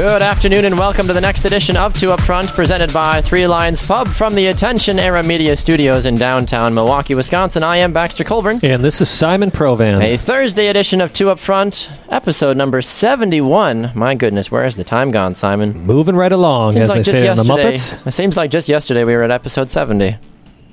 Good 0.00 0.22
afternoon 0.22 0.64
and 0.64 0.78
welcome 0.78 1.06
to 1.08 1.12
the 1.12 1.20
next 1.20 1.44
edition 1.44 1.76
of 1.76 1.92
Two 1.92 2.10
Up 2.10 2.22
Front, 2.22 2.48
presented 2.48 2.90
by 2.90 3.20
Three 3.20 3.46
Lions 3.46 3.86
Pub 3.86 4.08
from 4.08 4.34
the 4.34 4.46
Attention 4.46 4.98
Era 4.98 5.22
Media 5.22 5.54
Studios 5.58 6.06
in 6.06 6.16
downtown 6.16 6.72
Milwaukee, 6.72 7.14
Wisconsin. 7.14 7.62
I 7.62 7.76
am 7.76 7.92
Baxter 7.92 8.24
Colburn. 8.24 8.60
And 8.62 8.82
this 8.82 9.02
is 9.02 9.10
Simon 9.10 9.50
Provan. 9.50 10.02
A 10.02 10.16
Thursday 10.16 10.68
edition 10.68 11.02
of 11.02 11.12
Two 11.12 11.28
Up 11.28 11.38
Front, 11.38 11.90
episode 12.08 12.56
number 12.56 12.80
71. 12.80 13.92
My 13.94 14.14
goodness, 14.14 14.50
where 14.50 14.64
has 14.64 14.74
the 14.74 14.84
time 14.84 15.10
gone, 15.10 15.34
Simon? 15.34 15.78
Moving 15.84 16.16
right 16.16 16.32
along, 16.32 16.72
Seems 16.72 16.84
as 16.84 16.88
like 16.96 17.04
they 17.04 17.12
say 17.12 17.28
in 17.28 17.36
the. 17.36 17.44
Muppets. 17.44 18.06
It 18.06 18.12
seems 18.12 18.38
like 18.38 18.50
just 18.50 18.70
yesterday 18.70 19.04
we 19.04 19.14
were 19.14 19.24
at 19.24 19.30
episode 19.30 19.68
70. 19.68 20.16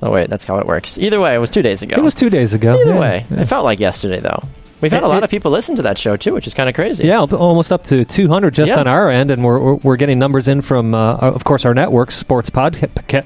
Oh, 0.03 0.09
wait, 0.09 0.30
that's 0.30 0.45
how 0.45 0.58
it 0.59 0.66
works. 0.66 0.97
Either 0.97 1.19
way, 1.19 1.36
it 1.36 1.39
was 1.39 1.52
two 1.52 1.62
days 1.62 1.81
ago. 1.81 1.97
It 1.97 2.02
was 2.02 2.16
two 2.16 2.30
days 2.30 2.53
ago. 2.53 2.80
Either 2.80 2.94
yeah. 2.94 3.00
way, 3.00 3.25
Yeah. 3.30 3.41
it 3.41 3.50
felt 3.50 3.66
like 3.66 3.81
yesterday, 3.81 4.22
though. 4.22 4.41
We've 4.80 4.92
had 4.92 5.02
It- 5.02 5.06
a 5.06 5.08
lot 5.08 5.17
it- 5.20 5.23
of 5.23 5.30
people 5.31 5.50
listen 5.52 5.75
to 5.78 5.81
that 5.81 5.97
show, 5.97 6.16
too, 6.17 6.33
which 6.33 6.45
is 6.45 6.53
kind 6.53 6.70
of 6.70 6.75
crazy. 6.75 7.06
Yeah, 7.08 7.20
almost 7.22 7.72
up 7.72 7.83
to 7.86 8.06
200 8.06 8.53
just 8.53 8.73
Yeah. 8.73 8.80
on 8.81 8.88
our 8.88 9.09
end, 9.09 9.31
and 9.31 9.44
we're, 9.44 9.59
we're, 9.59 9.73
we're 9.75 9.95
getting 9.95 10.19
numbers 10.19 10.47
in 10.47 10.61
from, 10.61 10.94
uh, 10.94 11.16
of 11.16 11.44
course, 11.44 11.66
our 11.66 11.73
network, 11.73 12.11
Sports 12.11 12.50
Podcast. 12.50 13.23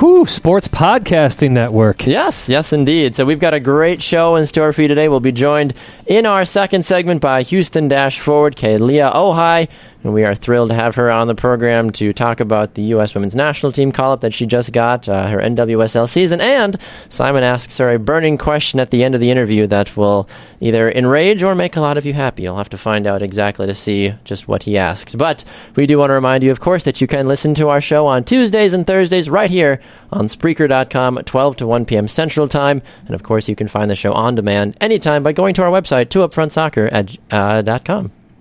Whoo, 0.00 0.26
Sports 0.26 0.68
Podcasting 0.68 1.50
Network. 1.52 2.06
Yes, 2.06 2.48
yes, 2.48 2.72
indeed. 2.72 3.16
So 3.16 3.24
we've 3.24 3.40
got 3.40 3.54
a 3.54 3.60
great 3.60 4.02
show 4.02 4.36
in 4.36 4.46
store 4.46 4.72
for 4.72 4.82
you 4.82 4.88
today. 4.88 5.08
We'll 5.08 5.20
be 5.20 5.32
joined 5.32 5.74
in 6.06 6.26
our 6.26 6.44
second 6.44 6.84
segment 6.84 7.20
by 7.20 7.42
Houston 7.42 7.88
Dash 7.88 8.20
forward 8.20 8.56
Kealia 8.56 9.14
Ohai, 9.14 9.68
and 10.04 10.12
we 10.12 10.22
are 10.22 10.34
thrilled 10.34 10.68
to 10.68 10.74
have 10.74 10.94
her 10.94 11.10
on 11.10 11.26
the 11.26 11.34
program 11.34 11.90
to 11.92 12.12
talk 12.12 12.38
about 12.38 12.74
the 12.74 12.82
U.S. 12.82 13.14
Women's 13.14 13.34
National 13.34 13.72
Team 13.72 13.90
call-up 13.90 14.20
that 14.20 14.34
she 14.34 14.46
just 14.46 14.70
got, 14.72 15.08
uh, 15.08 15.28
her 15.28 15.38
NWSL 15.38 16.08
season, 16.08 16.40
and 16.40 16.78
Simon 17.08 17.42
asks 17.42 17.78
her 17.78 17.90
a 17.90 17.98
burning 17.98 18.38
question 18.38 18.78
at 18.78 18.90
the 18.90 19.02
end 19.02 19.14
of 19.14 19.20
the 19.20 19.30
interview 19.30 19.66
that 19.66 19.96
will 19.96 20.28
either 20.60 20.90
enrage 20.90 21.42
or 21.42 21.54
make 21.54 21.76
a 21.76 21.80
lot 21.80 21.96
of 21.96 22.04
you 22.04 22.12
happy. 22.12 22.42
You'll 22.42 22.56
have 22.56 22.68
to 22.70 22.78
find 22.78 23.06
out 23.06 23.22
exactly 23.22 23.66
to 23.66 23.74
see 23.74 24.14
just 24.24 24.46
what 24.46 24.62
he 24.62 24.78
asks. 24.78 25.14
But 25.14 25.42
we 25.74 25.86
do 25.86 25.98
want 25.98 26.10
to 26.10 26.14
remind 26.14 26.44
you, 26.44 26.50
of 26.50 26.60
course, 26.60 26.84
that 26.84 27.00
you 27.00 27.06
can 27.06 27.26
listen 27.26 27.54
to 27.56 27.70
our 27.70 27.80
show 27.80 28.06
on 28.06 28.24
Tuesdays 28.24 28.72
and 28.72 28.86
Thursdays 28.86 29.30
right 29.30 29.50
here 29.50 29.80
on 30.12 30.28
Spreaker.com, 30.28 31.22
12 31.24 31.56
to 31.56 31.66
1 31.66 31.84
p.m. 31.86 32.08
Central 32.08 32.46
Time. 32.46 32.82
And 33.06 33.14
of 33.14 33.22
course, 33.22 33.48
you 33.48 33.56
can 33.56 33.68
find 33.68 33.90
the 33.90 33.96
show 33.96 34.12
on 34.12 34.34
demand 34.34 34.76
anytime 34.80 35.22
by 35.22 35.32
going 35.32 35.54
to 35.54 35.62
our 35.62 35.70
website, 35.70 36.06
2upfrontsoccer 36.06 36.92
at 36.92 37.16
uh. 37.30 37.62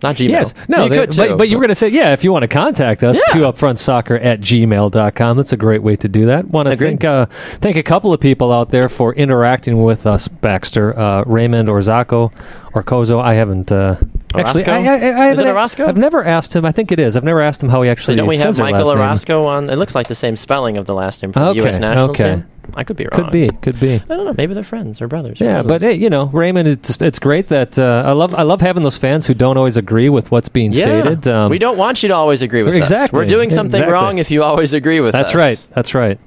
Not 0.03 0.18
Gmail. 0.18 0.30
Yes. 0.30 0.53
No, 0.68 0.84
you 0.84 0.90
they- 0.90 1.06
too, 1.08 1.16
but, 1.30 1.38
but 1.40 1.50
you 1.50 1.58
were 1.58 1.62
going 1.62 1.69
to 1.69 1.75
say, 1.75 1.88
yeah, 1.88 2.14
if 2.14 2.24
you 2.24 2.31
want 2.31 2.44
to 2.44 2.47
contact 2.47 3.03
us, 3.03 3.18
Yeah. 3.28 3.34
two 3.34 3.40
upfrontsoccer 3.40 4.24
at 4.24 4.41
gmail.com. 4.41 5.38
That's 5.38 5.53
a 5.53 5.58
great 5.58 5.81
way 5.81 5.96
to 5.96 6.08
do 6.08 6.25
that. 6.28 6.46
Want 6.50 6.68
to 6.69 6.75
thank, 6.78 7.03
uh, 7.03 7.25
thank 7.28 7.78
a 7.78 7.84
couple 7.84 8.14
of 8.14 8.19
people 8.19 8.52
out 8.52 8.69
there 8.69 8.90
for 8.90 9.14
interacting 9.16 9.81
with 9.84 10.06
us, 10.06 10.28
Baxter. 10.28 10.97
Uh, 10.97 11.24
Raymond 11.25 11.69
Orzako, 11.69 12.31
Orkozo. 12.74 13.22
I 13.22 13.34
haven't. 13.36 13.72
Uh, 13.72 13.96
actually? 14.36 14.66
I, 14.66 14.72
I, 14.74 14.78
I 14.78 14.81
Is 14.84 14.94
it 14.94 15.14
haven't- 15.46 15.47
Orozco? 15.47 15.88
I've 15.88 15.97
never 15.97 16.24
asked 16.24 16.56
him. 16.56 16.66
I 16.66 16.72
think 16.72 16.91
it 16.91 17.00
is. 17.00 17.16
I've 17.16 17.24
never 17.24 17.41
asked 17.41 17.64
him 17.64 17.70
how 17.70 17.81
he 17.81 17.90
actually 17.90 18.14
So 18.14 18.18
don't 18.18 18.28
we 18.28 18.38
have 18.38 18.58
Michael. 18.59 18.91
Orozco 18.91 19.46
on? 19.46 19.70
It 19.70 19.78
looks 19.78 19.96
like 19.96 20.08
the 20.08 20.16
same 20.16 20.35
spelling 20.35 20.78
of 20.78 20.85
the 20.85 20.94
last 20.94 21.22
name 21.22 21.31
for 21.31 21.40
the 21.40 21.46
Okay, 21.47 21.59
U.S. 21.62 21.80
national 21.80 22.09
okay. 22.12 22.35
team. 22.35 22.46
I 22.75 22.84
could 22.84 22.97
be 22.97 23.06
wrong. 23.12 23.24
Could 23.24 23.31
be. 23.31 23.50
Could 23.62 23.79
be. 23.79 23.96
I 23.96 24.00
don't 24.16 24.25
know. 24.25 24.34
Maybe 24.38 24.53
they're 24.53 24.63
friends 24.63 25.01
or 25.01 25.07
brothers. 25.07 25.41
or 25.41 25.46
Yeah, 25.46 25.57
cousins. 25.57 25.68
but 25.74 25.81
hey, 25.81 25.94
you 25.94 26.09
know, 26.09 26.25
Raymond, 26.28 26.68
it's 26.68 27.01
it's 27.01 27.19
great 27.19 27.50
that 27.50 27.78
uh, 27.78 28.03
I 28.06 28.12
love 28.13 28.34
I 28.34 28.44
love 28.44 28.62
having 28.62 28.84
those 28.84 28.97
fans 28.97 29.28
who 29.28 29.34
don't 29.34 29.57
always 29.57 29.78
agree 29.78 30.09
with 30.09 30.31
what's 30.31 30.50
being 30.50 30.72
Yeah. 30.73 30.84
stated. 31.02 31.28
Um, 31.28 31.50
we 31.52 31.59
don't 31.59 31.78
want 31.78 32.03
you 32.03 32.07
to 32.09 32.16
always 32.16 32.41
agree 32.41 32.63
with 32.63 32.73
us. 32.73 32.79
Exactly. 32.79 33.18
We're 33.19 33.25
doing 33.25 33.50
something 33.52 33.75
Exactly. 33.75 33.94
wrong 33.94 34.18
if 34.18 34.31
you 34.31 34.44
always 34.44 34.73
agree 34.73 35.00
with 35.00 35.13
us. 35.13 35.19
That's 35.25 35.35
right. 35.35 35.63
That's 35.75 35.94
right. 35.94 36.19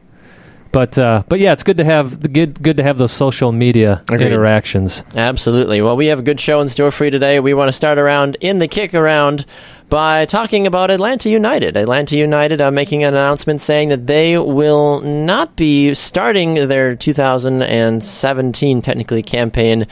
But 0.73 0.99
uh, 0.99 1.23
but 1.29 1.41
yeah, 1.41 1.53
it's 1.53 1.63
good 1.63 1.79
to 1.79 1.85
have 1.85 2.21
the 2.21 2.29
good 2.29 2.63
good 2.63 2.77
to 2.77 2.83
have 2.83 2.99
those 2.99 3.13
social 3.13 3.51
media 3.51 4.03
Agreed. 4.11 4.27
interactions. 4.27 5.05
Absolutely. 5.15 5.81
Well, 5.81 5.97
we 5.97 6.07
have 6.07 6.19
a 6.19 6.23
good 6.23 6.39
show 6.39 6.61
in 6.61 6.69
store 6.69 6.91
for 6.91 7.07
you 7.07 7.11
today. 7.11 7.41
We 7.41 7.55
want 7.55 7.69
to 7.69 7.73
start 7.73 7.97
around 7.99 8.37
in 8.43 8.59
the 8.59 8.69
kick 8.69 8.93
around 8.93 9.47
by 9.89 10.25
talking 10.27 10.67
about 10.67 10.91
Atlanta 10.91 11.29
United. 11.31 11.77
Atlanta 11.77 12.17
United 12.17 12.61
uh, 12.61 12.71
making 12.71 13.05
an 13.05 13.15
announcement 13.15 13.61
saying 13.61 13.89
that 13.91 14.07
they 14.07 14.37
will 14.39 15.01
not 15.01 15.55
be 15.57 15.95
starting 15.95 16.55
their 16.69 16.97
2017 16.97 18.83
technically 18.83 19.23
campaign 19.23 19.87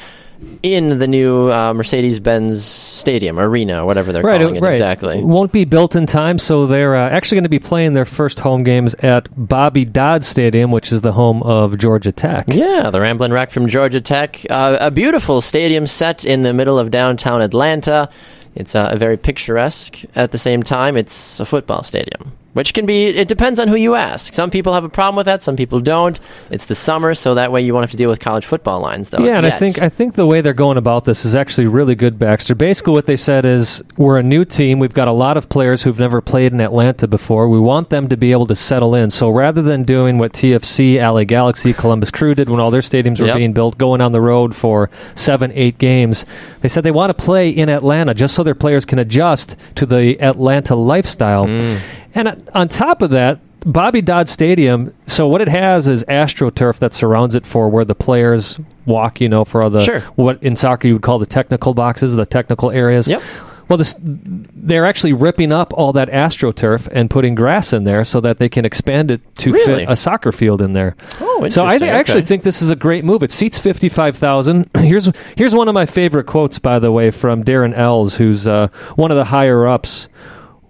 in 0.62 0.98
the 0.98 1.06
new 1.06 1.50
uh, 1.50 1.72
Mercedes-Benz 1.72 2.64
Stadium 2.64 3.38
arena, 3.38 3.86
whatever 3.86 4.12
they're 4.12 4.22
Right, 4.22 4.40
calling 4.40 4.56
it 4.56 4.62
right. 4.62 4.72
exactly. 4.72 5.22
Won't 5.22 5.52
be 5.52 5.64
built 5.64 5.96
in 5.96 6.04
time, 6.06 6.38
so 6.38 6.66
they're 6.66 6.94
uh, 6.96 7.08
actually 7.08 7.36
going 7.36 7.44
to 7.44 7.48
be 7.48 7.58
playing 7.58 7.94
their 7.94 8.04
first 8.04 8.40
home 8.40 8.62
games 8.62 8.94
at 8.94 9.28
Bobby 9.36 9.84
Dodd 9.86 10.24
Stadium, 10.24 10.70
which 10.70 10.92
is 10.92 11.00
the 11.00 11.12
home 11.12 11.42
of 11.44 11.78
Georgia 11.78 12.12
Tech. 12.12 12.46
Yeah, 12.48 12.90
the 12.90 13.00
Ramblin' 13.00 13.32
Wreck 13.32 13.52
from 13.52 13.68
Georgia 13.68 14.00
Tech. 14.00 14.44
Uh, 14.50 14.76
a 14.80 14.90
beautiful 14.90 15.40
stadium 15.40 15.86
set 15.86 16.24
in 16.26 16.42
the 16.42 16.52
middle 16.52 16.78
of 16.78 16.90
downtown 16.90 17.40
Atlanta. 17.40 18.10
It's 18.54 18.74
uh, 18.74 18.94
very 18.96 19.16
picturesque. 19.16 20.00
At 20.14 20.32
the 20.32 20.38
same 20.38 20.62
time, 20.62 20.96
it's 20.96 21.40
a 21.40 21.44
football 21.44 21.82
stadium, 21.82 22.32
which 22.52 22.72
can 22.72 22.86
be, 22.86 23.06
it 23.06 23.26
depends 23.26 23.58
on 23.58 23.66
who 23.66 23.74
you 23.74 23.96
ask. 23.96 24.32
Some 24.32 24.48
people 24.48 24.72
have 24.74 24.84
a 24.84 24.88
problem 24.88 25.16
with 25.16 25.26
that, 25.26 25.42
some 25.42 25.56
people 25.56 25.80
don't. 25.80 26.20
It's 26.50 26.66
the 26.66 26.76
summer, 26.76 27.14
so 27.16 27.34
that 27.34 27.50
way 27.50 27.62
you 27.62 27.74
won't 27.74 27.82
have 27.82 27.90
to 27.90 27.96
deal 27.96 28.08
with 28.08 28.20
college 28.20 28.46
football 28.46 28.78
lines, 28.80 29.10
though. 29.10 29.24
Yeah, 29.24 29.38
and 29.38 29.46
I 29.46 29.50
think 29.58 29.82
I 29.82 29.88
think 29.88 30.14
the 30.14 30.24
way 30.26 30.40
they're 30.40 30.52
going 30.54 30.78
about 30.78 31.04
this 31.04 31.24
is 31.24 31.34
actually 31.34 31.66
really 31.66 31.96
good, 31.96 32.16
Baxter. 32.16 32.54
Basically, 32.54 32.92
what 32.92 33.06
they 33.06 33.16
said 33.16 33.44
is 33.44 33.82
we're 33.96 34.18
a 34.18 34.22
new 34.22 34.44
team. 34.44 34.78
We've 34.78 34.94
got 34.94 35.08
a 35.08 35.12
lot 35.12 35.36
of 35.36 35.48
players 35.48 35.82
who've 35.82 35.98
never 35.98 36.20
played 36.20 36.52
in 36.52 36.60
Atlanta 36.60 37.08
before. 37.08 37.48
We 37.48 37.58
want 37.58 37.90
them 37.90 38.08
to 38.08 38.16
be 38.16 38.30
able 38.30 38.46
to 38.46 38.54
settle 38.54 38.94
in. 38.94 39.10
So 39.10 39.30
rather 39.30 39.62
than 39.62 39.82
doing 39.82 40.18
what 40.18 40.32
TFC, 40.32 40.98
LA 41.02 41.24
Galaxy, 41.24 41.72
Columbus 41.72 42.12
Crew 42.12 42.36
did 42.36 42.48
when 42.48 42.60
all 42.60 42.70
their 42.70 42.82
stadiums 42.82 43.18
were 43.20 43.26
Yep. 43.26 43.36
being 43.36 43.52
built, 43.52 43.78
going 43.78 44.00
on 44.00 44.12
the 44.12 44.20
road 44.20 44.54
for 44.54 44.90
seven, 45.16 45.50
eight 45.56 45.78
games, 45.78 46.24
they 46.60 46.68
said 46.68 46.84
they 46.84 46.92
want 46.92 47.10
to 47.10 47.14
play 47.24 47.48
in 47.48 47.68
Atlanta 47.68 48.14
just 48.14 48.34
so 48.36 48.43
their 48.44 48.54
players 48.54 48.84
can 48.84 48.98
adjust 48.98 49.56
to 49.74 49.86
the 49.86 50.20
Atlanta 50.20 50.74
lifestyle. 50.76 51.46
Mm. 51.46 51.80
And 52.14 52.28
uh, 52.28 52.36
on 52.54 52.68
top 52.68 53.02
of 53.02 53.10
that, 53.10 53.40
Bobby 53.66 54.02
Dodd 54.02 54.28
Stadium. 54.28 54.94
So 55.06 55.26
what 55.26 55.40
it 55.40 55.48
has 55.48 55.88
is 55.88 56.04
astroturf 56.04 56.78
that 56.80 56.92
surrounds 56.94 57.34
it 57.34 57.46
for 57.46 57.68
where 57.68 57.84
the 57.84 57.94
players 57.94 58.60
walk. 58.86 59.20
You 59.20 59.28
know, 59.30 59.44
for 59.44 59.62
all 59.64 59.70
the 59.70 59.82
Sure. 59.82 60.00
what 60.16 60.42
in 60.42 60.54
soccer 60.54 60.86
you 60.86 60.94
would 60.94 61.02
call 61.02 61.18
the 61.18 61.26
technical 61.26 61.72
boxes, 61.74 62.14
the 62.14 62.26
technical 62.26 62.70
areas. 62.70 63.08
Yep. 63.08 63.22
Well, 63.66 63.78
this, 63.78 63.94
they're 63.98 64.84
actually 64.84 65.14
ripping 65.14 65.50
up 65.50 65.72
all 65.72 65.94
that 65.94 66.10
astroturf 66.10 66.86
and 66.92 67.08
putting 67.08 67.34
grass 67.34 67.72
in 67.72 67.84
there 67.84 68.04
so 68.04 68.20
that 68.20 68.36
they 68.38 68.50
can 68.50 68.66
expand 68.66 69.10
it 69.10 69.22
to 69.36 69.52
Really? 69.52 69.64
fit 69.86 69.90
a 69.90 69.96
soccer 69.96 70.32
field 70.32 70.60
in 70.60 70.74
there. 70.74 70.94
Oh, 71.36 71.48
So 71.48 71.64
I, 71.64 71.78
think, 71.78 71.92
I 71.92 71.98
actually 71.98 72.22
think 72.22 72.42
this 72.42 72.62
is 72.62 72.70
a 72.70 72.76
great 72.76 73.04
move. 73.04 73.22
It 73.22 73.32
seats 73.32 73.58
fifty 73.58 73.88
five 73.88 74.16
thousand. 74.16 74.70
Here's 74.76 75.10
here's 75.36 75.54
one 75.54 75.68
of 75.68 75.74
my 75.74 75.86
favorite 75.86 76.26
quotes, 76.26 76.58
by 76.58 76.78
the 76.78 76.92
way, 76.92 77.10
from 77.10 77.42
Darren 77.44 77.74
Eales, 77.76 78.16
who's 78.16 78.46
uh, 78.46 78.68
one 78.96 79.10
of 79.10 79.16
the 79.16 79.24
higher 79.24 79.66
ups 79.66 80.08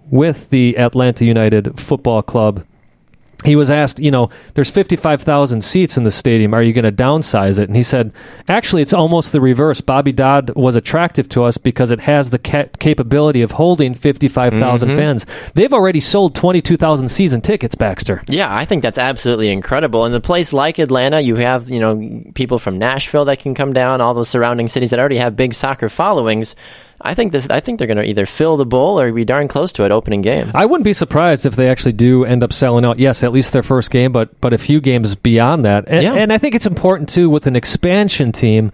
with 0.09 0.49
the 0.49 0.77
Atlanta 0.77 1.25
United 1.25 1.79
Football 1.79 2.21
Club. 2.23 2.65
He 3.43 3.55
was 3.55 3.69
asked, 3.69 3.99
you 3.99 4.11
know, 4.11 4.29
there's 4.53 4.71
55,000 4.71 5.61
seats 5.63 5.97
in 5.97 6.03
the 6.03 6.11
stadium. 6.11 6.53
Are 6.53 6.63
you 6.63 6.73
going 6.73 6.85
to 6.85 6.91
downsize 6.91 7.59
it? 7.59 7.67
And 7.69 7.75
he 7.75 7.83
said, 7.83 8.13
actually, 8.47 8.81
it's 8.81 8.93
almost 8.93 9.31
the 9.31 9.41
reverse. 9.41 9.81
Bobby 9.81 10.11
Dodd 10.11 10.51
was 10.55 10.75
attractive 10.75 11.27
to 11.29 11.43
us 11.43 11.57
because 11.57 11.91
it 11.91 11.99
has 12.01 12.29
the 12.29 12.39
ca- 12.39 12.69
capability 12.79 13.41
of 13.41 13.51
holding 13.51 13.93
55,000 13.93 14.89
Mm-hmm. 14.89 14.95
fans. 14.97 15.25
They've 15.53 15.73
already 15.73 15.99
sold 15.99 16.35
22,000 16.35 17.07
season 17.09 17.41
tickets, 17.41 17.75
Baxter. 17.75 18.23
Yeah, 18.27 18.53
I 18.55 18.65
think 18.65 18.81
that's 18.83 18.97
absolutely 18.97 19.49
incredible. 19.49 20.05
And 20.05 20.13
a 20.13 20.19
place 20.21 20.53
like 20.53 20.79
Atlanta, 20.79 21.21
you 21.21 21.35
have 21.35 21.69
you 21.69 21.79
know 21.79 22.23
people 22.35 22.59
from 22.59 22.77
Nashville 22.77 23.25
that 23.25 23.39
can 23.39 23.55
come 23.55 23.73
down, 23.73 24.01
all 24.01 24.13
those 24.13 24.29
surrounding 24.29 24.67
cities 24.67 24.89
that 24.91 24.99
already 24.99 25.17
have 25.17 25.35
big 25.35 25.53
soccer 25.53 25.89
followings. 25.89 26.55
I 27.05 27.13
think 27.13 27.31
this. 27.31 27.49
I 27.49 27.59
think 27.59 27.77
they're 27.79 27.87
going 27.87 27.97
to 27.97 28.03
either 28.09 28.25
fill 28.25 28.57
the 28.57 28.65
bowl 28.65 28.99
or 28.99 29.11
be 29.11 29.23
darn 29.25 29.47
close 29.47 29.71
to 29.73 29.85
it 29.85 29.91
opening 29.91 30.21
game. 30.21 30.51
I 30.55 30.65
wouldn't 30.65 30.83
be 30.85 30.93
surprised 30.93 31.45
if 31.45 31.55
they 31.55 31.69
actually 31.69 31.93
do 31.93 32.25
end 32.25 32.43
up 32.43 32.51
selling 32.51 32.83
out. 32.85 32.99
Yes, 32.99 33.23
at 33.23 33.31
least 33.31 33.53
their 33.53 33.63
first 33.63 33.91
game, 33.91 34.11
but 34.11 34.39
but 34.41 34.53
a 34.53 34.57
few 34.57 34.81
games 34.81 35.15
beyond 35.15 35.65
that. 35.65 35.85
And, 35.87 36.03
Yeah. 36.03 36.13
and 36.15 36.33
I 36.33 36.37
think 36.37 36.55
it's 36.55 36.65
important 36.65 37.09
too 37.09 37.29
with 37.29 37.47
an 37.47 37.55
expansion 37.55 38.31
team 38.31 38.71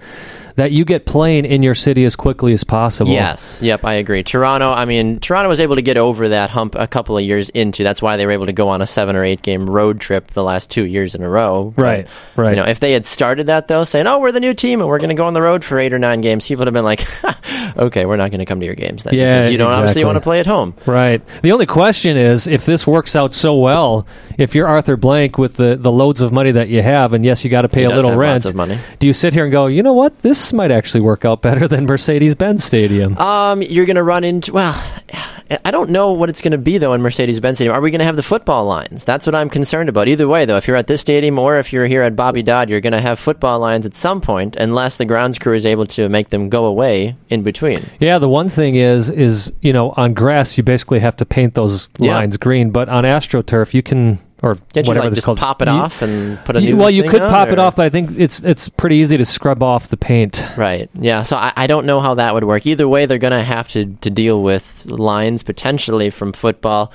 that 0.55 0.71
you 0.71 0.85
get 0.85 1.05
playing 1.05 1.45
in 1.45 1.63
your 1.63 1.75
city 1.75 2.03
as 2.05 2.15
quickly 2.15 2.53
as 2.53 2.63
possible. 2.63 3.11
Yes, 3.11 3.61
yep, 3.61 3.83
I 3.83 3.93
agree. 3.95 4.23
Toronto, 4.23 4.71
I 4.71 4.85
mean, 4.85 5.19
Toronto 5.19 5.49
was 5.49 5.59
able 5.59 5.75
to 5.75 5.81
get 5.81 5.97
over 5.97 6.29
that 6.29 6.49
hump 6.49 6.75
a 6.75 6.87
couple 6.87 7.17
of 7.17 7.23
years 7.23 7.49
into. 7.49 7.83
That's 7.83 8.01
why 8.01 8.17
they 8.17 8.25
were 8.25 8.31
able 8.31 8.45
to 8.47 8.53
go 8.53 8.69
on 8.69 8.81
a 8.81 8.85
seven 8.85 9.15
or 9.15 9.23
eight 9.23 9.41
game 9.41 9.69
road 9.69 9.99
trip 9.99 10.31
the 10.31 10.43
last 10.43 10.69
two 10.69 10.85
years 10.85 11.15
in 11.15 11.23
a 11.23 11.29
row. 11.29 11.73
But, 11.75 11.81
Right, 11.83 12.07
right. 12.35 12.49
You 12.51 12.55
know, 12.57 12.67
if 12.67 12.79
they 12.79 12.91
had 12.93 13.05
started 13.05 13.47
that 13.47 13.67
though, 13.67 13.83
saying, 13.83 14.07
"Oh, 14.07 14.19
we're 14.19 14.31
the 14.31 14.39
new 14.39 14.53
team 14.53 14.79
and 14.81 14.89
we're 14.89 14.99
going 14.99 15.09
to 15.09 15.15
go 15.15 15.25
on 15.25 15.33
the 15.33 15.41
road 15.41 15.63
for 15.63 15.79
eight 15.79 15.93
or 15.93 15.99
nine 15.99 16.21
games," 16.21 16.45
people 16.45 16.61
would 16.61 16.67
have 16.67 16.73
been 16.73 16.85
like, 16.85 17.05
"Okay, 17.77 18.05
we're 18.05 18.17
not 18.17 18.31
going 18.31 18.39
to 18.39 18.45
come 18.45 18.59
to 18.59 18.65
your 18.65 18.75
games 18.75 19.03
then 19.03 19.13
Yeah, 19.13 19.37
because 19.39 19.51
you 19.51 19.57
don't 19.57 19.73
obviously 19.73 20.03
want 20.03 20.15
to 20.17 20.21
play 20.21 20.39
at 20.39 20.45
home." 20.47 20.73
Right. 20.85 21.21
The 21.41 21.51
only 21.51 21.65
question 21.65 22.17
is 22.17 22.47
if 22.47 22.65
this 22.65 22.85
works 22.85 23.15
out 23.15 23.33
so 23.33 23.55
well, 23.55 24.05
if 24.37 24.55
you're 24.55 24.67
Arthur 24.67 24.97
Blank 24.97 25.37
with 25.37 25.55
the, 25.55 25.75
the 25.79 25.91
loads 25.91 26.21
of 26.21 26.31
money 26.31 26.51
that 26.51 26.69
you 26.69 26.81
have, 26.81 27.13
and 27.13 27.23
yes, 27.23 27.43
you 27.43 27.49
got 27.49 27.61
to 27.61 27.69
pay 27.69 27.81
He 27.81 27.85
a 27.85 27.89
little 27.89 28.15
rent, 28.15 28.53
money. 28.55 28.77
do 28.99 29.07
you 29.07 29.13
sit 29.13 29.33
here 29.33 29.43
and 29.43 29.51
go, 29.51 29.67
you 29.67 29.83
know 29.83 29.93
what, 29.93 30.19
this 30.19 30.40
might 30.53 30.71
actually 30.71 31.01
work 31.01 31.25
out 31.25 31.41
better 31.41 31.67
than 31.67 31.85
Mercedes 31.85 32.35
Benz 32.35 32.63
Stadium? 32.63 33.17
Um, 33.17 33.61
you're 33.61 33.85
going 33.85 33.95
to 33.95 34.03
run 34.03 34.23
into 34.23 34.53
well, 34.53 34.73
I 35.65 35.71
don't 35.71 35.89
know 35.89 36.13
what 36.13 36.29
it's 36.29 36.41
going 36.41 36.51
to 36.53 36.57
be 36.57 36.77
though 36.77 36.93
in 36.93 37.01
Mercedes-Benz 37.01 37.57
Stadium. 37.57 37.75
Are 37.75 37.81
we 37.81 37.91
going 37.91 37.99
to 37.99 38.05
have 38.05 38.15
the 38.15 38.23
football 38.23 38.65
lines? 38.65 39.03
That's 39.03 39.25
what 39.25 39.35
I'm 39.35 39.49
concerned 39.49 39.89
about. 39.89 40.07
Either 40.07 40.27
way, 40.27 40.45
though, 40.45 40.55
if 40.57 40.67
you're 40.67 40.77
at 40.77 40.87
this 40.87 41.01
stadium 41.01 41.37
or 41.37 41.59
if 41.59 41.73
you're 41.73 41.87
here 41.87 42.03
at 42.03 42.15
Bobby 42.15 42.41
Dodd, 42.41 42.69
you're 42.69 42.79
going 42.81 42.93
to 42.93 43.01
have 43.01 43.19
football 43.19 43.59
lines 43.59 43.85
at 43.85 43.93
some 43.93 44.21
point, 44.21 44.55
unless 44.55 44.97
the 44.97 45.05
grounds 45.05 45.37
crew 45.37 45.53
is 45.53 45.65
able 45.65 45.85
to 45.87 46.07
make 46.07 46.29
them 46.29 46.47
go 46.49 46.65
away 46.65 47.15
in 47.29 47.43
between. 47.43 47.83
Yeah, 47.99 48.17
the 48.19 48.29
one 48.29 48.47
thing 48.47 48.75
is, 48.75 49.09
is 49.09 49.51
you 49.61 49.73
know, 49.73 49.93
on 49.97 50.13
grass 50.13 50.57
you 50.57 50.63
basically 50.63 50.99
have 50.99 51.17
to 51.17 51.25
paint 51.25 51.53
those 51.55 51.89
Yeah. 51.99 52.13
lines 52.15 52.37
green, 52.37 52.71
but 52.71 52.87
on 52.87 53.03
AstroTurf 53.03 53.73
you 53.73 53.83
can, 53.83 54.19
or 54.41 54.55
Can't 54.73 54.85
you 54.85 54.89
whatever 54.89 55.05
like 55.05 55.09
this 55.11 55.17
just 55.17 55.25
called, 55.25 55.37
pop 55.37 55.61
it 55.61 55.67
you- 55.67 55.73
off 55.73 56.01
and 56.01 56.43
put 56.45 56.55
a 56.55 56.61
you- 56.61 56.71
new? 56.71 56.77
well, 56.77 56.89
you 56.89 57.03
could 57.03 57.21
pop 57.21 57.49
it 57.49 57.59
off, 57.59 57.75
but 57.75 57.85
I 57.85 57.89
think 57.89 58.17
it's 58.19 58.39
it's 58.41 58.69
pretty 58.69 58.95
easy 58.97 59.17
to 59.17 59.25
scrub 59.25 59.61
off 59.61 59.89
the 59.89 59.97
paint. 59.97 60.45
Right. 60.57 60.89
Yeah. 60.93 61.23
So 61.23 61.37
I, 61.37 61.53
I 61.55 61.67
don't 61.67 61.85
know 61.85 61.99
how 61.99 62.15
that 62.15 62.33
would 62.33 62.43
work. 62.43 62.65
Either 62.65 62.87
way, 62.87 63.05
they're 63.05 63.17
going 63.19 63.31
to 63.31 63.43
have 63.43 63.67
to 63.69 63.85
to 63.85 64.09
deal 64.09 64.41
with 64.41 64.85
lines 64.87 65.43
potentially 65.43 66.09
from 66.09 66.33
football. 66.33 66.91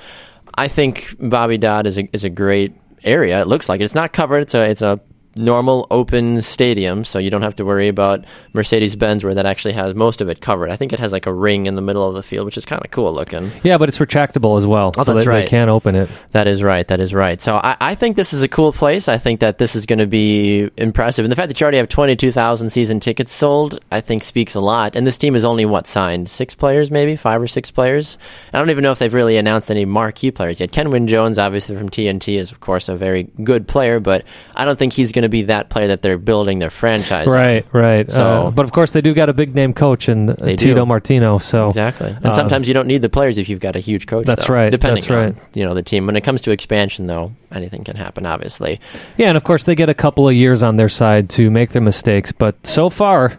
I 0.55 0.67
think 0.67 1.15
Bobby 1.19 1.57
Dodd 1.57 1.87
is 1.87 1.97
a 1.97 2.09
is 2.13 2.23
a 2.23 2.29
great 2.29 2.73
area. 3.03 3.41
It 3.41 3.47
looks 3.47 3.69
like 3.69 3.79
it. 3.79 3.83
It's 3.85 3.95
not 3.95 4.11
covered. 4.11 4.39
It's 4.41 4.53
a 4.55 4.63
it's 4.69 4.81
a 4.81 4.99
normal 5.37 5.87
open 5.91 6.41
stadium, 6.41 7.03
so 7.05 7.19
you 7.19 7.29
don't 7.29 7.41
have 7.41 7.55
to 7.57 7.65
worry 7.65 7.87
about 7.87 8.25
Mercedes 8.53 8.95
Benz 8.95 9.23
where 9.23 9.35
that 9.35 9.45
actually 9.45 9.73
has 9.73 9.93
most 9.95 10.21
of 10.21 10.29
it 10.29 10.41
covered. 10.41 10.69
I 10.69 10.75
think 10.75 10.93
it 10.93 10.99
has 10.99 11.11
like 11.11 11.25
a 11.25 11.33
ring 11.33 11.65
in 11.65 11.75
the 11.75 11.81
middle 11.81 12.07
of 12.07 12.15
the 12.15 12.23
field, 12.23 12.45
which 12.45 12.57
is 12.57 12.65
kind 12.65 12.83
of 12.83 12.91
cool 12.91 13.13
looking. 13.13 13.51
Yeah, 13.63 13.77
but 13.77 13.89
it's 13.89 13.99
retractable 13.99 14.57
as 14.57 14.65
well, 14.65 14.93
Oh, 14.97 15.03
so 15.03 15.13
that's 15.13 15.25
they, 15.25 15.29
right. 15.29 15.41
they 15.41 15.47
can 15.47 15.69
open 15.69 15.95
it. 15.95 16.09
That 16.31 16.47
is 16.47 16.63
right. 16.63 16.87
That 16.87 16.99
is 16.99 17.13
right. 17.13 17.39
So 17.41 17.55
I, 17.55 17.75
I 17.79 17.95
think 17.95 18.15
this 18.15 18.33
is 18.33 18.41
a 18.41 18.47
cool 18.47 18.71
place. 18.73 19.07
I 19.07 19.17
think 19.17 19.39
that 19.41 19.57
this 19.57 19.75
is 19.75 19.85
going 19.85 19.99
to 19.99 20.07
be 20.07 20.69
impressive. 20.77 21.25
And 21.25 21.31
the 21.31 21.35
fact 21.35 21.49
that 21.49 21.59
you 21.59 21.63
already 21.65 21.77
have 21.77 21.89
22,000 21.89 22.69
season 22.69 22.99
tickets 22.99 23.31
sold, 23.31 23.79
I 23.91 24.01
think 24.01 24.23
speaks 24.23 24.55
a 24.55 24.59
lot. 24.61 24.95
And 24.95 25.05
this 25.05 25.17
team 25.17 25.35
is 25.35 25.43
only, 25.45 25.65
what, 25.65 25.87
signed? 25.87 26.29
Six 26.29 26.55
players, 26.55 26.89
maybe? 26.91 27.15
Five 27.15 27.41
or 27.41 27.47
six 27.47 27.71
players? 27.71 28.17
I 28.53 28.59
don't 28.59 28.69
even 28.69 28.83
know 28.83 28.91
if 28.91 28.99
they've 28.99 29.13
really 29.13 29.37
announced 29.37 29.69
any 29.71 29.85
marquee 29.85 30.31
players 30.31 30.59
yet. 30.59 30.71
Kenwyne 30.71 31.07
Jones, 31.07 31.37
obviously 31.37 31.75
from 31.75 31.89
TNT, 31.89 32.37
is, 32.37 32.51
of 32.51 32.59
course, 32.59 32.89
a 32.89 32.95
very 32.95 33.23
good 33.43 33.67
player, 33.67 33.99
but 33.99 34.23
I 34.55 34.65
don't 34.65 34.77
think 34.79 34.93
he's 34.93 35.11
going 35.11 35.23
to 35.23 35.26
be 35.29 35.43
that 35.43 35.69
player 35.69 35.87
that 35.87 36.01
they're 36.01 36.17
building 36.17 36.59
their 36.59 36.69
franchise 36.69 37.27
on. 37.27 37.33
Right, 37.33 37.65
right. 37.73 38.11
So- 38.11 38.23
uh, 38.47 38.51
but 38.51 38.63
of 38.65 38.71
course, 38.71 38.91
they 38.91 39.01
do 39.01 39.13
got 39.13 39.29
a 39.29 39.33
big 39.33 39.55
name 39.55 39.73
coach 39.73 40.09
in 40.09 40.29
uh, 40.29 40.35
They 40.39 40.55
Tata 40.55 40.75
do. 40.75 40.85
Martino. 40.85 41.37
So 41.37 41.67
Exactly. 41.69 42.09
And 42.09 42.25
uh, 42.27 42.33
sometimes 42.33 42.67
you 42.67 42.73
don't 42.73 42.87
need 42.87 43.01
the 43.01 43.09
players 43.09 43.37
if 43.37 43.49
you've 43.49 43.59
got 43.59 43.75
a 43.75 43.79
huge 43.79 44.07
coach. 44.07 44.25
That's 44.25 44.47
though, 44.47 44.53
right, 44.53 44.69
Depending 44.69 45.01
that's 45.03 45.11
on 45.11 45.17
right. 45.17 45.35
you 45.53 45.65
know 45.65 45.73
the 45.73 45.81
team. 45.83 46.05
When 46.05 46.15
it 46.15 46.21
comes 46.21 46.41
to 46.43 46.51
expansion, 46.51 47.07
though, 47.07 47.33
anything 47.51 47.83
can 47.83 47.95
happen. 47.95 48.25
Obviously. 48.25 48.79
yeah, 49.17 49.27
and 49.27 49.37
of 49.37 49.43
course, 49.43 49.63
they 49.65 49.75
get 49.75 49.89
a 49.89 49.93
couple 49.93 50.27
of 50.27 50.35
years 50.35 50.63
on 50.63 50.75
their 50.75 50.89
side 50.89 51.29
to 51.31 51.49
make 51.49 51.71
their 51.71 51.81
mistakes. 51.81 52.31
But 52.31 52.55
so 52.65 52.89
far, 52.89 53.37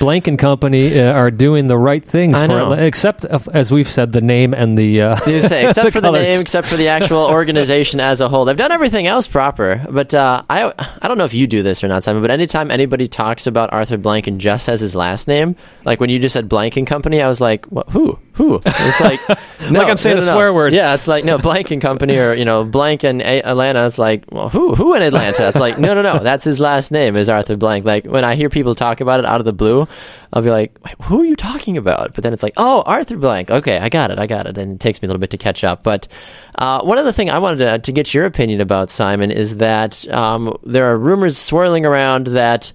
Blank 0.00 0.26
and 0.26 0.38
Company 0.38 0.98
uh, 1.00 1.12
are 1.12 1.30
doing 1.30 1.66
the 1.68 1.78
right 1.78 2.04
things 2.04 2.36
I 2.38 2.46
for 2.46 2.52
know. 2.52 2.72
except 2.72 3.24
of- 3.24 3.48
as 3.52 3.72
we've 3.72 3.88
said, 3.88 4.12
the 4.12 4.20
name 4.20 4.54
and 4.54 4.76
the. 4.76 5.02
Uh, 5.02 5.16
say, 5.16 5.66
except 5.68 5.92
for 5.92 6.00
the 6.00 6.10
name, 6.10 6.40
except 6.40 6.66
for 6.68 6.76
the 6.76 6.88
actual 6.88 7.24
organization 7.30 8.00
as 8.00 8.20
a 8.20 8.28
whole. 8.28 8.44
They've 8.44 8.56
done 8.56 8.72
everything 8.72 9.06
else 9.06 9.26
proper. 9.26 9.84
But 9.90 10.14
uh, 10.14 10.42
I 10.50 10.72
I 11.00 11.08
don't 11.08 11.18
know 11.18 11.24
if 11.24 11.34
you 11.34 11.46
do 11.46 11.62
this 11.62 11.82
or 11.84 11.88
not, 11.88 12.04
Simon, 12.04 12.22
but 12.22 12.30
anytime 12.30 12.70
anybody 12.70 13.08
talks 13.08 13.46
about 13.46 13.72
Arthur 13.72 13.96
Blank 13.98 14.26
and 14.26 14.40
just 14.40 14.64
says 14.64 14.80
his 14.80 14.94
last 14.94 15.28
name, 15.28 15.56
like 15.84 16.00
when 16.00 16.10
you 16.10 16.18
just 16.18 16.32
said 16.34 16.48
Blank 16.48 16.76
and 16.76 16.86
Company, 16.86 17.20
I 17.22 17.28
was 17.28 17.40
like, 17.40 17.66
what, 17.66 17.88
who? 17.90 18.18
Who? 18.34 18.60
It's 18.66 19.00
like, 19.00 19.20
no, 19.70 19.80
Like 19.80 19.88
I'm 19.88 19.96
saying 19.96 20.16
no, 20.16 20.22
a 20.22 20.26
no, 20.26 20.32
no. 20.32 20.36
swear 20.36 20.52
word. 20.52 20.74
Yeah, 20.74 20.92
it's 20.94 21.06
like, 21.06 21.24
no, 21.24 21.38
Blank 21.38 21.70
and 21.70 21.80
Company 21.80 22.18
or, 22.18 22.34
you 22.34 22.44
know, 22.44 22.64
Blank 22.64 23.04
and 23.04 23.22
A- 23.22 23.42
Atlanta. 23.42 23.86
It's 23.86 23.96
like, 23.96 24.24
well, 24.32 24.48
who? 24.48 24.74
Who 24.74 24.94
in 24.94 25.02
Atlanta? 25.02 25.48
It's 25.48 25.58
like, 25.58 25.78
no, 25.78 25.94
no, 25.94 26.02
no. 26.02 26.18
That's 26.18 26.42
his 26.44 26.58
last 26.58 26.90
name 26.90 27.14
is 27.14 27.28
Arthur 27.28 27.56
Blank. 27.56 27.84
Like 27.84 28.06
when 28.06 28.24
I 28.24 28.34
hear 28.34 28.48
people 28.50 28.74
talk 28.74 29.00
about 29.00 29.20
it 29.20 29.26
out 29.26 29.40
of 29.40 29.44
the 29.44 29.52
blue, 29.52 29.86
I'll 30.32 30.42
be 30.42 30.50
like, 30.50 30.76
Wait, 30.84 30.94
who 31.02 31.20
are 31.20 31.24
you 31.24 31.36
talking 31.36 31.76
about? 31.76 32.12
But 32.14 32.24
then 32.24 32.32
it's 32.32 32.42
like, 32.42 32.54
oh, 32.56 32.82
Arthur 32.86 33.16
Blank. 33.16 33.50
Okay, 33.52 33.78
I 33.78 33.88
got 33.88 34.10
it. 34.10 34.18
I 34.18 34.26
got 34.26 34.46
it. 34.48 34.58
And 34.58 34.74
it 34.74 34.80
takes 34.80 35.00
me 35.00 35.06
a 35.06 35.08
little 35.08 35.20
bit 35.20 35.30
to 35.30 35.38
catch 35.38 35.62
up. 35.62 35.84
But 35.84 36.08
uh, 36.56 36.82
one 36.82 36.98
other 36.98 37.12
thing 37.12 37.30
I 37.30 37.38
wanted 37.38 37.58
to, 37.58 37.78
to 37.78 37.92
get 37.92 38.12
your 38.12 38.24
opinion 38.26 38.60
about, 38.60 38.90
Simon, 38.90 39.30
is 39.30 39.58
that 39.58 40.08
um, 40.12 40.58
there 40.64 40.86
are 40.92 40.98
rumors 40.98 41.38
swirling 41.38 41.86
around 41.86 42.26
that. 42.28 42.72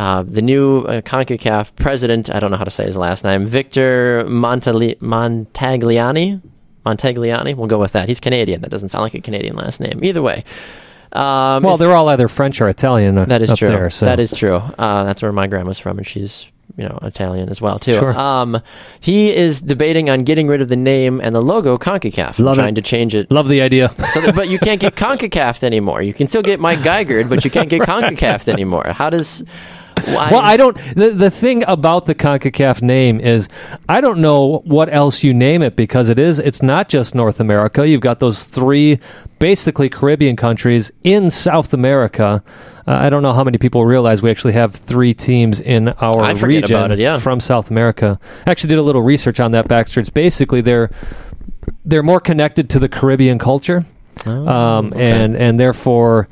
Uh, 0.00 0.22
the 0.26 0.40
new 0.40 0.80
uh, 0.84 1.02
CONCACAF 1.02 1.76
president, 1.76 2.34
I 2.34 2.40
don't 2.40 2.50
know 2.50 2.56
how 2.56 2.64
to 2.64 2.70
say 2.70 2.86
his 2.86 2.96
last 2.96 3.22
name, 3.22 3.46
Victor 3.46 4.24
Montali- 4.26 4.98
Montagliani. 5.00 6.40
Montagliani, 6.86 7.54
we'll 7.54 7.66
go 7.66 7.78
with 7.78 7.92
that. 7.92 8.08
He's 8.08 8.18
Canadian. 8.18 8.62
That 8.62 8.70
doesn't 8.70 8.88
sound 8.88 9.02
like 9.02 9.12
a 9.14 9.20
Canadian 9.20 9.56
last 9.56 9.78
name. 9.78 10.02
Either 10.02 10.22
way. 10.22 10.44
Um, 11.12 11.62
well, 11.64 11.76
they're 11.76 11.92
all 11.92 12.08
either 12.08 12.28
French 12.28 12.62
or 12.62 12.68
Italian. 12.70 13.18
uh, 13.18 13.26
that 13.26 13.42
is 13.42 13.54
true. 13.54 13.68
There, 13.68 13.90
so. 13.90 14.06
That 14.06 14.20
is 14.20 14.32
true. 14.32 14.56
Uh, 14.56 15.04
that's 15.04 15.20
where 15.20 15.32
my 15.32 15.46
grandma's 15.46 15.78
from, 15.78 15.98
and 15.98 16.06
she's 16.06 16.46
you 16.78 16.84
know 16.88 16.98
Italian 17.02 17.50
as 17.50 17.60
well 17.60 17.78
too. 17.78 17.98
Sure. 17.98 18.16
Um, 18.18 18.62
he 19.00 19.34
is 19.34 19.60
debating 19.60 20.08
on 20.08 20.22
getting 20.24 20.46
rid 20.46 20.62
of 20.62 20.68
the 20.68 20.76
name 20.76 21.20
and 21.20 21.34
the 21.34 21.42
logo 21.42 21.76
Concacaf, 21.76 22.38
Love 22.38 22.56
trying 22.56 22.72
it. 22.72 22.76
to 22.76 22.82
change 22.82 23.14
it. 23.14 23.30
Love 23.30 23.48
the 23.48 23.60
idea. 23.60 23.90
So 24.14 24.20
that, 24.22 24.34
but 24.34 24.48
you 24.48 24.58
can't 24.58 24.80
get 24.80 24.94
Concacaf 25.04 25.62
anymore. 25.62 26.00
You 26.00 26.14
can 26.14 26.26
still 26.28 26.42
get 26.42 26.58
Mike 26.58 26.82
Geiger, 26.84 27.22
but 27.24 27.44
you 27.44 27.50
can't 27.50 27.68
get 27.68 27.80
Concacaf 27.92 28.48
anymore. 28.48 28.86
How 28.94 29.10
does? 29.10 29.44
Why? 30.06 30.30
Well, 30.30 30.40
I 30.40 30.56
don't. 30.56 30.76
The, 30.94 31.10
the 31.10 31.30
thing 31.30 31.64
about 31.66 32.06
the 32.06 32.14
CONCACAF 32.14 32.82
name 32.82 33.20
is, 33.20 33.48
I 33.88 34.00
don't 34.00 34.20
know 34.20 34.62
what 34.64 34.92
else 34.92 35.22
you 35.22 35.34
name 35.34 35.62
it 35.62 35.76
because 35.76 36.08
it 36.08 36.18
is. 36.18 36.38
It's 36.38 36.62
not 36.62 36.88
just 36.88 37.14
North 37.14 37.40
America. 37.40 37.88
You've 37.88 38.00
got 38.00 38.20
those 38.20 38.44
three 38.44 38.98
basically 39.38 39.88
Caribbean 39.88 40.36
countries 40.36 40.92
in 41.02 41.30
South 41.30 41.72
America. 41.74 42.42
Uh, 42.86 42.92
I 42.92 43.10
don't 43.10 43.22
know 43.22 43.32
how 43.32 43.44
many 43.44 43.58
people 43.58 43.84
realize 43.84 44.22
we 44.22 44.30
actually 44.30 44.54
have 44.54 44.74
three 44.74 45.14
teams 45.14 45.60
in 45.60 45.88
our 45.88 46.34
region 46.36 46.92
it, 46.92 46.98
yeah. 46.98 47.18
from 47.18 47.40
South 47.40 47.70
America. 47.70 48.18
I 48.46 48.50
actually 48.50 48.68
did 48.68 48.78
a 48.78 48.82
little 48.82 49.02
research 49.02 49.40
on 49.40 49.52
that, 49.52 49.68
Baxter. 49.68 50.00
It's 50.00 50.10
basically 50.10 50.60
they're 50.60 50.90
they're 51.84 52.02
more 52.02 52.20
connected 52.20 52.70
to 52.70 52.78
the 52.78 52.88
Caribbean 52.88 53.38
culture, 53.38 53.84
Oh, 54.26 54.48
um, 54.48 54.92
and 54.94 55.36
and 55.36 55.58
therefore 55.58 56.28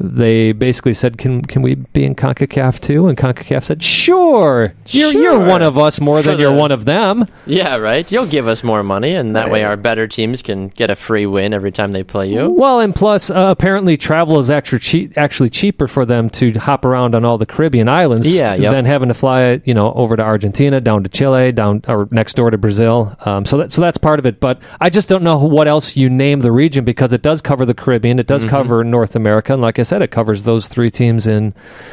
they 0.00 0.52
basically 0.52 0.94
said, 0.94 1.18
"Can 1.18 1.42
can 1.42 1.62
we 1.62 1.74
be 1.74 2.04
in 2.04 2.14
Concacaf 2.14 2.80
too?" 2.80 3.06
And 3.08 3.16
Concacaf 3.18 3.64
said, 3.64 3.82
"Sure, 3.82 4.72
you're 4.88 5.12
you're 5.12 5.38
one 5.38 5.62
of 5.62 5.76
us 5.78 6.00
more 6.00 6.22
For 6.22 6.30
than 6.30 6.38
you're 6.40 6.52
one 6.54 6.72
of 6.72 6.84
them." 6.86 7.26
yeah, 7.46 7.76
right. 7.76 8.10
You'll 8.10 8.26
give 8.26 8.48
us 8.48 8.64
more 8.64 8.82
money, 8.82 9.14
and 9.14 9.36
that 9.36 9.50
way 9.50 9.62
our 9.64 9.76
better 9.76 10.08
teams 10.08 10.42
can 10.42 10.68
get 10.68 10.90
a 10.90 10.96
free 10.96 11.26
win 11.26 11.52
every 11.52 11.70
time 11.72 11.92
they 11.92 12.02
play 12.02 12.28
you. 12.30 12.48
Well, 12.50 12.80
and 12.80 12.94
plus, 12.94 13.30
uh, 13.30 13.48
apparently, 13.50 13.96
travel 13.96 14.38
is 14.38 14.48
actually 14.50 14.78
cheap, 14.78 15.18
actually 15.18 15.50
cheaper 15.50 15.86
for 15.86 16.06
them 16.06 16.30
to 16.30 16.52
hop 16.52 16.84
around 16.84 17.14
on 17.14 17.24
all 17.24 17.36
the 17.38 17.46
Caribbean 17.46 17.88
islands 17.88 18.26
Yeah, 18.32 18.54
yep. 18.54 18.72
than 18.72 18.84
having 18.86 19.08
to 19.08 19.14
fly, 19.14 19.60
you 19.64 19.74
know, 19.74 19.92
over 19.92 20.16
to 20.16 20.22
Argentina, 20.22 20.80
down 20.80 21.02
to 21.02 21.08
Chile, 21.10 21.52
down 21.52 21.82
or 21.88 22.08
next 22.10 22.34
door 22.34 22.50
to 22.50 22.58
Brazil. 22.58 23.14
Um, 23.26 23.44
so 23.44 23.58
that 23.58 23.72
so 23.72 23.80
that's 23.82 23.98
part 23.98 24.18
of 24.18 24.26
it. 24.26 24.40
But 24.40 24.60
I 24.80 24.88
just 24.90 25.08
don't 25.08 25.22
know 25.22 25.38
what 25.38 25.68
else 25.68 25.96
you 25.96 26.08
name 26.08 26.40
the 26.40 26.52
region 26.52 26.84
because 26.84 27.12
it 27.12 27.20
does 27.22 27.40
cover 27.42 27.66
the 27.66 27.74
Caribbean, 27.74 28.18
it 28.18 28.26
Mm-hmm. 28.30 28.34
does 28.34 28.44
cover 28.44 28.84
North 28.84 29.16
America, 29.16 29.52
and 29.52 29.60
like 29.62 29.78
I 29.78 29.82
said, 29.90 30.00
it 30.02 30.10
covers 30.10 30.44
those 30.44 30.68
three 30.68 30.90
teams 30.90 31.26
in 31.26 31.52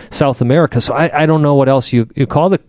South 0.10 0.42
America. 0.42 0.80
So 0.80 0.94
I, 0.94 1.24
I 1.24 1.26
don't 1.26 1.42
know 1.42 1.56
what 1.56 1.68
else 1.68 1.92
you 1.92 2.08
you 2.16 2.26
call 2.26 2.50
the 2.50 2.62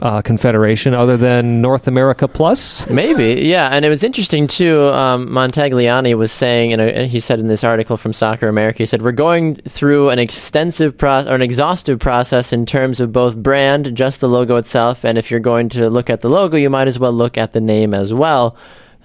uh, 0.00 0.20
confederation 0.20 0.94
other 0.94 1.16
than 1.16 1.62
North 1.62 1.88
America 1.88 2.28
Plus? 2.28 2.88
Maybe, 2.90 3.46
yeah. 3.46 3.68
And 3.68 3.84
it 3.84 3.88
was 3.88 4.02
interesting 4.02 4.46
too. 4.46 4.88
Um, 4.88 5.28
Montagliani 5.28 6.14
was 6.16 6.32
saying, 6.32 6.72
and 6.72 7.10
he 7.10 7.20
said 7.20 7.40
in 7.40 7.48
this 7.48 7.64
article 7.64 7.96
from 7.96 8.12
Soccer 8.12 8.48
America, 8.48 8.78
he 8.78 8.86
said 8.86 9.02
we're 9.02 9.12
going 9.12 9.56
through 9.56 10.10
an 10.10 10.18
extensive 10.18 10.98
process 10.98 11.30
or 11.30 11.34
an 11.34 11.42
exhaustive 11.42 11.98
process 11.98 12.52
in 12.52 12.66
terms 12.66 13.00
of 13.00 13.12
both 13.12 13.36
brand, 13.36 13.96
just 13.96 14.20
the 14.20 14.28
logo 14.28 14.56
itself, 14.56 15.04
and 15.04 15.16
if 15.16 15.30
you're 15.30 15.40
going 15.40 15.68
to 15.70 15.88
look 15.88 16.10
at 16.10 16.20
the 16.20 16.28
logo, 16.28 16.56
you 16.56 16.68
might 16.68 16.88
as 16.88 16.98
well 16.98 17.12
look 17.12 17.38
at 17.38 17.52
the 17.52 17.60
name 17.60 17.94
as 17.94 18.12
well. 18.12 18.56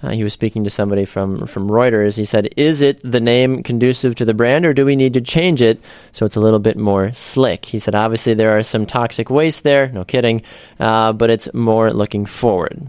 Uh, 0.02 0.10
he 0.10 0.24
was 0.24 0.32
speaking 0.32 0.64
to 0.64 0.70
somebody 0.70 1.04
from, 1.04 1.46
from 1.46 1.68
Reuters. 1.68 2.16
He 2.16 2.24
said, 2.24 2.48
Is 2.56 2.80
it 2.80 3.00
the 3.02 3.20
name 3.20 3.62
conducive 3.62 4.14
to 4.16 4.24
the 4.24 4.34
brand, 4.34 4.66
or 4.66 4.74
do 4.74 4.84
we 4.84 4.96
need 4.96 5.12
to 5.14 5.20
change 5.20 5.62
it 5.62 5.80
so 6.12 6.26
it's 6.26 6.36
a 6.36 6.40
little 6.40 6.58
bit 6.58 6.76
more 6.76 7.12
slick? 7.12 7.66
He 7.66 7.78
said, 7.78 7.94
Obviously, 7.94 8.34
there 8.34 8.56
are 8.56 8.62
some 8.62 8.86
toxic 8.86 9.30
waste 9.30 9.62
there, 9.62 9.88
no 9.88 10.04
kidding, 10.04 10.42
uh, 10.80 11.12
but 11.12 11.30
it's 11.30 11.52
more 11.54 11.92
looking 11.92 12.26
forward. 12.26 12.84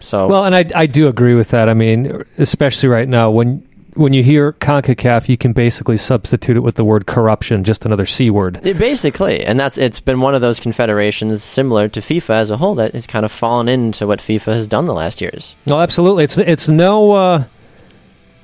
So 0.00 0.28
Well, 0.28 0.44
and 0.44 0.54
I, 0.54 0.66
I 0.74 0.86
do 0.86 1.08
agree 1.08 1.34
with 1.34 1.48
that. 1.48 1.68
I 1.68 1.74
mean, 1.74 2.24
especially 2.38 2.88
right 2.88 3.08
now, 3.08 3.30
when 3.30 3.66
when 3.94 4.12
you 4.12 4.22
hear 4.22 4.52
CONCACAF, 4.54 5.28
you 5.28 5.36
can 5.36 5.52
basically 5.52 5.96
substitute 5.96 6.56
it 6.56 6.60
with 6.60 6.76
the 6.76 6.84
word 6.84 7.06
corruption, 7.06 7.64
just 7.64 7.84
another 7.84 8.06
C 8.06 8.30
word. 8.30 8.60
It 8.64 8.78
basically, 8.78 9.44
and 9.44 9.58
that's 9.58 9.78
it's 9.78 10.00
been 10.00 10.20
one 10.20 10.34
of 10.34 10.40
those 10.40 10.58
confederations 10.60 11.42
similar 11.42 11.88
to 11.88 12.00
FIFA 12.00 12.30
as 12.30 12.50
a 12.50 12.56
whole 12.56 12.74
that 12.76 12.94
has 12.94 13.06
kind 13.06 13.24
of 13.24 13.32
fallen 13.32 13.68
into 13.68 14.06
what 14.06 14.20
FIFA 14.20 14.54
has 14.54 14.66
done 14.66 14.86
the 14.86 14.94
last 14.94 15.20
years. 15.20 15.54
No, 15.66 15.80
absolutely. 15.80 16.24
It's 16.24 16.38
it's 16.38 16.68
no 16.68 17.12
uh, 17.12 17.44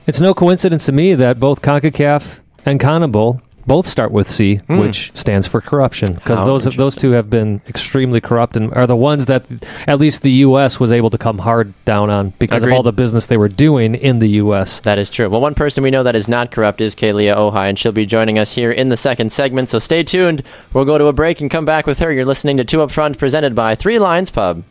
it's 0.06 0.20
no 0.20 0.34
coincidence 0.34 0.86
to 0.86 0.92
me 0.92 1.14
that 1.14 1.40
both 1.40 1.62
CONCACAF 1.62 2.40
and 2.64 2.80
CONMEBOL 2.80 3.40
both 3.68 3.86
start 3.86 4.10
with 4.10 4.28
C, 4.28 4.60
mm. 4.68 4.80
which 4.80 5.12
stands 5.14 5.46
for 5.46 5.60
corruption, 5.60 6.14
because 6.14 6.44
those 6.44 6.64
those 6.74 6.96
two 6.96 7.12
have 7.12 7.30
been 7.30 7.60
extremely 7.68 8.20
corrupt 8.20 8.56
and 8.56 8.72
are 8.74 8.86
the 8.86 8.96
ones 8.96 9.26
that 9.26 9.44
at 9.86 10.00
least 10.00 10.22
the 10.22 10.32
U.S. 10.48 10.80
was 10.80 10.90
able 10.90 11.10
to 11.10 11.18
come 11.18 11.38
hard 11.38 11.72
down 11.84 12.10
on 12.10 12.30
because 12.38 12.62
Agreed. 12.62 12.72
of 12.72 12.76
all 12.76 12.82
the 12.82 12.92
business 12.92 13.26
they 13.26 13.36
were 13.36 13.48
doing 13.48 13.94
in 13.94 14.18
the 14.18 14.28
U.S. 14.42 14.80
That 14.80 14.98
is 14.98 15.10
true. 15.10 15.28
Well, 15.28 15.40
one 15.40 15.54
person 15.54 15.84
we 15.84 15.90
know 15.90 16.02
that 16.02 16.16
is 16.16 16.26
not 16.26 16.50
corrupt 16.50 16.80
is 16.80 16.94
Kealia 16.94 17.36
Ohai, 17.36 17.68
and 17.68 17.78
she'll 17.78 17.92
be 17.92 18.06
joining 18.06 18.38
us 18.38 18.54
here 18.54 18.72
in 18.72 18.88
the 18.88 18.96
second 18.96 19.30
segment. 19.30 19.70
So 19.70 19.78
stay 19.78 20.02
tuned. 20.02 20.42
We'll 20.72 20.84
go 20.84 20.98
to 20.98 21.06
a 21.06 21.12
break 21.12 21.40
and 21.40 21.50
come 21.50 21.64
back 21.64 21.86
with 21.86 21.98
her. 21.98 22.10
You're 22.10 22.24
listening 22.24 22.56
to 22.56 22.64
Two 22.64 22.82
Up 22.82 22.90
Front, 22.90 23.18
presented 23.18 23.54
by 23.54 23.74
Three 23.74 23.98
Lions 23.98 24.30
Pub. 24.30 24.64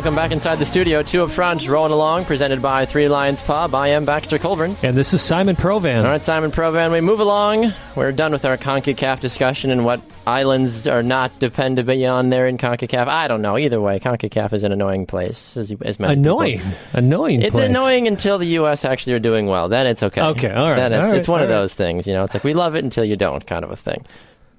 Welcome 0.00 0.16
back 0.16 0.32
inside 0.32 0.56
the 0.56 0.64
studio. 0.64 1.02
Two 1.02 1.24
up 1.24 1.30
front, 1.30 1.68
rolling 1.68 1.92
along, 1.92 2.24
presented 2.24 2.62
by 2.62 2.86
Three 2.86 3.06
Lions 3.06 3.42
Pub. 3.42 3.74
I 3.74 3.88
am 3.88 4.06
Baxter 4.06 4.38
Colburn. 4.38 4.74
And 4.82 4.96
this 4.96 5.12
is 5.12 5.20
Simon 5.20 5.56
Provan. 5.56 5.98
All 5.98 6.04
right, 6.04 6.22
Simon 6.22 6.50
Provan, 6.50 6.90
we 6.90 7.02
move 7.02 7.20
along. 7.20 7.74
We're 7.94 8.10
done 8.10 8.32
with 8.32 8.46
our 8.46 8.56
CONCACAF 8.56 9.20
discussion 9.20 9.70
and 9.70 9.84
what 9.84 10.00
islands 10.26 10.86
are 10.86 11.02
not 11.02 11.38
dependent 11.38 11.86
beyond 11.86 12.32
there 12.32 12.46
in 12.46 12.56
CONCACAF. 12.56 13.08
I 13.08 13.28
don't 13.28 13.42
know. 13.42 13.58
Either 13.58 13.78
way, 13.78 14.00
CONCACAF 14.00 14.54
is 14.54 14.64
an 14.64 14.72
annoying 14.72 15.04
place. 15.04 15.54
As, 15.58 15.70
as 15.82 15.96
annoying? 16.00 16.60
People. 16.60 16.72
Annoying 16.94 17.42
It's 17.42 17.52
place. 17.52 17.68
annoying 17.68 18.08
until 18.08 18.38
the 18.38 18.46
U.S. 18.46 18.86
actually 18.86 19.12
are 19.12 19.18
doing 19.18 19.48
well. 19.48 19.68
Then 19.68 19.86
it's 19.86 20.02
okay. 20.02 20.22
Okay, 20.22 20.50
all 20.50 20.70
right. 20.70 20.76
Then 20.76 20.94
it's, 20.94 20.98
all 20.98 21.06
right, 21.08 21.18
it's 21.18 21.28
one 21.28 21.42
of 21.42 21.50
right. 21.50 21.56
those 21.56 21.74
things, 21.74 22.06
you 22.06 22.14
know. 22.14 22.24
It's 22.24 22.32
like 22.32 22.42
we 22.42 22.54
love 22.54 22.74
it 22.74 22.84
until 22.84 23.04
you 23.04 23.16
don't 23.16 23.46
kind 23.46 23.66
of 23.66 23.70
a 23.70 23.76
thing. 23.76 24.06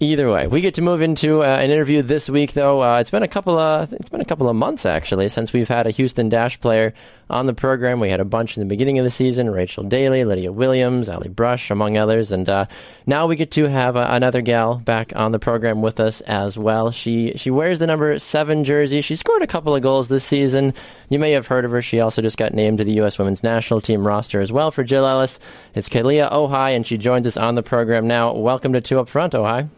Either 0.04 0.32
way, 0.32 0.48
we 0.48 0.62
get 0.62 0.74
to 0.74 0.82
move 0.82 1.00
into 1.00 1.44
uh, 1.44 1.46
an 1.46 1.70
interview 1.70 2.02
this 2.02 2.28
week. 2.28 2.54
Though 2.54 2.82
uh, 2.82 3.00
it's 3.02 3.12
been 3.12 3.22
a 3.22 3.28
couple 3.28 3.60
of 3.60 3.94
it's 3.94 4.10
been 4.10 4.20
a 4.20 4.26
couple 4.26 4.50
of 4.50 4.56
months 4.56 4.84
actually 4.84 5.30
since 5.30 5.54
we've 5.54 5.68
had 5.68 5.86
a 5.86 5.92
Houston 5.92 6.28
Dash 6.28 6.60
player 6.60 6.96
on 7.30 7.46
the 7.46 7.54
program. 7.54 8.00
We 8.00 8.10
had 8.10 8.20
a 8.20 8.26
bunch 8.26 8.58
in 8.58 8.62
the 8.62 8.68
beginning 8.68 8.98
of 8.98 9.04
the 9.04 9.12
season: 9.12 9.52
Rachel 9.52 9.84
Daly, 9.84 10.26
Lydia 10.26 10.52
Williams, 10.52 11.08
Ali 11.08 11.30
Brush, 11.30 11.70
among 11.70 11.98
others. 11.98 12.32
And 12.32 12.50
uh, 12.50 12.66
now 13.06 13.28
we 13.28 13.36
get 13.36 13.52
to 13.52 13.70
have 13.70 13.96
uh, 13.96 14.08
another 14.10 14.42
gal 14.42 14.80
back 14.80 15.14
on 15.16 15.34
the 15.34 15.38
program 15.38 15.84
with 15.84 16.00
us 16.00 16.22
as 16.22 16.58
well. 16.58 16.90
She 16.90 17.34
she 17.36 17.52
wears 17.52 17.78
the 17.78 17.86
number 17.86 18.18
seven 18.18 18.64
jersey. 18.64 19.02
She 19.02 19.16
scored 19.16 19.44
a 19.44 19.48
couple 19.48 19.76
of 19.76 19.84
goals 19.84 20.08
this 20.08 20.24
season. 20.24 20.74
You 21.10 21.20
may 21.20 21.34
have 21.34 21.46
heard 21.46 21.64
of 21.64 21.70
her. 21.70 21.82
She 21.84 22.00
also 22.00 22.24
just 22.24 22.38
got 22.38 22.56
named 22.56 22.80
to 22.80 22.84
the 22.84 22.94
U.S. 22.94 23.20
Women's 23.20 23.44
National 23.44 23.82
Team 23.82 24.08
roster 24.08 24.42
as 24.42 24.52
well 24.52 24.72
for 24.72 24.84
Jill 24.84 25.06
Ellis. 25.06 25.38
It's 25.76 25.90
Kealia 25.90 26.32
Ohai, 26.32 26.76
and 26.76 26.88
she 26.88 26.98
joins 26.98 27.28
us 27.28 27.38
on 27.38 27.54
the 27.54 27.62
program 27.62 28.08
now. 28.08 28.34
Welcome 28.34 28.74
to 28.74 28.82
Two 28.82 28.98
Up 28.98 29.08
Front, 29.08 29.34
Ohai. 29.34 29.70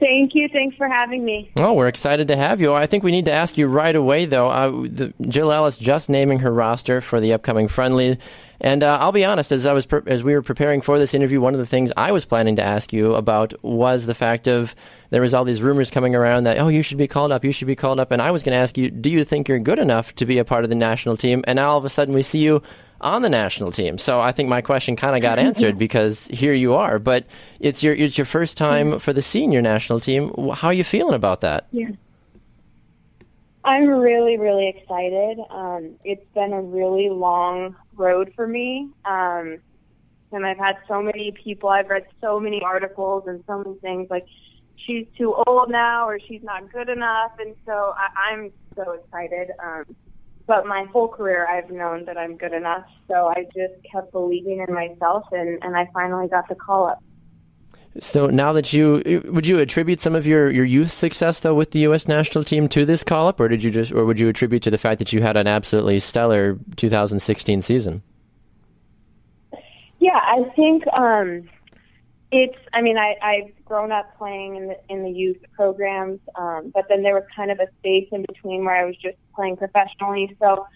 Thank 0.00 0.34
you. 0.34 0.48
Thanks 0.50 0.76
for 0.76 0.88
having 0.88 1.24
me. 1.24 1.50
Well, 1.56 1.76
we're 1.76 1.88
excited 1.88 2.28
to 2.28 2.36
have 2.36 2.60
you. 2.60 2.72
I 2.72 2.86
think 2.86 3.04
we 3.04 3.10
need 3.10 3.26
to 3.26 3.32
ask 3.32 3.58
you 3.58 3.66
right 3.66 3.94
away, 3.94 4.24
though. 4.24 4.48
Uh, 4.48 4.70
the, 4.88 5.12
Jill 5.28 5.52
Ellis 5.52 5.76
just 5.76 6.08
naming 6.08 6.38
her 6.38 6.50
roster 6.50 7.02
for 7.02 7.20
the 7.20 7.34
upcoming 7.34 7.68
friendly. 7.68 8.18
And 8.62 8.82
uh, 8.82 8.98
I'll 9.00 9.12
be 9.12 9.24
honest, 9.24 9.52
as 9.52 9.66
I 9.66 9.72
was 9.72 9.86
pre- 9.86 10.00
as 10.06 10.22
we 10.22 10.34
were 10.34 10.42
preparing 10.42 10.80
for 10.80 10.98
this 10.98 11.14
interview, 11.14 11.40
one 11.40 11.54
of 11.54 11.60
the 11.60 11.66
things 11.66 11.92
I 11.96 12.12
was 12.12 12.24
planning 12.24 12.56
to 12.56 12.62
ask 12.62 12.92
you 12.92 13.14
about 13.14 13.52
was 13.62 14.06
the 14.06 14.14
fact 14.14 14.48
of 14.48 14.74
there 15.10 15.22
was 15.22 15.34
all 15.34 15.44
these 15.44 15.62
rumors 15.62 15.90
coming 15.90 16.14
around 16.14 16.44
that 16.44 16.58
oh 16.58 16.68
you 16.68 16.82
should 16.82 16.98
be 16.98 17.08
called 17.08 17.32
up, 17.32 17.44
you 17.44 17.52
should 17.52 17.66
be 17.66 17.76
called 17.76 17.98
up, 17.98 18.10
and 18.10 18.20
I 18.20 18.30
was 18.30 18.42
going 18.42 18.52
to 18.52 18.60
ask 18.60 18.76
you, 18.76 18.90
do 18.90 19.08
you 19.08 19.24
think 19.24 19.48
you're 19.48 19.58
good 19.58 19.78
enough 19.78 20.14
to 20.16 20.26
be 20.26 20.38
a 20.38 20.44
part 20.44 20.64
of 20.64 20.70
the 20.70 20.76
national 20.76 21.16
team? 21.16 21.42
And 21.46 21.56
now 21.56 21.70
all 21.70 21.78
of 21.78 21.84
a 21.86 21.90
sudden 21.90 22.14
we 22.14 22.22
see 22.22 22.40
you 22.40 22.62
on 23.00 23.22
the 23.22 23.28
national 23.28 23.72
team. 23.72 23.98
So 23.98 24.20
I 24.20 24.32
think 24.32 24.48
my 24.48 24.60
question 24.60 24.96
kind 24.96 25.16
of 25.16 25.22
got 25.22 25.38
answered 25.38 25.78
because 25.86 26.26
here 26.26 26.54
you 26.54 26.74
are. 26.74 26.98
But 26.98 27.26
it's 27.58 27.82
your 27.82 27.94
it's 27.94 28.18
your 28.18 28.24
first 28.24 28.56
time 28.56 28.98
for 28.98 29.12
the 29.12 29.22
senior 29.22 29.62
national 29.62 30.00
team. 30.00 30.32
How 30.54 30.68
are 30.68 30.74
you 30.74 30.84
feeling 30.84 31.14
about 31.14 31.40
that? 31.42 31.66
Yeah. 31.72 31.90
I'm 33.62 33.88
really, 33.88 34.38
really 34.38 34.68
excited. 34.68 35.38
Um, 35.50 35.96
it's 36.02 36.24
been 36.34 36.52
a 36.52 36.62
really 36.62 37.10
long 37.10 37.76
road 37.94 38.32
for 38.34 38.46
me. 38.46 38.88
Um, 39.04 39.58
and 40.32 40.46
I've 40.46 40.58
had 40.58 40.78
so 40.88 41.02
many 41.02 41.32
people, 41.32 41.68
I've 41.68 41.88
read 41.88 42.06
so 42.20 42.40
many 42.40 42.62
articles 42.62 43.24
and 43.26 43.44
so 43.46 43.58
many 43.58 43.76
things 43.78 44.08
like 44.08 44.26
she's 44.76 45.06
too 45.18 45.34
old 45.46 45.70
now 45.70 46.08
or 46.08 46.18
she's 46.20 46.42
not 46.42 46.72
good 46.72 46.88
enough. 46.88 47.32
And 47.38 47.54
so 47.66 47.94
I, 47.96 48.30
I'm 48.30 48.52
so 48.76 48.92
excited. 48.92 49.50
Um, 49.62 49.84
but 50.50 50.66
my 50.66 50.84
whole 50.92 51.06
career 51.06 51.46
I've 51.46 51.70
known 51.70 52.04
that 52.06 52.18
I'm 52.18 52.36
good 52.36 52.52
enough. 52.52 52.84
So 53.06 53.28
I 53.28 53.44
just 53.54 53.74
kept 53.90 54.10
believing 54.10 54.64
in 54.66 54.74
myself 54.74 55.22
and, 55.30 55.62
and 55.62 55.76
I 55.76 55.86
finally 55.94 56.26
got 56.26 56.48
the 56.48 56.56
call 56.56 56.88
up. 56.88 57.00
So 58.00 58.26
now 58.26 58.52
that 58.54 58.72
you 58.72 59.22
would 59.26 59.46
you 59.46 59.60
attribute 59.60 60.00
some 60.00 60.16
of 60.16 60.26
your, 60.26 60.50
your 60.50 60.64
youth 60.64 60.90
success 60.90 61.38
though 61.38 61.54
with 61.54 61.70
the 61.70 61.78
U.S. 61.90 62.08
national 62.08 62.42
team 62.42 62.68
to 62.70 62.84
this 62.84 63.04
call 63.04 63.28
up, 63.28 63.38
or 63.38 63.46
did 63.46 63.62
you 63.62 63.70
just 63.70 63.92
or 63.92 64.04
would 64.04 64.18
you 64.18 64.28
attribute 64.28 64.64
to 64.64 64.72
the 64.72 64.78
fact 64.78 64.98
that 64.98 65.12
you 65.12 65.22
had 65.22 65.36
an 65.36 65.46
absolutely 65.46 66.00
stellar 66.00 66.58
2016 66.74 67.62
season? 67.62 68.02
Yeah, 70.00 70.18
I 70.20 70.50
think 70.56 70.84
um, 70.88 71.48
it's. 72.32 72.58
I 72.72 72.82
mean, 72.82 72.98
I, 72.98 73.16
I've 73.22 73.64
grown 73.64 73.92
up 73.92 74.16
playing 74.18 74.56
in 74.56 74.68
the 74.68 74.76
in 74.88 75.02
the 75.02 75.10
youth 75.10 75.38
programs, 75.52 76.20
um, 76.36 76.70
but 76.74 76.86
then 76.88 77.02
there 77.02 77.14
was 77.14 77.24
kind 77.34 77.50
of 77.50 77.58
a 77.60 77.66
space 77.78 78.08
in 78.12 78.24
between 78.28 78.64
where 78.64 78.76
I 78.76 78.84
was 78.84 78.96
just 78.96 79.16
playing 79.34 79.56
professionally. 79.56 80.36
So 80.40 80.66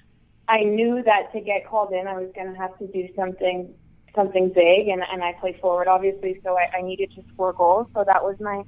I 0.48 0.62
knew 0.64 1.02
that 1.04 1.32
to 1.32 1.40
get 1.40 1.66
called 1.66 1.92
in, 1.92 2.06
I 2.06 2.14
was 2.14 2.30
going 2.34 2.52
to 2.52 2.58
have 2.58 2.76
to 2.78 2.86
do 2.88 3.08
something 3.16 3.72
something 4.14 4.48
big, 4.48 4.88
and 4.88 5.02
and 5.02 5.22
I 5.22 5.32
played 5.40 5.58
forward, 5.60 5.88
obviously. 5.88 6.40
So 6.44 6.56
I, 6.56 6.78
I 6.78 6.82
needed 6.82 7.12
to 7.16 7.22
score 7.32 7.52
goals. 7.52 7.86
So 7.94 8.04
that 8.06 8.22
was 8.22 8.36
my 8.40 8.64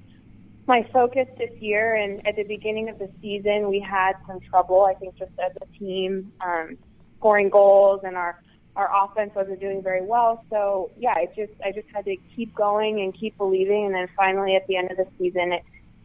my 0.66 0.88
focus 0.92 1.28
this 1.38 1.50
year. 1.60 1.94
And 1.94 2.26
at 2.26 2.36
the 2.36 2.44
beginning 2.44 2.88
of 2.88 2.98
the 2.98 3.10
season, 3.20 3.68
we 3.68 3.80
had 3.80 4.14
some 4.26 4.40
trouble. 4.40 4.84
I 4.84 4.94
think 4.94 5.16
just 5.16 5.32
as 5.44 5.52
a 5.60 5.78
team, 5.78 6.32
um, 6.40 6.78
scoring 7.18 7.50
goals, 7.50 8.00
and 8.04 8.16
our 8.16 8.40
our 8.76 9.04
offense 9.04 9.34
wasn't 9.34 9.58
doing 9.58 9.82
very 9.82 10.02
well. 10.02 10.44
So 10.50 10.90
yeah, 10.98 11.18
it 11.18 11.34
just 11.34 11.52
I 11.64 11.72
just 11.72 11.88
had 11.92 12.04
to 12.04 12.16
keep 12.34 12.54
going 12.54 13.00
and 13.00 13.12
keep 13.14 13.36
believing, 13.36 13.86
and 13.86 13.94
then 13.94 14.08
finally 14.16 14.54
at 14.54 14.66
the 14.66 14.76
end 14.76 14.90
of 14.90 14.98
the 14.98 15.06
season, 15.18 15.52
it 15.52 15.64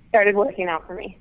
started 0.10 0.36
working 0.36 0.68
out 0.68 0.88
for 0.88 0.96
me. 0.96 1.18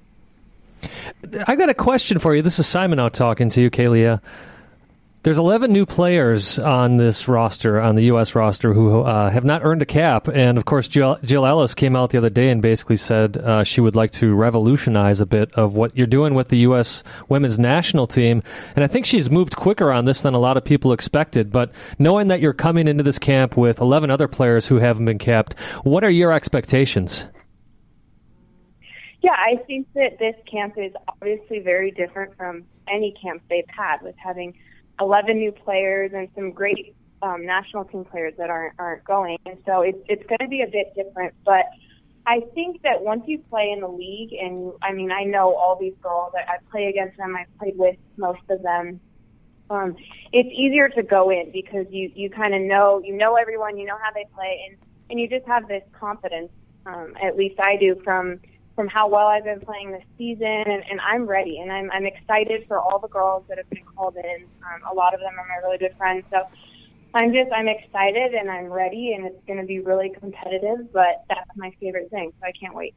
I 1.47 1.57
got 1.57 1.69
a 1.69 1.75
question 1.75 2.19
for 2.19 2.35
you. 2.35 2.42
This 2.42 2.59
is 2.59 2.66
Simon 2.66 2.99
out 2.99 3.12
talking 3.12 3.49
to 3.50 3.61
you, 3.61 3.71
Kealia. 3.71 4.23
There's 5.22 5.36
11 5.36 5.70
new 5.70 5.84
players 5.84 6.58
on 6.58 6.96
this 6.96 7.28
roster, 7.28 7.78
on 7.78 7.94
the 7.94 8.04
U.S. 8.04 8.34
roster, 8.34 8.72
who 8.72 9.02
uh, 9.02 9.28
have 9.28 9.44
not 9.44 9.62
earned 9.62 9.82
a 9.82 9.86
cap. 9.86 10.28
And 10.28 10.56
of 10.56 10.64
course, 10.64 10.88
Jill, 10.88 11.18
Jill, 11.22 11.44
Ellis 11.44 11.74
came 11.74 11.94
out 11.94 12.08
the 12.08 12.16
other 12.16 12.30
day 12.30 12.48
and 12.48 12.62
basically 12.62 12.96
said 12.96 13.36
uh, 13.36 13.62
she 13.62 13.82
would 13.82 13.94
like 13.94 14.12
to 14.12 14.34
revolutionize 14.34 15.20
a 15.20 15.26
bit 15.26 15.52
of 15.52 15.74
what 15.74 15.94
you're 15.94 16.06
doing 16.06 16.32
with 16.32 16.48
the 16.48 16.60
U.S. 16.60 17.04
women's 17.28 17.58
national 17.58 18.06
team. 18.06 18.42
And 18.74 18.82
I 18.82 18.86
think 18.86 19.04
she's 19.04 19.30
moved 19.30 19.56
quicker 19.56 19.92
on 19.92 20.06
this 20.06 20.22
than 20.22 20.32
a 20.32 20.38
lot 20.38 20.56
of 20.56 20.64
people 20.64 20.90
expected. 20.90 21.52
But 21.52 21.70
knowing 21.98 22.28
that 22.28 22.40
you're 22.40 22.54
coming 22.54 22.88
into 22.88 23.02
this 23.04 23.18
camp 23.18 23.58
with 23.58 23.78
11 23.78 24.10
other 24.10 24.26
players 24.26 24.68
who 24.68 24.76
haven't 24.76 25.04
been 25.04 25.18
capped, 25.18 25.52
what 25.82 26.02
are 26.02 26.08
your 26.08 26.32
expectations? 26.32 27.26
Yeah, 29.20 29.36
I 29.36 29.56
think 29.66 29.86
that 29.96 30.18
this 30.18 30.36
camp 30.50 30.78
is 30.78 30.94
obviously 31.08 31.58
very 31.58 31.90
different 31.90 32.34
from 32.38 32.64
any 32.88 33.14
camp 33.22 33.42
they've 33.50 33.68
had, 33.68 33.98
with 34.00 34.16
having 34.16 34.54
11 35.00 35.38
new 35.38 35.52
players 35.52 36.12
and 36.14 36.28
some 36.35 36.52
great 36.52 36.95
um, 37.23 37.45
national 37.45 37.85
team 37.85 38.04
players 38.04 38.35
that 38.38 38.50
aren't 38.50 38.75
aren't 38.78 39.04
going, 39.04 39.38
and 39.47 39.59
so 39.66 39.83
it's 39.83 39.99
it's 40.09 40.25
going 40.26 40.38
to 40.40 40.49
be 40.49 40.62
a 40.62 40.66
bit 40.66 40.95
different. 40.95 41.35
But 41.45 41.66
I 42.26 42.40
think 42.54 42.83
that 42.83 43.02
once 43.02 43.25
you 43.26 43.38
play 43.50 43.71
in 43.73 43.80
the 43.80 43.88
league, 43.88 44.33
and 44.33 44.73
I 44.83 44.92
mean, 44.92 45.11
I 45.11 45.25
know 45.25 45.54
all 45.54 45.76
these 45.78 45.95
girls. 46.02 46.33
I, 46.35 46.54
I 46.54 46.57
play 46.71 46.87
against 46.87 47.16
them. 47.16 47.37
I've 47.37 47.59
played 47.59 47.76
with 47.76 47.97
most 48.16 48.42
of 48.49 48.62
them. 48.62 49.00
Um, 49.69 49.97
it's 50.33 50.49
easier 50.49 50.88
to 50.88 51.02
go 51.02 51.30
in 51.30 51.50
because 51.52 51.87
you 51.90 52.11
you 52.14 52.30
kind 52.30 52.54
of 52.54 52.62
know 52.62 53.00
you 53.04 53.16
know 53.16 53.37
everyone, 53.37 53.76
you 53.76 53.87
know 53.87 53.99
how 54.00 54.12
they 54.12 54.26
play, 54.35 54.66
and 54.69 54.78
and 55.11 55.21
you 55.21 55.28
just 55.28 55.47
have 55.47 55.69
this 55.69 55.83
confidence. 55.99 56.50
Um, 56.87 57.14
at 57.23 57.37
least 57.37 57.61
I 57.61 57.76
do 57.76 58.00
from 58.02 58.40
from 58.80 58.88
how 58.88 59.06
well 59.06 59.26
I've 59.26 59.44
been 59.44 59.60
playing 59.60 59.92
this 59.92 60.04
season, 60.16 60.46
and, 60.46 60.82
and 60.90 60.99
I'm 61.02 61.26
ready, 61.26 61.58
and 61.58 61.70
I'm 61.70 61.90
I'm 61.90 62.06
excited 62.06 62.64
for 62.66 62.80
all 62.80 62.99
the 62.99 63.08
girls 63.08 63.44
that 63.50 63.58
have 63.58 63.68
been 63.68 63.84
called 63.84 64.16
in. 64.16 64.46
Um, 64.64 64.80
a 64.90 64.94
lot 64.94 65.12
of 65.12 65.20
them 65.20 65.38
are 65.38 65.46
my 65.46 65.56
really 65.62 65.76
good 65.76 65.94
friends, 65.99 66.25
so 66.30 66.49
I'm 67.12 67.30
just 67.30 67.52
I'm 67.52 67.68
excited 67.68 68.32
and 68.32 68.50
I'm 68.50 68.72
ready, 68.72 69.12
and 69.12 69.26
it's 69.26 69.44
going 69.46 69.60
to 69.60 69.66
be 69.66 69.80
really 69.80 70.08
competitive. 70.18 70.90
But 70.94 71.26
that's 71.28 71.50
my 71.56 71.70
favorite 71.78 72.08
thing, 72.08 72.32
so 72.40 72.46
I 72.46 72.52
can't 72.52 72.75
wait. 72.75 72.94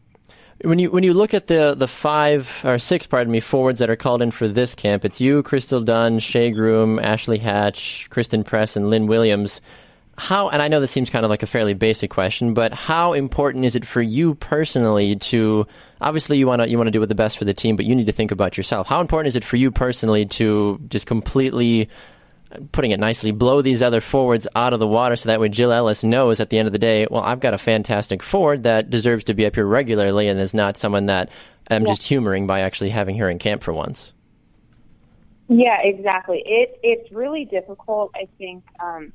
When 0.63 0.79
you 0.79 0.89
when 0.89 1.03
you 1.03 1.13
look 1.13 1.33
at 1.33 1.47
the 1.47 1.75
the 1.77 1.89
five 1.89 2.61
or 2.63 2.79
six, 2.79 3.05
pardon 3.05 3.33
me, 3.33 3.41
forwards 3.41 3.79
that 3.79 3.89
are 3.89 3.97
called 3.97 4.21
in 4.21 4.31
for 4.31 4.47
this 4.47 4.75
camp, 4.75 5.03
it's 5.03 5.19
you, 5.19 5.43
Crystal 5.43 5.81
Dunn, 5.81 6.19
Shea 6.19 6.51
Groom, 6.51 6.97
Ashley 6.97 7.39
Hatch, 7.39 8.07
Christen 8.09 8.45
Press, 8.45 8.77
and 8.77 8.89
Lynn 8.89 9.05
Williams 9.05 9.59
how 10.17 10.49
and 10.49 10.61
I 10.61 10.67
know 10.67 10.79
this 10.79 10.91
seems 10.91 11.09
kind 11.09 11.25
of 11.25 11.29
like 11.29 11.43
a 11.43 11.47
fairly 11.47 11.73
basic 11.73 12.11
question, 12.11 12.53
but 12.53 12.73
how 12.73 13.13
important 13.13 13.65
is 13.65 13.75
it 13.75 13.85
for 13.85 14.01
you 14.01 14.35
personally 14.35 15.15
to 15.15 15.65
obviously 16.01 16.37
you 16.37 16.45
want 16.47 16.61
to 16.61 16.69
you 16.69 16.77
want 16.77 16.87
to 16.87 16.91
do 16.91 16.99
what 16.99 17.09
the 17.09 17.15
best 17.15 17.37
for 17.37 17.45
the 17.45 17.53
team, 17.53 17.75
but 17.75 17.85
you 17.85 17.95
need 17.95 18.05
to 18.05 18.11
think 18.11 18.31
about 18.31 18.57
yourself. 18.57 18.87
How 18.87 19.01
important 19.01 19.29
is 19.29 19.35
it 19.35 19.43
for 19.43 19.57
you 19.57 19.71
personally 19.71 20.25
to 20.27 20.79
just 20.87 21.07
completely 21.07 21.89
putting 22.71 22.91
it 22.91 22.99
nicely, 22.99 23.31
blow 23.31 23.61
these 23.61 23.81
other 23.81 24.01
forwards 24.01 24.47
out 24.55 24.73
of 24.73 24.79
the 24.79 24.87
water 24.87 25.15
so 25.15 25.27
that 25.27 25.39
way 25.39 25.49
Jill 25.49 25.71
Ellis 25.71 26.03
knows 26.03 26.39
at 26.39 26.49
the 26.49 26.59
end 26.59 26.67
of 26.67 26.71
the 26.71 26.79
day, 26.79 27.07
well, 27.09 27.23
I've 27.23 27.39
got 27.39 27.53
a 27.53 27.57
fantastic 27.57 28.21
forward 28.21 28.63
that 28.63 28.89
deserves 28.89 29.23
to 29.25 29.33
be 29.33 29.45
up 29.45 29.55
here 29.55 29.65
regularly 29.65 30.27
and 30.27 30.39
is 30.39 30.53
not 30.53 30.77
someone 30.77 31.07
that 31.07 31.29
I'm 31.69 31.83
yeah. 31.83 31.91
just 31.91 32.03
humoring 32.03 32.45
by 32.47 32.59
actually 32.61 32.89
having 32.89 33.17
her 33.17 33.29
in 33.29 33.39
camp 33.39 33.63
for 33.63 33.73
once. 33.73 34.13
Yeah, 35.49 35.77
exactly. 35.81 36.41
It 36.45 36.79
it's 36.83 37.11
really 37.11 37.45
difficult, 37.45 38.11
I 38.15 38.27
think, 38.37 38.63
um, 38.79 39.11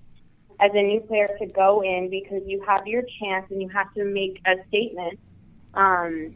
as 0.60 0.70
a 0.74 0.82
new 0.82 1.00
player 1.00 1.28
to 1.38 1.46
go 1.46 1.82
in 1.82 2.10
because 2.10 2.42
you 2.46 2.62
have 2.66 2.86
your 2.86 3.02
chance 3.20 3.46
and 3.50 3.62
you 3.62 3.68
have 3.68 3.92
to 3.94 4.04
make 4.04 4.40
a 4.46 4.54
statement. 4.68 5.18
Um, 5.74 6.34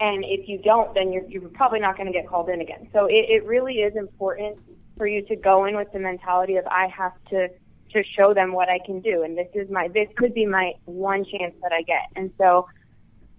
and 0.00 0.24
if 0.24 0.48
you 0.48 0.58
don't, 0.58 0.94
then 0.94 1.12
you're, 1.12 1.24
you're 1.28 1.48
probably 1.50 1.80
not 1.80 1.96
going 1.96 2.06
to 2.06 2.12
get 2.12 2.26
called 2.26 2.48
in 2.48 2.60
again. 2.60 2.88
So 2.92 3.06
it, 3.06 3.26
it 3.28 3.44
really 3.44 3.74
is 3.74 3.94
important 3.96 4.58
for 4.96 5.06
you 5.06 5.22
to 5.22 5.36
go 5.36 5.64
in 5.66 5.76
with 5.76 5.92
the 5.92 5.98
mentality 5.98 6.56
of 6.56 6.66
I 6.66 6.88
have 6.88 7.12
to 7.30 7.48
to 7.90 8.02
show 8.18 8.34
them 8.34 8.52
what 8.52 8.68
I 8.68 8.80
can 8.84 9.00
do, 9.00 9.22
and 9.22 9.38
this 9.38 9.46
is 9.54 9.70
my 9.70 9.86
this 9.86 10.08
could 10.16 10.34
be 10.34 10.46
my 10.46 10.72
one 10.84 11.24
chance 11.24 11.54
that 11.62 11.72
I 11.72 11.82
get. 11.82 12.02
And 12.16 12.32
so 12.36 12.66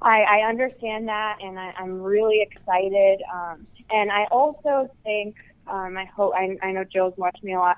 I, 0.01 0.21
I 0.21 0.47
understand 0.47 1.09
that, 1.09 1.39
and 1.41 1.59
I, 1.59 1.73
I'm 1.77 2.01
really 2.01 2.41
excited. 2.41 3.21
Um, 3.33 3.67
and 3.89 4.11
I 4.11 4.25
also 4.31 4.89
think 5.03 5.35
um, 5.67 5.97
I 5.97 6.05
hope 6.05 6.33
I, 6.35 6.57
I 6.61 6.71
know 6.71 6.83
Jill's 6.83 7.15
watched 7.17 7.43
me 7.43 7.53
a 7.53 7.59
lot. 7.59 7.77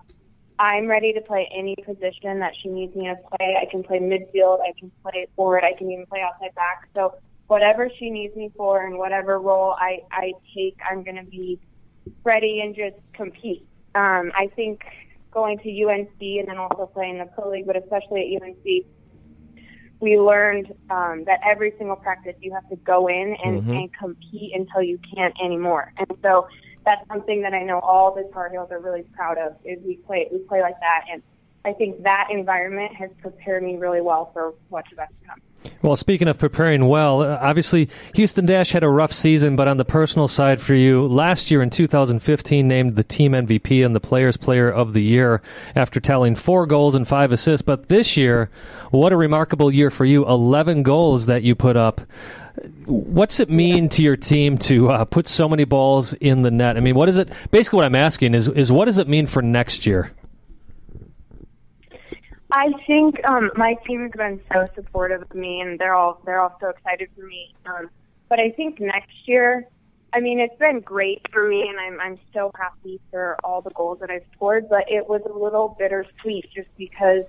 I'm 0.59 0.87
ready 0.87 1.13
to 1.13 1.21
play 1.21 1.49
any 1.55 1.75
position 1.85 2.39
that 2.39 2.53
she 2.61 2.69
needs 2.69 2.95
me 2.95 3.05
to 3.05 3.15
play. 3.15 3.57
I 3.61 3.69
can 3.69 3.83
play 3.83 3.99
midfield, 3.99 4.59
I 4.61 4.73
can 4.79 4.91
play 5.03 5.27
forward, 5.35 5.63
I 5.63 5.77
can 5.77 5.91
even 5.91 6.05
play 6.07 6.21
outside 6.21 6.55
back. 6.55 6.89
So 6.95 7.15
whatever 7.47 7.89
she 7.99 8.09
needs 8.09 8.35
me 8.35 8.51
for 8.57 8.85
and 8.85 8.97
whatever 8.97 9.39
role 9.39 9.75
I, 9.79 9.99
I 10.11 10.33
take, 10.55 10.77
I'm 10.89 11.03
going 11.03 11.17
to 11.17 11.29
be 11.29 11.59
ready 12.23 12.61
and 12.61 12.75
just 12.75 12.95
compete. 13.13 13.65
Um, 13.95 14.31
I 14.35 14.49
think 14.55 14.81
going 15.31 15.59
to 15.59 15.83
UNC 15.83 16.19
and 16.19 16.47
then 16.47 16.57
also 16.57 16.87
playing 16.87 17.19
the 17.19 17.25
pro 17.25 17.51
league, 17.51 17.67
but 17.67 17.75
especially 17.75 18.35
at 18.35 18.41
UNC, 18.41 18.85
we 19.99 20.17
learned 20.17 20.73
um, 20.89 21.23
that 21.25 21.39
every 21.45 21.73
single 21.77 21.95
practice 21.95 22.35
you 22.41 22.53
have 22.53 22.67
to 22.69 22.75
go 22.77 23.07
in 23.07 23.35
and, 23.43 23.61
mm-hmm. 23.61 23.71
and 23.71 23.93
compete 23.93 24.53
until 24.55 24.81
you 24.81 24.99
can't 25.15 25.35
anymore. 25.43 25.93
And 25.97 26.07
so 26.23 26.47
that's 26.87 27.05
something 27.09 27.41
that 27.41 27.53
I 27.53 27.63
know 27.63 27.79
all 27.79 28.15
the 28.15 28.23
Tar 28.33 28.49
Heels 28.49 28.71
are 28.71 28.79
really 28.79 29.03
proud 29.13 29.37
of. 29.37 29.57
Is 29.65 29.77
we 29.85 29.97
play 29.97 30.27
we 30.31 30.39
play 30.39 30.61
like 30.61 30.79
that, 30.79 31.03
and 31.11 31.21
I 31.65 31.73
think 31.73 32.03
that 32.03 32.29
environment 32.31 32.95
has 32.95 33.09
prepared 33.21 33.61
me 33.61 33.75
really 33.75 33.99
well 33.99 34.31
for 34.33 34.53
what's 34.69 34.91
about 34.93 35.09
to 35.09 35.27
come. 35.27 35.41
Well, 35.81 35.97
speaking 35.97 36.29
of 36.29 36.39
preparing 36.39 36.87
well, 36.87 37.21
uh, 37.21 37.37
obviously 37.41 37.89
Houston 38.15 38.45
Dash 38.45 38.71
had 38.71 38.83
a 38.83 38.89
rough 38.89 39.11
season, 39.11 39.55
but 39.57 39.67
on 39.67 39.75
the 39.75 39.83
personal 39.83 40.29
side 40.29 40.61
for 40.61 40.75
you, 40.75 41.05
last 41.07 41.51
year 41.51 41.61
in 41.61 41.69
2015 41.69 42.67
named 42.67 42.95
the 42.95 43.03
team 43.03 43.33
MVP 43.33 43.85
and 43.85 43.93
the 43.93 43.99
Players 43.99 44.37
Player 44.37 44.71
of 44.71 44.93
the 44.93 45.03
Year 45.03 45.41
after 45.75 45.99
tallying 45.99 46.35
four 46.35 46.65
goals 46.67 46.95
and 46.95 47.07
five 47.07 47.33
assists. 47.33 47.63
But 47.63 47.89
this 47.89 48.15
year, 48.15 48.49
what 48.91 49.11
a 49.11 49.17
remarkable 49.17 49.71
year 49.71 49.91
for 49.91 50.05
you! 50.05 50.25
11 50.25 50.83
goals 50.83 51.25
that 51.25 51.43
you 51.43 51.53
put 51.53 51.75
up. 51.75 52.01
What's 52.85 53.39
it 53.39 53.49
mean 53.49 53.89
to 53.89 54.03
your 54.03 54.17
team 54.17 54.57
to 54.59 54.89
uh, 54.89 55.05
put 55.05 55.27
so 55.27 55.47
many 55.47 55.63
balls 55.63 56.13
in 56.13 56.41
the 56.41 56.51
net? 56.51 56.77
I 56.77 56.79
mean, 56.79 56.95
what 56.95 57.09
is 57.09 57.17
it? 57.17 57.29
Basically, 57.51 57.77
what 57.77 57.85
I'm 57.85 57.95
asking 57.95 58.33
is, 58.33 58.47
is 58.47 58.71
what 58.71 58.85
does 58.85 58.97
it 58.97 59.07
mean 59.07 59.25
for 59.25 59.41
next 59.41 59.85
year? 59.85 60.11
I 62.51 62.71
think 62.85 63.23
um, 63.27 63.51
my 63.55 63.75
team 63.85 64.03
has 64.03 64.11
been 64.11 64.39
so 64.53 64.67
supportive 64.73 65.21
of 65.21 65.35
me, 65.35 65.59
and 65.59 65.77
they're 65.77 65.93
all 65.93 66.21
they're 66.25 66.39
all 66.39 66.57
so 66.61 66.69
excited 66.69 67.09
for 67.15 67.25
me. 67.25 67.53
Um, 67.65 67.89
but 68.29 68.39
I 68.39 68.51
think 68.51 68.79
next 68.79 69.27
year, 69.27 69.67
I 70.13 70.21
mean, 70.21 70.39
it's 70.39 70.57
been 70.57 70.79
great 70.79 71.21
for 71.31 71.47
me, 71.47 71.67
and 71.67 71.79
I'm 71.79 71.99
I'm 71.99 72.19
so 72.33 72.51
happy 72.57 73.01
for 73.11 73.37
all 73.43 73.61
the 73.61 73.71
goals 73.71 73.99
that 73.99 74.09
I've 74.09 74.25
scored. 74.33 74.69
But 74.69 74.89
it 74.89 75.09
was 75.09 75.21
a 75.29 75.37
little 75.37 75.75
bittersweet 75.77 76.49
just 76.55 76.69
because 76.77 77.25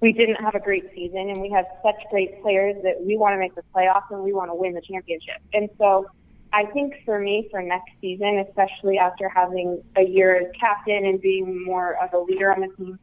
we 0.00 0.12
didn't 0.12 0.36
have 0.36 0.54
a 0.54 0.60
great 0.60 0.84
season, 0.94 1.30
and 1.30 1.40
we 1.40 1.50
have 1.50 1.66
such 1.82 1.96
great 2.10 2.42
players 2.42 2.76
that 2.82 3.02
we 3.02 3.16
want 3.16 3.34
to 3.34 3.38
make 3.38 3.54
the 3.54 3.62
playoffs 3.74 4.10
and 4.10 4.22
we 4.22 4.32
want 4.32 4.50
to 4.50 4.54
win 4.54 4.74
the 4.74 4.82
championship. 4.82 5.40
And 5.52 5.68
so, 5.78 6.06
I 6.52 6.64
think 6.66 6.94
for 7.04 7.18
me, 7.18 7.48
for 7.50 7.60
next 7.60 7.90
season, 8.00 8.44
especially 8.48 8.98
after 8.98 9.28
having 9.28 9.82
a 9.96 10.02
year 10.02 10.36
as 10.36 10.46
captain 10.58 11.04
and 11.04 11.20
being 11.20 11.64
more 11.64 11.96
of 12.02 12.12
a 12.14 12.18
leader 12.18 12.52
on 12.52 12.60
the 12.60 12.68
team 12.76 12.98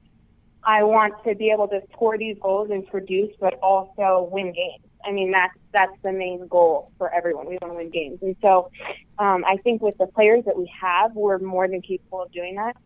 I 0.66 0.84
want 0.84 1.14
to 1.26 1.36
be 1.36 1.50
able 1.50 1.68
to 1.70 1.82
score 1.92 2.18
these 2.18 2.38
goals 2.42 2.70
and 2.72 2.88
produce, 2.88 3.34
but 3.40 3.60
also 3.62 4.30
win 4.32 4.54
games. 4.54 4.84
I 5.06 5.12
mean, 5.12 5.32
that's 5.32 5.54
that's 5.74 5.96
the 6.02 6.14
main 6.14 6.48
goal 6.48 6.92
for 6.98 7.14
everyone. 7.14 7.48
We 7.48 7.58
want 7.62 7.74
to 7.74 7.78
win 7.78 7.90
games, 7.90 8.20
and 8.22 8.36
so 8.42 8.72
um, 9.20 9.44
I 9.46 9.58
think 9.58 9.82
with 9.82 9.98
the 9.98 10.08
players 10.08 10.46
that 10.46 10.58
we 10.58 10.72
have, 10.80 11.14
we're 11.14 11.40
more 11.40 11.68
than 11.68 11.82
capable 11.82 12.22
of 12.22 12.32
doing 12.32 12.56
that. 12.56 12.78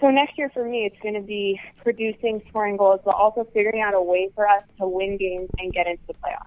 So 0.00 0.10
next 0.10 0.38
year 0.38 0.48
for 0.48 0.64
me, 0.64 0.86
it's 0.86 1.00
going 1.02 1.14
to 1.14 1.20
be 1.20 1.60
producing, 1.76 2.42
scoring 2.48 2.76
goals, 2.76 3.00
but 3.04 3.14
also 3.14 3.44
figuring 3.52 3.82
out 3.82 3.94
a 3.94 4.02
way 4.02 4.30
for 4.34 4.48
us 4.48 4.62
to 4.78 4.88
win 4.88 5.18
games 5.18 5.50
and 5.58 5.72
get 5.72 5.86
into 5.86 6.02
the 6.06 6.14
playoffs. 6.14 6.46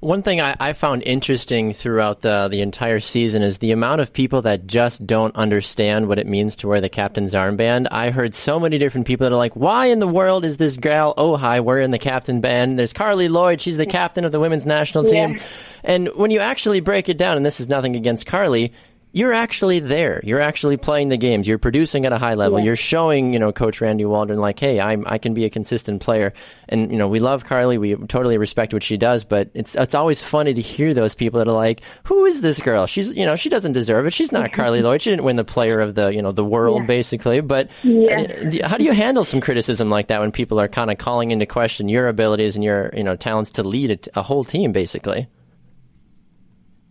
One 0.00 0.22
thing 0.22 0.38
I, 0.38 0.54
I, 0.60 0.74
found 0.74 1.02
interesting 1.04 1.72
throughout 1.72 2.20
the 2.20 2.48
the 2.50 2.60
entire 2.60 3.00
season 3.00 3.42
is 3.42 3.56
the 3.56 3.72
amount 3.72 4.02
of 4.02 4.12
people 4.12 4.42
that 4.42 4.66
just 4.66 5.06
don't 5.06 5.34
understand 5.34 6.08
what 6.08 6.18
it 6.18 6.26
means 6.26 6.56
to 6.56 6.68
wear 6.68 6.82
the 6.82 6.90
captain's 6.90 7.32
armband. 7.32 7.86
I 7.90 8.10
heard 8.10 8.34
so 8.34 8.60
many 8.60 8.76
different 8.76 9.06
people 9.06 9.24
that 9.24 9.32
are 9.32 9.38
like, 9.38 9.56
"Why 9.56 9.86
in 9.86 10.00
the 10.00 10.06
world 10.06 10.44
is 10.44 10.58
this 10.58 10.76
gal 10.76 11.14
Ohai 11.14 11.64
wearing 11.64 11.90
the 11.90 11.98
captain 11.98 12.42
band?" 12.42 12.78
There's 12.78 12.92
Carli 12.92 13.30
Lloyd; 13.30 13.62
she's 13.62 13.78
the 13.78 13.86
captain 13.86 14.26
of 14.26 14.32
the 14.32 14.40
women's 14.40 14.66
national 14.66 15.04
team. 15.04 15.36
Yeah. 15.36 15.42
And 15.84 16.08
when 16.16 16.30
you 16.30 16.40
actually 16.40 16.80
break 16.80 17.08
it 17.08 17.16
down, 17.16 17.38
and 17.38 17.46
this 17.46 17.58
is 17.58 17.70
nothing 17.70 17.96
against 17.96 18.26
Carli, 18.26 18.72
you're 19.14 19.32
actually 19.32 19.78
there. 19.78 20.20
You're 20.24 20.40
actually 20.40 20.76
playing 20.76 21.08
the 21.08 21.16
games. 21.16 21.46
You're 21.46 21.56
producing 21.56 22.04
at 22.04 22.12
a 22.12 22.18
high 22.18 22.34
level. 22.34 22.58
Yeah. 22.58 22.64
You're 22.64 22.76
showing, 22.76 23.32
you 23.32 23.38
know, 23.38 23.52
Coach 23.52 23.80
Randy 23.80 24.02
Waldrum, 24.02 24.38
like, 24.38 24.58
hey, 24.58 24.80
I'm 24.80 25.04
I 25.06 25.18
can 25.18 25.34
be 25.34 25.44
a 25.44 25.50
consistent 25.50 26.02
player. 26.02 26.32
And 26.68 26.90
you 26.90 26.98
know, 26.98 27.06
we 27.06 27.20
love 27.20 27.44
Carli. 27.44 27.78
We 27.78 27.94
totally 27.94 28.38
respect 28.38 28.72
what 28.72 28.82
she 28.82 28.96
does. 28.96 29.22
But 29.22 29.50
it's 29.54 29.76
it's 29.76 29.94
always 29.94 30.24
funny 30.24 30.52
to 30.52 30.60
hear 30.60 30.94
those 30.94 31.14
people 31.14 31.38
that 31.38 31.46
are 31.46 31.54
like, 31.54 31.82
who 32.02 32.24
is 32.24 32.40
this 32.40 32.58
girl? 32.58 32.88
She's 32.88 33.12
you 33.12 33.24
know, 33.24 33.36
she 33.36 33.48
doesn't 33.48 33.72
deserve 33.72 34.04
it. 34.06 34.12
She's 34.12 34.32
not 34.32 34.50
Carli 34.50 34.82
Lloyd. 34.82 35.00
She 35.00 35.10
didn't 35.10 35.24
win 35.24 35.36
the 35.36 35.44
Player 35.44 35.80
of 35.80 35.94
the 35.94 36.08
you 36.08 36.20
know 36.20 36.32
the 36.32 36.44
world 36.44 36.80
yeah. 36.80 36.86
basically. 36.86 37.40
But 37.40 37.70
yeah. 37.84 38.66
how 38.66 38.76
do 38.78 38.82
you 38.82 38.92
handle 38.92 39.24
some 39.24 39.40
criticism 39.40 39.90
like 39.90 40.08
that 40.08 40.20
when 40.20 40.32
people 40.32 40.58
are 40.58 40.66
kind 40.66 40.90
of 40.90 40.98
calling 40.98 41.30
into 41.30 41.46
question 41.46 41.88
your 41.88 42.08
abilities 42.08 42.56
and 42.56 42.64
your 42.64 42.90
you 42.96 43.04
know 43.04 43.14
talents 43.14 43.52
to 43.52 43.62
lead 43.62 43.92
a, 43.92 44.18
a 44.18 44.22
whole 44.22 44.42
team 44.42 44.72
basically? 44.72 45.28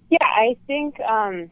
Yeah, 0.09 0.19
I 0.21 0.55
think. 0.67 1.01
um 1.01 1.51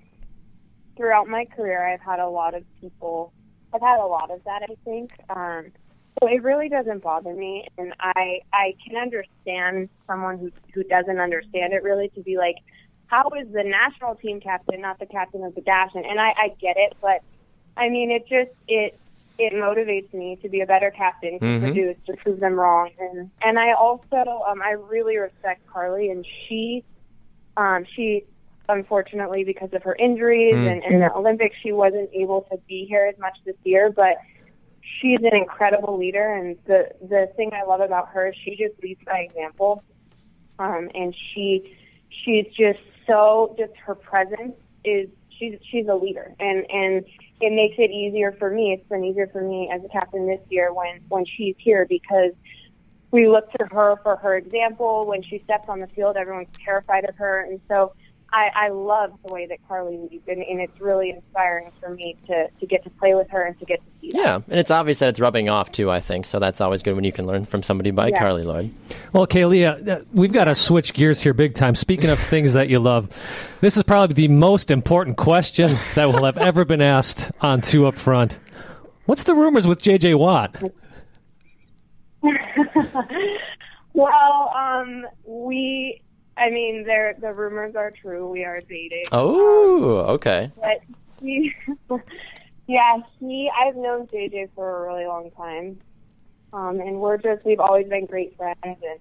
throughout 0.97 1.27
my 1.27 1.45
career, 1.45 1.87
I've 1.87 2.01
had 2.01 2.19
a 2.19 2.27
lot 2.27 2.53
of 2.53 2.63
people. 2.79 3.33
I've 3.73 3.81
had 3.81 3.99
a 3.99 4.05
lot 4.05 4.31
of 4.31 4.43
that. 4.45 4.63
I 4.63 4.75
think. 4.83 5.11
Um, 5.29 5.71
so 6.19 6.27
it 6.27 6.43
really 6.43 6.69
doesn't 6.69 7.01
bother 7.01 7.33
me, 7.33 7.67
and 7.77 7.93
I 7.99 8.41
I 8.53 8.75
can 8.85 8.97
understand 8.97 9.89
someone 10.05 10.37
who 10.37 10.51
who 10.73 10.83
doesn't 10.83 11.19
understand 11.19 11.73
it 11.73 11.83
really 11.83 12.09
to 12.09 12.21
be 12.21 12.37
like, 12.37 12.57
how 13.07 13.29
is 13.39 13.51
the 13.51 13.63
national 13.63 14.15
team 14.15 14.39
captain 14.39 14.81
not 14.81 14.99
the 14.99 15.05
captain 15.05 15.43
of 15.43 15.55
the 15.55 15.61
dash? 15.61 15.91
And, 15.95 16.05
and 16.05 16.19
I 16.19 16.29
I 16.37 16.47
get 16.59 16.77
it, 16.77 16.95
but 17.01 17.21
I 17.77 17.89
mean 17.89 18.11
it 18.11 18.27
just 18.27 18.55
it 18.67 18.97
it 19.39 19.53
motivates 19.53 20.13
me 20.13 20.37
to 20.43 20.49
be 20.49 20.61
a 20.61 20.65
better 20.65 20.91
captain 20.91 21.39
to 21.39 21.45
mm-hmm. 21.45 21.65
produce 21.65 21.97
to 22.05 22.13
prove 22.17 22.39
them 22.39 22.53
wrong 22.53 22.91
and 22.99 23.31
and 23.41 23.57
I 23.57 23.73
also 23.73 24.43
um 24.47 24.61
I 24.61 24.71
really 24.71 25.17
respect 25.17 25.65
Carli, 25.67 26.11
and 26.11 26.25
she 26.47 26.83
um 27.57 27.85
she 27.95 28.25
unfortunately, 28.71 29.43
because 29.43 29.69
of 29.73 29.83
her 29.83 29.95
injuries 29.95 30.55
Mm. 30.55 30.71
and, 30.71 30.83
and 30.83 31.01
the 31.01 31.13
Olympics, 31.13 31.55
she 31.61 31.71
wasn't 31.71 32.09
able 32.13 32.41
to 32.51 32.57
be 32.67 32.85
here 32.87 33.05
as 33.11 33.17
much 33.19 33.37
this 33.45 33.55
year. 33.63 33.91
But 33.91 34.17
she's 34.99 35.19
an 35.19 35.35
incredible 35.35 35.97
leader, 35.97 36.33
and 36.33 36.57
the 36.65 36.89
the 37.01 37.31
thing 37.35 37.51
I 37.53 37.63
love 37.63 37.81
about 37.81 38.09
her 38.09 38.29
is 38.29 38.35
she 38.43 38.55
just 38.55 38.81
leads 38.81 39.01
by 39.05 39.19
example. 39.19 39.83
Um, 40.59 40.89
and 40.93 41.15
she 41.33 41.75
she's 42.23 42.45
just 42.47 42.79
so 43.07 43.55
just 43.57 43.73
her 43.85 43.95
presence 43.95 44.53
is 44.83 45.09
she's 45.37 45.57
she's 45.69 45.87
a 45.87 45.95
leader, 45.95 46.33
and 46.39 46.65
and 46.69 47.05
it 47.39 47.51
makes 47.53 47.75
it 47.77 47.91
easier 47.91 48.31
for 48.37 48.49
me. 48.51 48.73
It's 48.73 48.87
been 48.89 49.03
easier 49.03 49.27
for 49.27 49.41
me 49.41 49.69
as 49.73 49.81
a 49.83 49.89
captain 49.89 50.27
this 50.27 50.41
year 50.49 50.73
when 50.73 51.01
when 51.09 51.25
she's 51.25 51.55
here 51.57 51.85
because 51.89 52.33
we 53.11 53.27
look 53.27 53.51
to 53.53 53.65
her 53.71 53.95
for 54.03 54.15
her 54.17 54.37
example. 54.37 55.05
When 55.05 55.23
she 55.23 55.41
steps 55.43 55.65
on 55.67 55.79
the 55.79 55.87
field, 55.87 56.15
everyone's 56.17 56.47
terrified 56.63 57.05
of 57.09 57.15
her, 57.17 57.41
and 57.41 57.59
so 57.67 57.93
I, 58.33 58.49
I 58.55 58.69
love 58.69 59.11
the 59.25 59.33
way 59.33 59.45
that 59.47 59.57
Carli 59.69 60.09
leads, 60.09 60.27
and, 60.27 60.41
and 60.41 60.61
it's 60.61 60.79
really 60.79 61.09
inspiring 61.09 61.71
for 61.81 61.89
me 61.89 62.15
to 62.27 62.47
to 62.59 62.65
get 62.65 62.83
to 62.85 62.89
play 62.91 63.13
with 63.13 63.29
her 63.29 63.43
and 63.43 63.59
to 63.59 63.65
get 63.65 63.79
to 63.79 63.91
see 63.99 64.11
that. 64.11 64.17
Yeah, 64.17 64.35
and 64.35 64.59
it's 64.59 64.71
obvious 64.71 64.99
that 64.99 65.09
it's 65.09 65.19
rubbing 65.19 65.49
off 65.49 65.71
too. 65.71 65.91
I 65.91 65.99
think 65.99 66.25
so. 66.25 66.39
That's 66.39 66.61
always 66.61 66.81
good 66.81 66.95
when 66.95 67.03
you 67.03 67.11
can 67.11 67.27
learn 67.27 67.45
from 67.45 67.61
somebody 67.61 67.91
by 67.91 68.07
Yeah. 68.07 68.19
Carli 68.19 68.43
Lloyd. 68.45 68.73
Well, 69.11 69.27
Kaylee, 69.27 69.87
uh, 69.87 70.01
we've 70.13 70.31
got 70.31 70.45
to 70.45 70.55
switch 70.55 70.93
gears 70.93 71.21
here 71.21 71.33
big 71.33 71.55
time. 71.55 71.75
Speaking 71.75 72.09
of 72.09 72.19
things 72.19 72.53
that 72.53 72.69
you 72.69 72.79
love, 72.79 73.09
this 73.59 73.75
is 73.75 73.83
probably 73.83 74.13
the 74.13 74.27
most 74.29 74.71
important 74.71 75.17
question 75.17 75.77
that 75.95 76.05
will 76.05 76.23
have 76.23 76.37
ever 76.37 76.63
been 76.63 76.81
asked 76.81 77.31
on 77.41 77.61
two 77.61 77.85
up 77.85 77.97
front. 77.97 78.39
What's 79.05 79.23
the 79.23 79.35
rumors 79.35 79.67
with 79.67 79.81
JJ 79.81 80.17
Watt? 80.17 80.55
Well, 83.93 84.53
um, 84.55 85.05
we, 85.25 86.01
I 86.41 86.49
mean, 86.49 86.83
there 86.85 87.15
the 87.19 87.33
rumors 87.33 87.75
are 87.75 87.91
true. 87.91 88.27
We 88.27 88.43
are 88.43 88.61
dating. 88.61 89.03
Oh, 89.11 89.97
okay. 90.15 90.51
but 90.55 90.81
he, 91.21 91.53
yeah, 92.67 92.97
he. 93.19 93.49
I've 93.55 93.75
known 93.75 94.07
JJ 94.07 94.49
for 94.55 94.83
a 94.83 94.87
really 94.87 95.05
long 95.05 95.29
time, 95.37 95.79
um, 96.51 96.79
and 96.79 96.99
we're 96.99 97.17
just 97.17 97.45
we've 97.45 97.59
always 97.59 97.87
been 97.87 98.07
great 98.07 98.35
friends, 98.37 98.57
and 98.63 98.99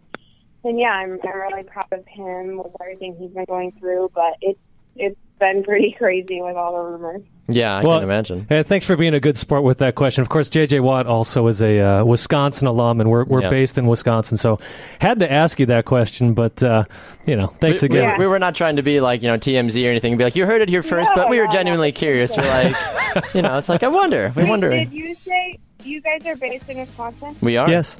and 0.64 0.78
yeah, 0.78 0.90
I'm 0.90 1.18
I'm 1.24 1.40
really 1.40 1.62
proud 1.62 1.92
of 1.92 2.06
him 2.06 2.58
with 2.58 2.76
everything 2.78 3.16
he's 3.18 3.30
been 3.30 3.46
going 3.46 3.72
through. 3.80 4.10
But 4.14 4.34
it's 4.42 4.60
it's 4.96 5.18
been 5.40 5.64
pretty 5.64 5.90
crazy 5.98 6.40
with 6.40 6.54
all 6.54 6.72
the 6.74 6.78
rumors. 6.92 7.22
Yeah, 7.48 7.78
I 7.78 7.82
Well, 7.82 7.96
can 7.98 8.04
imagine. 8.04 8.46
Hey, 8.48 8.62
thanks 8.62 8.86
for 8.86 8.96
being 8.96 9.12
a 9.12 9.18
good 9.18 9.36
sport 9.36 9.64
with 9.64 9.78
that 9.78 9.96
question. 9.96 10.22
Of 10.22 10.28
course, 10.28 10.48
JJ 10.48 10.82
Watt 10.84 11.08
also 11.08 11.48
is 11.48 11.60
a 11.60 11.80
uh, 11.80 12.04
Wisconsin 12.04 12.68
alum, 12.68 13.00
and 13.00 13.10
we're, 13.10 13.24
we're 13.24 13.42
Yeah. 13.42 13.48
based 13.48 13.76
in 13.76 13.86
Wisconsin, 13.88 14.36
so 14.38 14.60
had 15.00 15.18
to 15.18 15.30
ask 15.32 15.58
you 15.58 15.66
that 15.66 15.84
question. 15.84 16.32
But 16.34 16.62
uh, 16.62 16.84
you 17.26 17.34
know, 17.34 17.48
thanks 17.48 17.82
we, 17.82 17.88
we- 17.88 17.98
again. 17.98 18.10
Yeah. 18.10 18.18
we 18.18 18.28
were 18.28 18.38
not 18.38 18.54
trying 18.54 18.76
to 18.76 18.82
be 18.82 19.00
like 19.00 19.20
you 19.22 19.26
know 19.26 19.36
TMZ 19.36 19.84
or 19.84 19.90
anything. 19.90 20.12
and 20.12 20.18
Be 20.18 20.22
like 20.24 20.36
you 20.36 20.46
heard 20.46 20.62
it 20.62 20.68
here 20.68 20.84
first, 20.84 21.10
No, 21.10 21.22
but 21.22 21.28
we 21.28 21.40
were 21.40 21.48
genuinely 21.48 21.90
no. 21.90 21.96
curious. 21.98 22.36
We're 22.36 22.44
like, 22.44 23.34
you 23.34 23.42
know, 23.42 23.58
it's 23.58 23.68
like 23.68 23.82
I 23.82 23.88
wonder. 23.88 24.32
We 24.36 24.44
wonder. 24.48 24.70
Did 24.70 24.92
you 24.92 25.12
say 25.16 25.58
you 25.82 26.00
guys 26.02 26.24
are 26.26 26.36
based 26.36 26.68
in 26.68 26.78
Wisconsin? 26.78 27.34
We 27.40 27.56
are. 27.56 27.68
Yes. 27.68 27.98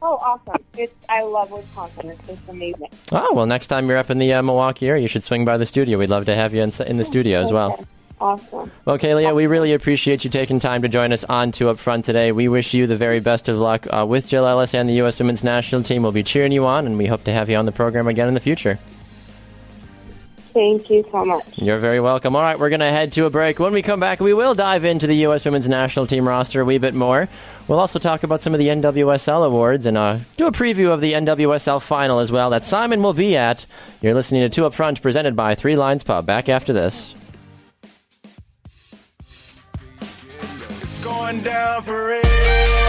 Oh, 0.00 0.16
awesome! 0.16 0.62
It's 0.76 0.94
I 1.08 1.22
love 1.22 1.50
Wisconsin. 1.50 2.10
It's 2.10 2.26
just 2.26 2.40
amazing. 2.48 2.88
Oh 3.10 3.34
well, 3.34 3.46
next 3.46 3.66
time 3.66 3.88
you're 3.88 3.98
up 3.98 4.10
in 4.10 4.18
the 4.18 4.32
uh, 4.32 4.42
Milwaukee 4.42 4.88
area, 4.88 5.02
you 5.02 5.08
should 5.08 5.24
swing 5.24 5.44
by 5.44 5.56
the 5.56 5.66
studio. 5.66 5.98
We'd 5.98 6.08
love 6.08 6.26
to 6.26 6.36
have 6.36 6.54
you 6.54 6.62
in, 6.62 6.72
in 6.86 6.98
the 6.98 7.04
studio 7.04 7.42
as 7.42 7.52
well. 7.52 7.84
Awesome. 8.20 8.70
Well, 8.84 8.98
Kaylee, 8.98 9.32
we 9.34 9.46
really 9.46 9.72
appreciate 9.72 10.24
you 10.24 10.30
taking 10.30 10.58
time 10.58 10.82
to 10.82 10.88
join 10.88 11.12
us 11.12 11.22
on 11.24 11.52
Two 11.52 11.68
Up 11.68 11.78
Front 11.78 12.04
today. 12.04 12.32
We 12.32 12.48
wish 12.48 12.74
you 12.74 12.86
the 12.86 12.96
very 12.96 13.20
best 13.20 13.48
of 13.48 13.58
luck 13.58 13.86
uh, 13.92 14.04
with 14.08 14.26
Jill 14.26 14.46
Ellis 14.46 14.74
and 14.74 14.88
the 14.88 14.94
U.S. 14.94 15.18
Women's 15.18 15.44
National 15.44 15.82
Team. 15.82 16.02
We'll 16.02 16.12
be 16.12 16.24
cheering 16.24 16.50
you 16.52 16.66
on, 16.66 16.86
and 16.86 16.98
we 16.98 17.06
hope 17.06 17.24
to 17.24 17.32
have 17.32 17.48
you 17.48 17.56
on 17.56 17.64
the 17.64 17.72
program 17.72 18.08
again 18.08 18.26
in 18.26 18.34
the 18.34 18.40
future. 18.40 18.78
Thank 20.52 20.90
you 20.90 21.06
so 21.12 21.24
much. 21.24 21.44
You're 21.56 21.78
very 21.78 22.00
welcome. 22.00 22.34
All 22.34 22.42
right, 22.42 22.58
we're 22.58 22.70
going 22.70 22.80
to 22.80 22.90
head 22.90 23.12
to 23.12 23.26
a 23.26 23.30
break. 23.30 23.60
When 23.60 23.72
we 23.72 23.82
come 23.82 24.00
back, 24.00 24.18
we 24.18 24.34
will 24.34 24.54
dive 24.56 24.84
into 24.84 25.06
the 25.06 25.14
U.S. 25.18 25.44
Women's 25.44 25.68
National 25.68 26.06
Team 26.08 26.26
roster 26.26 26.60
a 26.60 26.64
wee 26.64 26.78
bit 26.78 26.94
more. 26.94 27.28
We'll 27.68 27.80
also 27.80 27.98
talk 27.98 28.22
about 28.22 28.40
some 28.40 28.54
of 28.54 28.58
the 28.58 28.68
NWSL 28.68 29.44
awards 29.44 29.84
and 29.84 29.98
uh, 29.98 30.20
do 30.38 30.46
a 30.46 30.52
preview 30.52 30.90
of 30.90 31.02
the 31.02 31.12
NWSL 31.12 31.82
final 31.82 32.18
as 32.18 32.32
well 32.32 32.48
that 32.50 32.64
Simon 32.64 33.02
will 33.02 33.12
be 33.12 33.36
at. 33.36 33.66
You're 34.00 34.14
listening 34.14 34.40
to 34.40 34.48
Two 34.48 34.64
Up 34.64 34.72
Front, 34.72 35.02
presented 35.02 35.36
by 35.36 35.54
Three 35.54 35.76
Lions 35.76 36.02
Pub. 36.02 36.24
Back 36.24 36.48
after 36.48 36.72
this. 36.72 37.14
It's 40.00 41.04
going 41.04 41.42
down 41.42 41.82
for 41.82 42.08
real. 42.08 42.87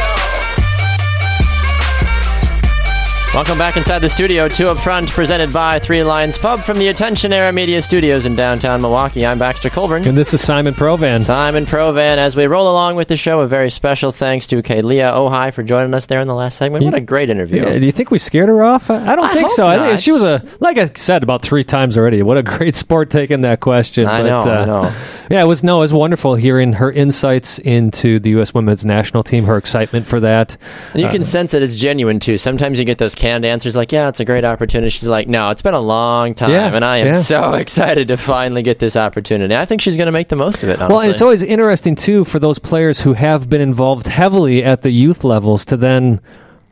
Welcome 3.32 3.60
back 3.60 3.78
inside 3.78 4.00
the 4.00 4.10
studio, 4.10 4.48
Two 4.48 4.70
Up 4.70 4.80
Front, 4.80 5.08
presented 5.12 5.54
by 5.54 5.78
Three 5.78 6.04
Lions 6.04 6.36
Pub 6.36 6.62
from 6.62 6.80
the 6.80 6.88
Attention 6.88 7.32
Era 7.32 7.54
Media 7.54 7.80
Studios 7.80 8.26
in 8.26 8.36
downtown 8.36 8.82
Milwaukee. 8.82 9.24
I'm 9.24 9.38
Baxter 9.38 9.70
Colburn. 9.70 10.06
And 10.08 10.18
this 10.18 10.34
is 10.34 10.42
Simon 10.42 10.74
Provan. 10.74 11.24
Simon 11.24 11.68
Provan, 11.68 12.18
as 12.18 12.36
we 12.36 12.48
roll 12.48 12.70
along 12.70 12.96
with 12.96 13.08
the 13.08 13.16
show, 13.16 13.42
a 13.42 13.48
very 13.48 13.70
special 13.70 14.12
thanks 14.12 14.48
to 14.48 14.64
Kaylia 14.64 15.14
Ohai 15.14 15.54
for 15.54 15.62
joining 15.62 15.94
us 15.94 16.08
there 16.08 16.20
in 16.20 16.28
the 16.28 16.34
last 16.34 16.58
segment. 16.58 16.84
What 16.84 16.96
a 16.96 17.00
great 17.00 17.30
interview. 17.30 17.62
Yeah, 17.62 17.78
do 17.78 17.86
you 17.86 17.92
think 17.92 18.10
we 18.10 18.18
scared 18.18 18.50
her 18.50 18.64
off? 18.64 18.90
I 18.90 19.12
I 19.12 19.16
don't 19.16 19.26
I 19.26 19.34
think 19.36 19.50
so. 19.52 19.68
I 19.68 19.78
not. 19.78 19.88
think 19.90 20.00
she 20.02 20.12
was 20.12 20.24
a, 20.24 20.44
like 20.60 20.80
I 20.80 20.86
said 20.96 21.22
about 21.22 21.44
three 21.44 21.64
times 21.64 22.00
already. 22.00 22.24
What 22.24 22.38
a 22.38 22.44
great 22.44 22.76
sport 22.84 23.12
taking 23.12 23.42
that 23.42 23.60
question. 23.60 24.08
I 24.08 24.24
But, 24.24 24.28
know, 24.28 24.52
I 24.52 24.56
uh, 24.62 24.66
know. 24.66 24.96
Yeah, 25.30 25.44
it 25.44 25.46
was 25.48 25.64
no, 25.64 25.78
it 25.78 25.82
was 25.82 25.94
wonderful 25.94 26.34
hearing 26.36 26.74
her 26.74 26.92
insights 26.92 27.60
into 27.60 28.20
the 28.20 28.32
U.S. 28.32 28.54
Women's 28.54 28.84
National 28.84 29.22
Team, 29.22 29.44
her 29.46 29.58
excitement 29.58 30.08
for 30.08 30.20
that. 30.20 30.58
And 30.94 31.02
you 31.02 31.08
Uh, 31.08 31.12
can 31.12 31.24
sense 31.24 31.52
that 31.52 31.62
it's 31.62 31.76
genuine 31.76 32.20
too. 32.20 32.38
Sometimes 32.40 32.80
you 32.80 32.86
get 32.86 32.98
those 32.98 33.14
canned 33.14 33.46
answers 33.46 33.76
like, 33.76 33.92
"Yeah, 33.92 34.10
it's 34.10 34.20
a 34.20 34.26
great 34.26 34.44
opportunity." 34.44 34.90
She's 34.90 35.08
like, 35.08 35.28
"No, 35.28 35.50
it's 35.52 35.62
been 35.62 35.76
a 35.76 35.80
long 35.80 36.34
time, 36.34 36.50
Yeah, 36.52 36.74
and 36.76 36.84
I 36.84 36.98
am 36.98 37.08
yeah. 37.08 37.22
so 37.22 37.54
excited 37.64 38.08
to 38.08 38.18
finally 38.18 38.64
get 38.64 38.80
this 38.80 38.96
opportunity." 38.96 39.56
I 39.56 39.66
think 39.66 39.82
she's 39.82 39.98
going 39.98 40.08
to 40.08 40.12
make 40.12 40.30
the 40.30 40.36
most 40.36 40.64
of 40.64 40.70
it. 40.70 40.80
Honestly. 40.80 40.94
Well, 40.94 41.02
and 41.02 41.12
it's 41.12 41.22
always 41.22 41.44
interesting 41.44 41.96
too 41.96 42.24
for 42.26 42.40
those 42.40 42.58
players 42.58 43.02
who 43.02 43.14
have 43.14 43.50
been 43.50 43.62
involved 43.62 44.08
heavily 44.08 44.64
at 44.64 44.82
the 44.82 44.90
youth 44.92 45.24
levels 45.24 45.64
to 45.66 45.78
then 45.78 46.22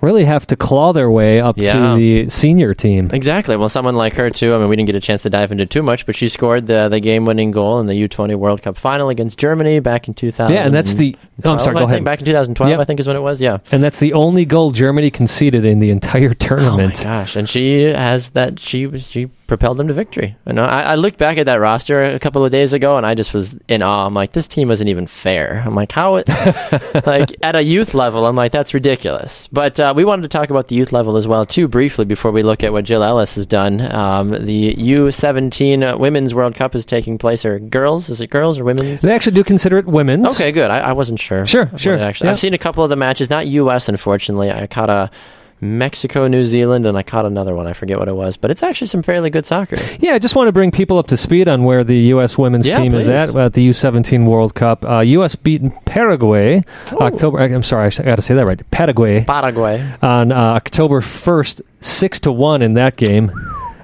really 0.02 0.26
have 0.26 0.46
to 0.48 0.56
claw 0.56 0.94
their 0.94 1.10
way 1.10 1.40
up 1.40 1.58
Yeah. 1.58 1.74
to 1.74 1.96
the 1.96 2.30
senior 2.30 2.74
team. 2.74 3.10
Exactly. 3.14 3.56
Well, 3.58 3.70
someone 3.70 3.96
like 3.96 4.14
her 4.14 4.30
too. 4.30 4.54
I 4.54 4.58
mean, 4.60 4.70
we 4.70 4.76
didn't 4.76 4.88
get 4.88 4.96
a 4.96 5.02
chance 5.02 5.24
to 5.24 5.30
dive 5.30 5.52
into 5.52 5.66
too 5.66 5.82
much, 5.84 6.06
but 6.06 6.16
she 6.16 6.30
scored 6.30 6.68
the 6.68 6.88
the 6.90 7.00
game 7.00 7.26
winning 7.26 7.52
goal 7.52 7.80
in 7.80 7.88
the 7.88 7.94
U20 8.08 8.36
World 8.36 8.62
Cup 8.62 8.78
final 8.78 9.10
against 9.10 9.38
Germany 9.38 9.80
back 9.80 10.08
in 10.08 10.14
2000. 10.14 10.54
Yeah, 10.56 10.66
and 10.66 10.74
that's 10.74 10.94
the. 10.96 11.16
Oh, 11.44 11.52
I'm 11.54 11.60
sorry. 11.60 11.76
Go 11.76 11.80
I 11.80 11.82
think 11.84 11.92
ahead. 11.92 12.04
Back 12.06 12.20
in 12.20 12.26
2012, 12.26 12.70
Yep. 12.72 12.80
I 12.80 12.84
think 12.86 13.00
is 13.00 13.08
when 13.08 13.16
it 13.16 13.22
was. 13.22 13.42
Yeah. 13.42 13.58
And 13.72 13.84
that's 13.84 14.00
the 14.00 14.14
only 14.14 14.46
goal 14.46 14.72
Germany 14.72 15.10
conceded 15.12 15.66
in 15.66 15.80
the 15.80 15.90
entire 15.92 16.26
Oh 16.26 16.30
my 16.30 16.34
tournament. 16.34 17.02
gosh! 17.04 17.36
And 17.36 17.50
she 17.50 17.84
has 17.84 18.30
that. 18.32 18.60
She 18.60 18.86
was 18.88 19.08
she 19.10 19.30
propelled 19.48 19.78
them 19.78 19.88
to 19.88 19.94
victory. 19.94 20.36
And 20.46 20.60
I, 20.60 20.82
I 20.82 20.96
looked 20.96 21.18
back 21.18 21.38
at 21.38 21.46
that 21.46 21.56
roster 21.62 22.04
a 22.04 22.20
couple 22.20 22.44
of 22.44 22.52
days 22.52 22.74
ago, 22.74 22.98
and 22.98 23.06
I 23.06 23.16
just 23.16 23.34
was 23.34 23.58
in 23.70 23.82
awe. 23.82 24.06
I'm 24.06 24.14
like, 24.14 24.34
this 24.34 24.46
team 24.46 24.68
wasn't 24.68 24.90
even 24.90 25.08
fair. 25.08 25.64
I'm 25.66 25.74
like, 25.74 25.90
how? 25.94 26.18
It, 26.18 26.28
like 27.06 27.34
at 27.42 27.56
a 27.56 27.64
youth 27.64 27.94
level, 27.94 28.26
I'm 28.26 28.36
like, 28.36 28.52
that's 28.52 28.74
ridiculous. 28.74 29.48
But 29.52 29.80
uh, 29.80 29.87
we 29.94 30.06
wanted 30.06 30.24
to 30.24 30.28
talk 30.28 30.50
about 30.50 30.68
the 30.68 30.76
youth 30.76 30.92
level 30.92 31.18
as 31.18 31.28
well 31.28 31.46
too 31.46 31.68
briefly 31.68 32.06
before 32.06 32.32
we 32.32 32.44
look 32.44 32.64
at 32.64 32.72
what 32.74 32.86
Jill 32.86 33.04
Ellis 33.04 33.36
has 33.36 33.46
done. 33.46 33.82
Um, 33.94 34.32
the 34.32 34.74
U17 34.76 36.00
Women's 36.00 36.34
World 36.34 36.56
Cup 36.56 36.76
is 36.76 36.86
taking 36.86 37.18
place. 37.18 37.46
Or 37.46 37.60
girls? 37.60 38.10
Is 38.10 38.22
it 38.22 38.30
girls 38.30 38.60
or 38.60 38.64
women's? 38.64 39.02
They 39.02 39.14
actually 39.14 39.34
do 39.34 39.44
consider 39.44 39.78
it 39.78 39.86
women's. 39.86 40.28
Okay, 40.28 40.52
good. 40.52 40.72
I, 40.72 40.80
I 40.80 40.92
wasn't 40.94 41.20
sure. 41.20 41.46
Sure, 41.46 41.70
sure, 41.78 41.98
Actually, 42.00 42.28
yeah. 42.28 42.32
I've 42.32 42.40
seen 42.40 42.54
a 42.54 42.58
couple 42.58 42.84
of 42.84 42.90
the 42.90 42.96
matches. 42.96 43.30
Not 43.30 43.48
U.S. 43.48 43.90
Unfortunately, 43.90 44.52
I 44.52 44.68
caught 44.68 44.90
a 44.90 45.12
Mexico, 45.60 46.28
New 46.28 46.44
Zealand, 46.46 46.86
and 46.86 46.98
I 46.98 47.04
caught 47.04 47.26
another 47.26 47.56
one. 47.56 47.66
I 47.68 47.74
forget 47.74 47.98
what 47.98 48.08
it 48.08 48.16
was, 48.16 48.38
but 48.38 48.52
it's 48.52 48.62
actually 48.64 48.88
some 48.88 49.02
fairly 49.02 49.30
good 49.30 49.46
soccer. 49.46 49.78
Yeah, 50.00 50.14
I 50.14 50.20
just 50.20 50.36
want 50.36 50.48
to 50.48 50.52
bring 50.52 50.72
people 50.72 50.98
up 50.98 51.08
to 51.08 51.18
speed 51.18 51.48
on 51.48 51.64
where 51.64 51.84
the 51.84 51.98
U.S. 52.14 52.38
women's 52.38 52.68
Yeah, 52.68 52.78
team 52.78 52.94
is 52.94 53.10
at 53.10 53.36
at 53.36 53.54
the 53.54 53.68
U17 53.70 54.28
World 54.28 54.54
Cup. 54.54 54.86
Uh, 54.86 55.00
U.S. 55.00 55.36
beaten 55.36 55.72
Paraguay 55.86 56.64
October. 56.94 57.40
I'm 57.40 57.64
sorry, 57.64 57.88
I 57.88 58.04
got 58.04 58.18
to 58.18 58.22
say 58.22 58.36
that 58.36 58.46
right. 58.48 58.72
Paraguay 58.72 59.24
Paraguay. 59.24 59.84
on 60.02 60.32
uh, 60.32 60.36
October 60.36 61.02
1st, 61.02 61.62
six 61.80 62.20
to 62.22 62.32
one 62.32 62.62
in 62.62 62.74
that 62.76 62.96
game. 62.96 63.32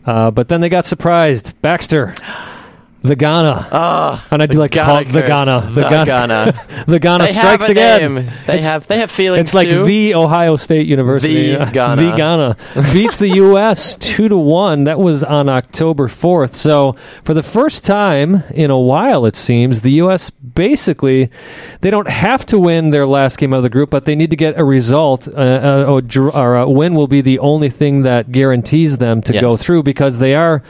Uh, 0.05 0.29
but 0.31 0.49
then 0.49 0.61
they 0.61 0.69
got 0.69 0.85
surprised. 0.85 1.59
Baxter, 1.61 2.13
the 3.03 3.15
Ghana, 3.15 3.67
Oh, 3.71 4.25
and 4.31 4.41
I 4.41 4.45
do 4.45 4.57
like 4.57 4.71
to 4.71 4.83
call 4.83 4.97
it 4.97 5.11
the. 5.11 5.21
Ghana. 5.21 5.71
The 5.73 5.81
Ghana. 6.05 6.85
the 6.87 6.99
Ghana 6.99 7.25
they 7.25 7.31
strikes 7.31 7.67
again. 7.69 8.15
name. 8.15 8.25
They 8.47 8.53
It's- 8.59 8.65
have 8.65 8.87
they 8.87 8.97
have 8.99 9.11
feelings. 9.11 9.41
It's 9.41 9.53
like 9.53 9.67
too. 9.67 9.83
the 9.85 10.15
Ohio 10.15 10.55
State 10.55 10.87
University. 10.87 11.53
The 11.55 11.65
Ghana. 11.65 12.01
the 12.01 12.15
Ghana 12.15 12.57
beats 12.93 13.17
the 13.17 13.27
U.S. 13.35 13.97
two 13.99 14.29
to 14.29 14.37
one. 14.37 14.85
That 14.85 14.99
was 14.99 15.23
on 15.23 15.49
October 15.49 16.07
fourth. 16.07 16.55
So 16.55 16.95
for 17.23 17.33
the 17.33 17.43
first 17.43 17.83
time 17.85 18.43
in 18.53 18.71
a 18.71 18.79
while, 18.79 19.25
it 19.25 19.35
seems 19.35 19.81
the 19.81 19.91
U.S. 20.03 20.29
basically 20.29 21.29
they 21.81 21.89
don't 21.89 22.09
have 22.09 22.45
to 22.47 22.57
win 22.59 22.91
their 22.91 23.05
last 23.05 23.37
game 23.37 23.53
of 23.53 23.63
the 23.63 23.69
group, 23.69 23.89
but 23.89 24.05
they 24.05 24.15
need 24.15 24.29
to 24.29 24.37
get 24.37 24.57
a 24.57 24.63
result. 24.63 25.27
Uh, 25.27 25.31
uh, 25.89 26.01
or, 26.33 26.55
a 26.55 26.69
win 26.69 26.95
will 26.95 27.07
be 27.07 27.19
the 27.21 27.39
only 27.39 27.69
thing 27.69 28.03
that 28.03 28.31
guarantees 28.31 28.97
them 28.97 29.21
to 29.23 29.33
go 29.39 29.57
through 29.57 29.83
because 29.83 30.19
they 30.19 30.35
are 30.35 30.63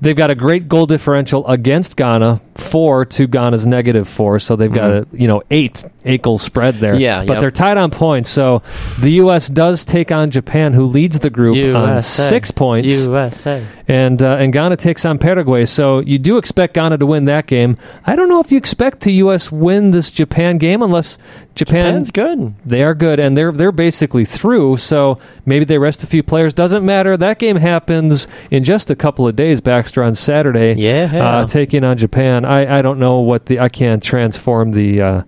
they've 0.00 0.16
got 0.16 0.30
a 0.30 0.34
great 0.34 0.68
goal 0.68 0.86
differential 0.86 1.46
against 1.48 1.79
against 1.80 1.96
Ghana, 1.96 2.40
four 2.56 3.06
to 3.06 3.26
Ghana's 3.26 3.66
negative 3.66 4.06
four. 4.06 4.38
So 4.38 4.54
they've 4.54 4.72
got 4.72 4.90
a 4.90 5.06
you 5.12 5.26
know 5.26 5.42
eight 5.50 5.82
eight 6.04 6.20
goal 6.20 6.36
spread 6.36 6.74
there. 6.74 6.92
Mm-hmm. 6.92 7.00
Yeah, 7.00 7.24
but 7.24 7.34
yep. 7.34 7.40
they're 7.40 7.50
tied 7.50 7.78
on 7.78 7.90
points. 7.90 8.28
So 8.28 8.62
the 8.98 9.12
U.S. 9.12 9.48
does 9.48 9.86
take 9.86 10.12
on 10.12 10.30
Japan, 10.30 10.74
who 10.74 10.84
leads 10.84 11.20
the 11.20 11.30
group 11.30 11.56
on 11.74 12.02
six 12.02 12.50
points, 12.50 13.06
USA. 13.06 13.66
and 13.88 14.22
uh, 14.22 14.36
and 14.36 14.52
Ghana 14.52 14.76
takes 14.76 15.06
on 15.06 15.18
Paraguay. 15.18 15.64
So 15.64 16.00
you 16.00 16.18
do 16.18 16.36
expect 16.36 16.74
Ghana 16.74 16.98
to 16.98 17.06
win 17.06 17.24
that 17.24 17.46
game. 17.46 17.78
I 18.04 18.14
don't 18.14 18.28
know 18.28 18.40
if 18.40 18.52
you 18.52 18.58
expect 18.58 19.00
the 19.00 19.14
U.S. 19.14 19.50
win 19.50 19.90
this 19.90 20.10
Japan 20.10 20.58
game 20.58 20.82
unless 20.82 21.16
Japan 21.54 22.04
Japan's 22.04 22.10
good. 22.10 22.54
they 22.64 22.82
are 22.82 22.94
good, 22.94 23.18
and 23.18 23.36
they're 23.36 23.52
they're 23.52 23.72
basically 23.72 24.24
through. 24.24 24.76
So 24.78 25.18
maybe 25.44 25.64
they 25.64 25.78
rest 25.78 26.02
a 26.02 26.06
few 26.06 26.22
players. 26.22 26.54
Doesn't 26.54 26.84
matter. 26.84 27.16
That 27.16 27.38
game 27.38 27.56
happens 27.56 28.28
in 28.50 28.64
just 28.64 28.90
a 28.90 28.96
couple 28.96 29.26
of 29.26 29.36
days. 29.36 29.60
Baxter 29.60 30.02
on 30.02 30.14
Saturday. 30.14 30.74
Yeah. 30.74 31.10
Uh, 31.12 31.46
taking 31.46 31.84
on 31.84 31.98
Japan. 31.98 32.44
I, 32.44 32.78
I 32.78 32.82
don't 32.82 32.98
know 32.98 33.20
what 33.20 33.46
the 33.46 33.60
I 33.60 33.68
can't 33.68 34.02
transform 34.02 34.72
the 34.72 35.02
uh, 35.02 35.22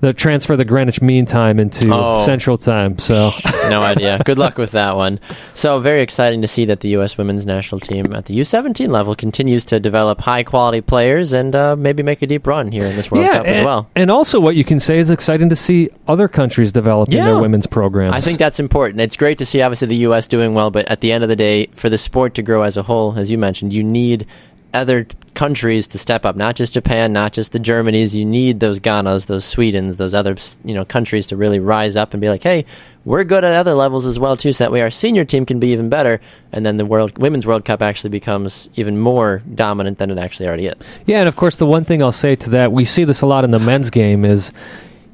the 0.00 0.12
transfer 0.12 0.56
the 0.56 0.64
Greenwich 0.64 1.00
Mean 1.00 1.24
Time 1.24 1.58
into 1.58 1.90
Oh. 1.92 2.22
Central 2.22 2.58
Time. 2.58 2.98
So 2.98 3.30
no 3.70 3.80
idea. 3.80 4.20
Good 4.24 4.36
luck 4.38 4.58
with 4.58 4.72
that 4.72 4.94
one. 4.94 5.18
So 5.54 5.80
very 5.80 6.02
exciting 6.02 6.42
to 6.42 6.48
see 6.48 6.66
that 6.66 6.80
the 6.80 6.88
U.S. 6.90 7.16
women's 7.16 7.46
national 7.46 7.80
team 7.80 8.12
at 8.14 8.26
the 8.26 8.38
U17 8.38 8.88
level 8.88 9.14
continues 9.14 9.64
to 9.66 9.80
develop 9.80 10.20
high 10.20 10.42
quality 10.42 10.82
players 10.82 11.32
and 11.32 11.56
uh, 11.56 11.76
maybe 11.76 12.02
make 12.02 12.20
a 12.20 12.26
deep 12.26 12.46
run 12.46 12.70
here 12.70 12.84
in 12.84 12.94
this 12.94 13.10
World 13.10 13.24
yeah, 13.24 13.38
Cup 13.38 13.46
and, 13.46 13.56
as 13.56 13.64
well. 13.64 13.88
and 13.96 14.10
also 14.10 14.38
what 14.38 14.54
you 14.54 14.64
can 14.64 14.78
say 14.78 14.98
is 14.98 15.10
exciting 15.10 15.48
to 15.48 15.56
see 15.56 15.88
other 16.06 16.28
countries 16.28 16.72
developing 16.72 17.16
Yeah. 17.16 17.24
their 17.26 17.38
women's 17.40 17.66
programs. 17.66 18.12
I 18.14 18.20
think 18.20 18.38
that's 18.38 18.60
important. 18.60 19.00
It's 19.00 19.16
great 19.16 19.38
to 19.38 19.46
see 19.46 19.62
obviously 19.62 19.88
the 19.88 19.96
U.S. 19.96 20.26
doing 20.28 20.52
well, 20.52 20.70
but 20.70 20.86
at 20.88 21.00
the 21.00 21.10
end 21.12 21.24
of 21.24 21.28
the 21.30 21.36
day, 21.36 21.66
for 21.74 21.88
the 21.88 21.98
sport 21.98 22.34
to 22.34 22.42
grow 22.42 22.62
as 22.62 22.76
a 22.76 22.82
whole, 22.82 23.18
as 23.18 23.30
you 23.30 23.38
mentioned, 23.38 23.72
you 23.72 23.82
need 23.82 24.26
other 24.74 25.06
countries 25.34 25.86
to 25.88 25.98
step 25.98 26.24
up. 26.24 26.36
Not 26.36 26.56
just 26.56 26.74
Japan, 26.74 27.12
not 27.12 27.32
just 27.32 27.52
the 27.52 27.58
Germanys. 27.58 28.14
You 28.14 28.24
need 28.24 28.60
those 28.60 28.80
Ghanas, 28.80 29.26
those 29.26 29.44
Swedens, 29.44 29.96
those 29.96 30.14
other 30.14 30.36
you 30.64 30.74
know 30.74 30.84
countries 30.84 31.26
to 31.28 31.36
really 31.36 31.58
rise 31.58 31.96
up 31.96 32.14
and 32.14 32.20
be 32.20 32.28
like, 32.28 32.42
hey, 32.42 32.64
we're 33.04 33.22
good 33.22 33.44
at 33.44 33.52
other 33.52 33.74
levels 33.74 34.04
as 34.04 34.18
well 34.18 34.36
too, 34.36 34.52
so 34.52 34.64
that 34.64 34.72
way 34.72 34.82
our 34.82 34.90
senior 34.90 35.24
team 35.24 35.46
can 35.46 35.60
be 35.60 35.68
even 35.68 35.88
better, 35.88 36.20
and 36.52 36.66
then 36.66 36.76
the 36.76 36.84
world 36.84 37.16
women's 37.18 37.46
World 37.46 37.64
Cup 37.64 37.80
actually 37.80 38.10
becomes 38.10 38.68
even 38.74 38.98
more 38.98 39.42
dominant 39.54 39.98
than 39.98 40.10
it 40.10 40.18
actually 40.18 40.48
already 40.48 40.66
is. 40.66 40.98
Yeah, 41.06 41.20
and 41.20 41.28
of 41.28 41.36
course, 41.36 41.56
the 41.56 41.66
one 41.66 41.84
thing 41.84 42.02
I'll 42.02 42.10
say 42.10 42.34
to 42.34 42.50
that, 42.50 42.72
we 42.72 42.84
see 42.84 43.04
this 43.04 43.22
a 43.22 43.26
lot 43.26 43.44
in 43.44 43.52
the 43.52 43.60
men's 43.60 43.90
game, 43.90 44.24
is 44.24 44.52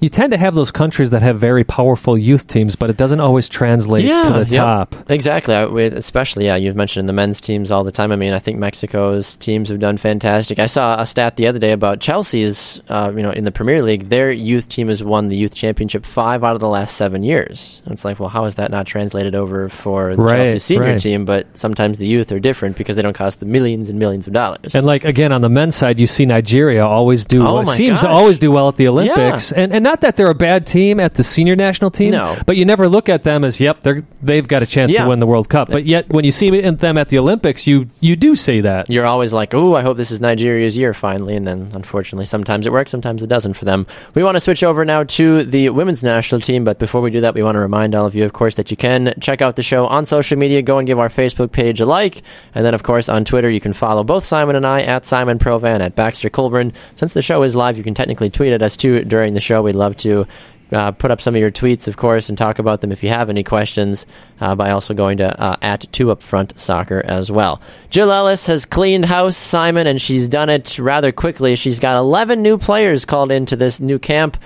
you 0.02 0.08
tend 0.08 0.32
to 0.32 0.36
have 0.36 0.56
those 0.56 0.72
countries 0.72 1.12
that 1.12 1.22
have 1.22 1.38
very 1.38 1.62
powerful 1.62 2.18
youth 2.18 2.48
teams, 2.48 2.74
but 2.74 2.90
it 2.90 2.96
doesn't 2.96 3.20
always 3.20 3.48
translate 3.48 4.02
to 4.02 4.32
the 4.32 4.46
yep. 4.50 4.50
top. 4.50 4.96
Exactly. 5.08 5.54
I, 5.54 5.64
especially, 5.64 6.46
yeah, 6.46 6.56
you've 6.56 6.74
mentioned 6.74 7.08
the 7.08 7.12
men's 7.12 7.40
teams 7.40 7.70
all 7.70 7.84
the 7.84 7.92
time. 7.92 8.10
I 8.10 8.16
mean, 8.16 8.32
I 8.32 8.40
think 8.40 8.58
Mexico's 8.58 9.36
teams 9.36 9.68
have 9.68 9.78
done 9.78 9.96
fantastic. 9.96 10.58
I 10.58 10.66
saw 10.66 11.00
a 11.00 11.06
stat 11.06 11.36
the 11.36 11.46
other 11.46 11.60
day 11.60 11.70
about 11.70 12.00
Chelsea's, 12.00 12.82
uh, 12.88 13.12
you 13.14 13.22
know, 13.22 13.30
in 13.30 13.44
the 13.44 13.52
Premier 13.52 13.80
League, 13.80 14.08
their 14.08 14.32
youth 14.32 14.68
team 14.68 14.88
has 14.88 15.04
won 15.04 15.28
the 15.28 15.36
youth 15.36 15.54
championship 15.54 16.04
five 16.04 16.42
out 16.42 16.54
of 16.54 16.60
the 16.60 16.68
last 16.68 16.96
seven 16.96 17.22
years. 17.22 17.80
And 17.84 17.92
it's 17.92 18.04
like, 18.04 18.18
well, 18.18 18.28
how 18.28 18.46
is 18.46 18.56
that 18.56 18.72
not 18.72 18.88
translated 18.88 19.36
over 19.36 19.68
for 19.68 20.16
the 20.16 20.22
Right, 20.22 20.46
Chelsea 20.46 20.58
senior 20.58 20.82
right. 20.84 21.00
team? 21.00 21.24
But 21.24 21.46
sometimes 21.56 21.98
the 21.98 22.08
youth 22.08 22.32
are 22.32 22.40
different 22.40 22.76
because 22.76 22.96
they 22.96 23.02
don't 23.02 23.14
cost 23.14 23.38
the 23.38 23.46
millions 23.46 23.88
and 23.88 24.00
millions 24.00 24.26
of 24.26 24.32
dollars. 24.32 24.74
And 24.74 24.84
like 24.84 25.04
again 25.04 25.30
on 25.30 25.42
the 25.42 25.48
men's 25.48 25.76
side, 25.76 26.00
you 26.00 26.08
see 26.08 26.26
Nigeria 26.26 26.84
always 26.84 27.24
do 27.24 27.46
Oh 27.46 27.54
well, 27.54 27.66
seems 27.66 28.00
to 28.00 28.08
always 28.08 28.40
do 28.40 28.50
well 28.50 28.68
at 28.68 28.76
the 28.76 28.88
Olympics, 28.88 29.52
and 29.52 29.72
and 29.72 29.86
not 29.92 30.00
that 30.00 30.16
they're 30.16 30.30
a 30.30 30.34
bad 30.34 30.66
team 30.66 30.98
at 30.98 31.14
the 31.14 31.22
senior 31.22 31.54
national 31.54 31.90
team, 31.90 32.12
No. 32.12 32.34
but 32.46 32.56
you 32.56 32.64
never 32.64 32.88
look 32.88 33.10
at 33.10 33.24
them 33.24 33.44
as 33.44 33.60
yep 33.60 33.80
they're 33.82 34.00
they've 34.22 34.48
got 34.48 34.62
a 34.62 34.66
chance 34.66 34.90
Yeah. 34.90 35.02
to 35.02 35.08
win 35.10 35.18
the 35.18 35.26
World 35.26 35.50
Cup. 35.50 35.70
But 35.70 35.84
yet 35.84 36.08
when 36.10 36.24
you 36.24 36.32
see 36.32 36.48
them 36.48 36.96
at 36.96 37.10
the 37.10 37.18
Olympics, 37.18 37.66
you 37.66 37.88
you 38.00 38.16
do 38.16 38.34
say 38.34 38.62
that. 38.62 38.88
you're 38.88 39.04
always 39.04 39.34
like, 39.34 39.52
oh, 39.52 39.74
I 39.76 39.82
hope 39.82 39.98
this 39.98 40.10
is 40.10 40.18
Nigeria's 40.20 40.78
year 40.78 40.94
finally. 40.94 41.36
And 41.36 41.46
then 41.46 41.70
unfortunately, 41.74 42.24
sometimes 42.24 42.66
it 42.66 42.72
works, 42.72 42.90
sometimes 42.90 43.22
it 43.22 43.26
doesn't 43.26 43.52
for 43.52 43.66
them. 43.66 43.86
We 44.14 44.24
want 44.24 44.36
to 44.36 44.40
switch 44.40 44.62
over 44.62 44.82
now 44.86 45.04
to 45.04 45.44
the 45.44 45.68
women's 45.68 46.02
national 46.02 46.40
team. 46.40 46.64
But 46.64 46.78
before 46.78 47.02
we 47.02 47.10
do 47.10 47.20
that, 47.20 47.34
we 47.34 47.42
want 47.42 47.56
to 47.56 47.60
remind 47.60 47.94
all 47.94 48.06
of 48.06 48.14
you, 48.14 48.24
of 48.24 48.32
course, 48.32 48.54
that 48.54 48.70
you 48.70 48.78
can 48.78 49.12
check 49.20 49.42
out 49.42 49.56
the 49.56 49.62
show 49.62 49.86
on 49.86 50.06
social 50.06 50.38
media. 50.38 50.62
Go 50.62 50.78
and 50.78 50.86
give 50.86 50.98
our 50.98 51.10
Facebook 51.10 51.52
page 51.52 51.80
a 51.80 51.84
like. 51.86 52.22
And 52.54 52.64
then, 52.64 52.72
of 52.72 52.82
course, 52.82 53.10
on 53.10 53.26
Twitter, 53.26 53.50
you 53.50 53.60
can 53.60 53.74
follow 53.74 54.04
both 54.04 54.24
Simon 54.24 54.56
and 54.56 54.66
I 54.66 54.80
at 54.82 55.04
Simon 55.04 55.38
Provan 55.38 55.80
at 55.80 55.94
Baxter 55.96 56.30
Colburn. 56.30 56.72
Since 56.96 57.12
the 57.12 57.20
show 57.22 57.42
is 57.42 57.54
live, 57.54 57.76
you 57.76 57.84
can 57.84 57.92
technically 57.94 58.30
tweet 58.30 58.52
at 58.54 58.62
us 58.62 58.74
too 58.74 59.04
during 59.04 59.34
the 59.34 59.40
show. 59.40 59.60
We'd 59.60 59.74
love 59.82 59.96
to 59.98 60.26
uh, 60.72 60.92
put 60.92 61.10
up 61.10 61.20
some 61.20 61.34
of 61.34 61.40
your 61.40 61.50
tweets, 61.50 61.86
of 61.86 61.96
course, 61.96 62.28
and 62.28 62.38
talk 62.38 62.58
about 62.58 62.80
them 62.80 62.92
if 62.92 63.02
you 63.02 63.08
have 63.08 63.28
any 63.28 63.42
questions 63.42 64.06
uh, 64.40 64.54
by 64.54 64.70
also 64.70 64.94
going 64.94 65.18
to 65.18 65.40
uh, 65.40 65.56
at 65.60 65.86
two 65.92 66.10
up 66.10 66.22
front 66.22 66.58
soccer 66.58 67.02
as 67.04 67.30
well. 67.30 67.60
Jill 67.90 68.10
Ellis 68.10 68.46
has 68.46 68.64
cleaned 68.64 69.04
house, 69.04 69.36
Simon, 69.36 69.86
and 69.86 70.00
she's 70.00 70.28
done 70.28 70.48
it 70.48 70.78
rather 70.78 71.12
quickly. 71.12 71.56
She's 71.56 71.78
got 71.78 71.98
11 71.98 72.40
new 72.40 72.56
players 72.58 73.04
called 73.04 73.30
into 73.30 73.56
this 73.56 73.80
new 73.80 73.98
camp. 73.98 74.36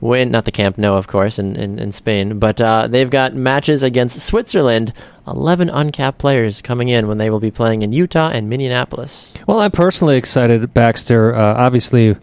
Win, 0.00 0.30
not 0.30 0.44
the 0.44 0.52
camp, 0.52 0.76
no, 0.76 0.96
of 0.96 1.06
course, 1.06 1.38
in, 1.38 1.56
in, 1.56 1.78
in 1.78 1.90
Spain, 1.90 2.38
but 2.38 2.60
uh, 2.60 2.86
they've 2.86 3.08
got 3.08 3.34
matches 3.34 3.82
against 3.82 4.20
Switzerland. 4.20 4.92
11 5.26 5.70
uncapped 5.70 6.18
players 6.18 6.60
coming 6.60 6.88
in 6.88 7.08
when 7.08 7.16
they 7.18 7.30
will 7.30 7.40
be 7.40 7.50
playing 7.50 7.80
in 7.82 7.92
Utah 7.94 8.28
and 8.28 8.48
Minneapolis. 8.50 9.32
Well, 9.46 9.58
I'm 9.58 9.70
personally 9.70 10.16
excited, 10.18 10.74
Baxter. 10.74 11.34
Uh, 11.34 11.54
obviously, 11.54 12.14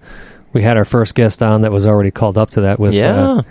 we 0.54 0.62
had 0.62 0.78
our 0.78 0.86
first 0.86 1.16
guest 1.16 1.42
on 1.44 1.62
that 1.62 1.72
was 1.72 1.86
already 1.86 2.12
called 2.12 2.38
up 2.38 2.52
to 2.52 2.62
that 2.62 2.80
with. 2.80 2.94
yeah. 2.94 3.16
Uh, 3.16 3.42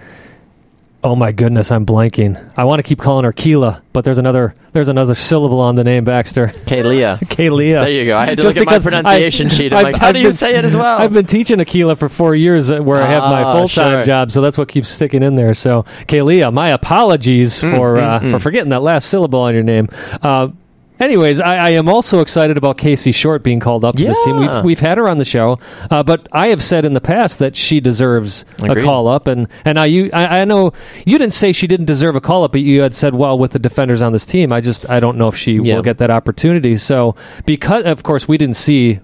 oh 1.04 1.16
my 1.16 1.32
goodness, 1.32 1.70
I'm 1.72 1.84
blanking. 1.84 2.38
I 2.56 2.64
want 2.64 2.78
to 2.78 2.82
keep 2.84 3.00
calling 3.00 3.24
her 3.24 3.32
Keela, 3.32 3.82
but 3.92 4.04
there's 4.04 4.18
another 4.18 4.54
there's 4.72 4.88
another 4.88 5.14
syllable 5.14 5.58
on 5.60 5.74
the 5.74 5.84
name 5.84 6.04
Baxter. 6.04 6.46
Kalia. 6.66 7.18
Kaylia. 7.18 7.82
There 7.82 7.90
you 7.90 8.04
go. 8.06 8.16
I 8.16 8.24
had 8.26 8.36
to 8.38 8.42
Just 8.44 8.56
look 8.56 8.66
at 8.68 8.70
my 8.72 8.78
pronunciation 8.78 9.48
I- 9.48 9.50
sheet. 9.50 9.72
I'm 9.72 9.78
I've- 9.78 9.92
like, 9.92 10.00
how 10.00 10.08
I've 10.08 10.14
do 10.14 10.20
you 10.20 10.32
say 10.32 10.54
it 10.54 10.64
as 10.64 10.74
well? 10.76 10.98
I've 10.98 11.12
been 11.12 11.26
teaching 11.26 11.60
Aquila 11.60 11.96
for 11.96 12.08
four 12.08 12.34
years 12.36 12.70
uh, 12.70 12.80
where 12.80 13.02
I 13.02 13.06
have 13.06 13.24
my 13.24 13.42
Ah, 13.42 13.52
full 13.58 13.68
time 13.68 13.94
sure. 13.94 14.02
job, 14.04 14.30
so 14.30 14.40
that's 14.40 14.56
what 14.56 14.68
keeps 14.68 14.88
sticking 14.88 15.22
in 15.22 15.34
there. 15.34 15.54
So, 15.54 15.82
Kaylia, 16.06 16.52
my 16.52 16.68
apologies 16.68 17.60
Mm, 17.60 17.76
for 17.76 17.98
uh, 17.98 18.30
for 18.30 18.38
forgetting 18.38 18.70
that 18.70 18.82
last 18.82 19.08
syllable 19.08 19.40
on 19.40 19.52
your 19.54 19.62
name. 19.64 19.88
Uh, 20.22 20.48
Anyways, 21.00 21.40
I, 21.40 21.56
I 21.56 21.68
am 21.70 21.88
also 21.88 22.20
excited 22.20 22.56
about 22.56 22.78
Casey 22.78 23.10
Short 23.10 23.42
being 23.42 23.58
called 23.58 23.84
up 23.84 23.96
to 23.96 24.04
this 24.04 24.18
team. 24.24 24.36
We've 24.36 24.62
we've 24.64 24.78
had 24.80 24.98
her 24.98 25.08
on 25.08 25.18
the 25.18 25.24
show, 25.24 25.58
uh, 25.90 26.02
but 26.04 26.28
I 26.30 26.48
have 26.48 26.62
said 26.62 26.84
in 26.84 26.92
the 26.92 27.00
past 27.00 27.40
that 27.40 27.56
she 27.56 27.80
deserves 27.80 28.44
Agreed. 28.62 28.78
a 28.78 28.82
call 28.84 29.08
up, 29.08 29.26
and 29.26 29.48
and 29.64 29.80
I 29.80 29.86
you 29.86 30.10
I, 30.12 30.40
I 30.40 30.44
know 30.44 30.72
you 31.04 31.18
didn't 31.18 31.34
say 31.34 31.50
she 31.50 31.66
didn't 31.66 31.86
deserve 31.86 32.14
a 32.14 32.20
call 32.20 32.44
up, 32.44 32.52
but 32.52 32.60
you 32.60 32.82
had 32.82 32.94
said 32.94 33.14
well 33.16 33.36
with 33.36 33.50
the 33.50 33.58
defenders 33.58 34.00
on 34.00 34.12
this 34.12 34.24
team, 34.24 34.52
I 34.52 34.60
just 34.60 34.88
I 34.88 35.00
don't 35.00 35.18
know 35.18 35.26
if 35.28 35.36
she 35.36 35.54
Yeah. 35.54 35.76
will 35.76 35.82
get 35.82 35.98
that 35.98 36.10
opportunity. 36.10 36.76
So 36.76 37.16
because 37.46 37.84
of 37.84 38.04
course 38.04 38.28
we 38.28 38.38
didn't 38.38 38.56
see 38.56 39.00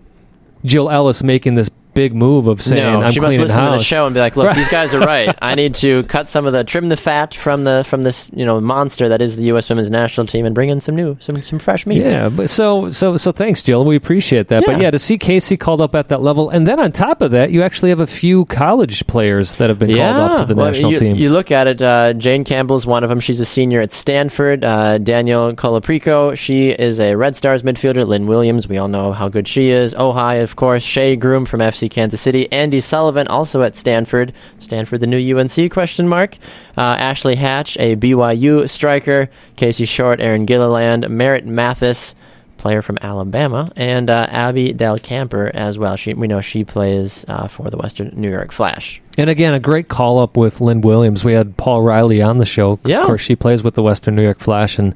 Jill 0.65 0.89
Ellis 0.91 1.23
making 1.25 1.57
this 1.57 1.69
big 1.95 2.15
move 2.15 2.47
of 2.47 2.61
saying 2.63 2.83
no, 2.83 3.03
I'm 3.03 3.13
she 3.13 3.21
must 3.21 3.37
listen 3.39 3.65
to 3.65 3.71
the 3.71 3.83
show 3.83 4.07
and 4.07 4.15
be 4.15 4.21
like, 4.21 4.37
"Look, 4.37 4.55
these 4.55 4.69
guys 4.69 4.95
are 4.95 5.01
right. 5.15 5.37
I 5.43 5.55
need 5.55 5.75
to 5.77 6.03
cut 6.05 6.29
some 6.29 6.47
of 6.47 6.53
the 6.53 6.65
trim 6.65 6.89
the 6.89 6.97
fat 6.97 7.35
from 7.35 7.65
the 7.65 7.85
from 7.89 8.03
this 8.03 8.31
you 8.35 8.45
know 8.47 8.61
monster 8.61 9.09
that 9.09 9.21
is 9.23 9.37
the 9.37 9.45
U.S. 9.45 9.69
Women's 9.69 9.91
National 9.91 10.27
Team 10.27 10.45
and 10.47 10.55
bring 10.55 10.69
in 10.69 10.81
some 10.81 10.95
new 10.97 11.17
some 11.21 11.43
some 11.43 11.59
fresh 11.59 11.87
meat." 11.87 11.99
Yeah, 12.03 12.29
but 12.29 12.51
so 12.51 12.91
so 12.91 13.17
so 13.17 13.33
thanks, 13.33 13.63
Jill. 13.63 13.85
We 13.85 13.97
appreciate 13.97 14.49
that. 14.49 14.65
But 14.67 14.77
Yeah. 14.77 14.83
yeah, 14.85 14.91
to 14.93 14.99
see 14.99 15.19
Casey 15.19 15.57
called 15.57 15.81
up 15.81 15.95
at 15.95 16.09
that 16.09 16.23
level, 16.23 16.51
and 16.51 16.67
then 16.67 16.79
on 16.81 16.93
top 16.93 17.23
of 17.23 17.31
that, 17.33 17.51
you 17.51 17.63
actually 17.63 17.91
have 17.91 18.01
a 18.01 18.07
few 18.07 18.45
college 18.47 19.07
players 19.07 19.57
that 19.57 19.69
have 19.69 19.79
been 19.79 19.91
called 19.95 20.01
up 20.33 20.39
to 20.39 20.45
the 20.45 20.55
Well, 20.55 20.67
national 20.67 20.93
you, 20.93 20.99
team. 20.99 21.17
You 21.17 21.31
look 21.31 21.51
at 21.51 21.67
it. 21.67 21.83
Uh, 21.83 22.13
Jane 22.13 22.45
Campbell's 22.45 22.87
one 22.87 23.03
of 23.05 23.11
them. 23.11 23.21
She's 23.21 23.41
a 23.41 23.45
senior 23.45 23.81
at 23.81 23.93
Stanford. 23.93 24.65
Uh, 24.65 24.99
Danielle 24.99 25.53
Colaprico. 25.55 26.37
She 26.37 26.71
is 26.71 27.01
a 27.01 27.15
Red 27.15 27.37
Stars 27.37 27.63
midfielder. 27.63 28.07
Lynn 28.07 28.27
Williams. 28.27 28.69
We 28.69 28.79
all 28.79 28.89
know 28.89 29.13
how 29.13 29.29
good 29.29 29.49
she 29.49 29.71
is. 29.71 29.95
Ohai, 29.95 30.43
of 30.43 30.57
course. 30.57 30.83
Shea 30.83 31.17
Groom 31.17 31.45
from 31.47 31.61
FC 31.61 31.88
Kansas 31.89 32.21
City. 32.21 32.49
Andi 32.53 32.83
Sullivan, 32.83 33.27
also 33.29 33.63
at 33.63 33.77
Stanford. 33.77 34.33
Stanford, 34.61 35.01
the 35.01 35.07
new 35.07 35.39
UNC? 35.39 35.71
Question 35.71 36.09
mark. 36.09 36.37
Uh, 36.77 36.81
Ashley 36.81 37.35
Hatch, 37.35 37.77
a 37.79 37.97
BYU 37.97 38.69
striker. 38.69 39.29
Casey 39.57 39.85
Short, 39.85 40.21
Arin 40.21 40.47
Gilliland, 40.47 41.09
Merritt 41.09 41.47
Mathias 41.47 42.15
player 42.59 42.83
from 42.83 42.99
Alabama, 43.01 43.71
and 43.77 44.11
uh, 44.11 44.27
Abby 44.29 44.75
Dahlkemper 44.75 45.51
as 45.53 45.79
well. 45.79 45.97
She, 45.97 46.13
we 46.13 46.27
know 46.27 46.41
she 46.41 46.65
plays 46.65 47.25
uh, 47.29 47.49
for 47.49 47.71
the 47.71 47.77
Western 47.77 48.11
New 48.15 48.31
York 48.31 48.53
Flash. 48.53 49.01
And 49.17 49.31
again, 49.31 49.55
a 49.55 49.61
great 49.61 49.89
call 49.89 50.19
up 50.19 50.37
with 50.37 50.61
Lynn 50.61 50.83
Williams. 50.83 51.25
We 51.25 51.33
had 51.33 51.57
Paul 51.57 51.83
Riley 51.83 52.21
on 52.21 52.39
the 52.39 52.45
show. 52.45 52.79
Yeah. 52.85 53.01
Of 53.01 53.07
course, 53.07 53.21
she 53.21 53.37
plays 53.37 53.63
with 53.63 53.75
the 53.75 53.83
Western 53.83 54.15
New 54.15 54.23
York 54.23 54.41
Flash, 54.41 54.79
and 54.79 54.95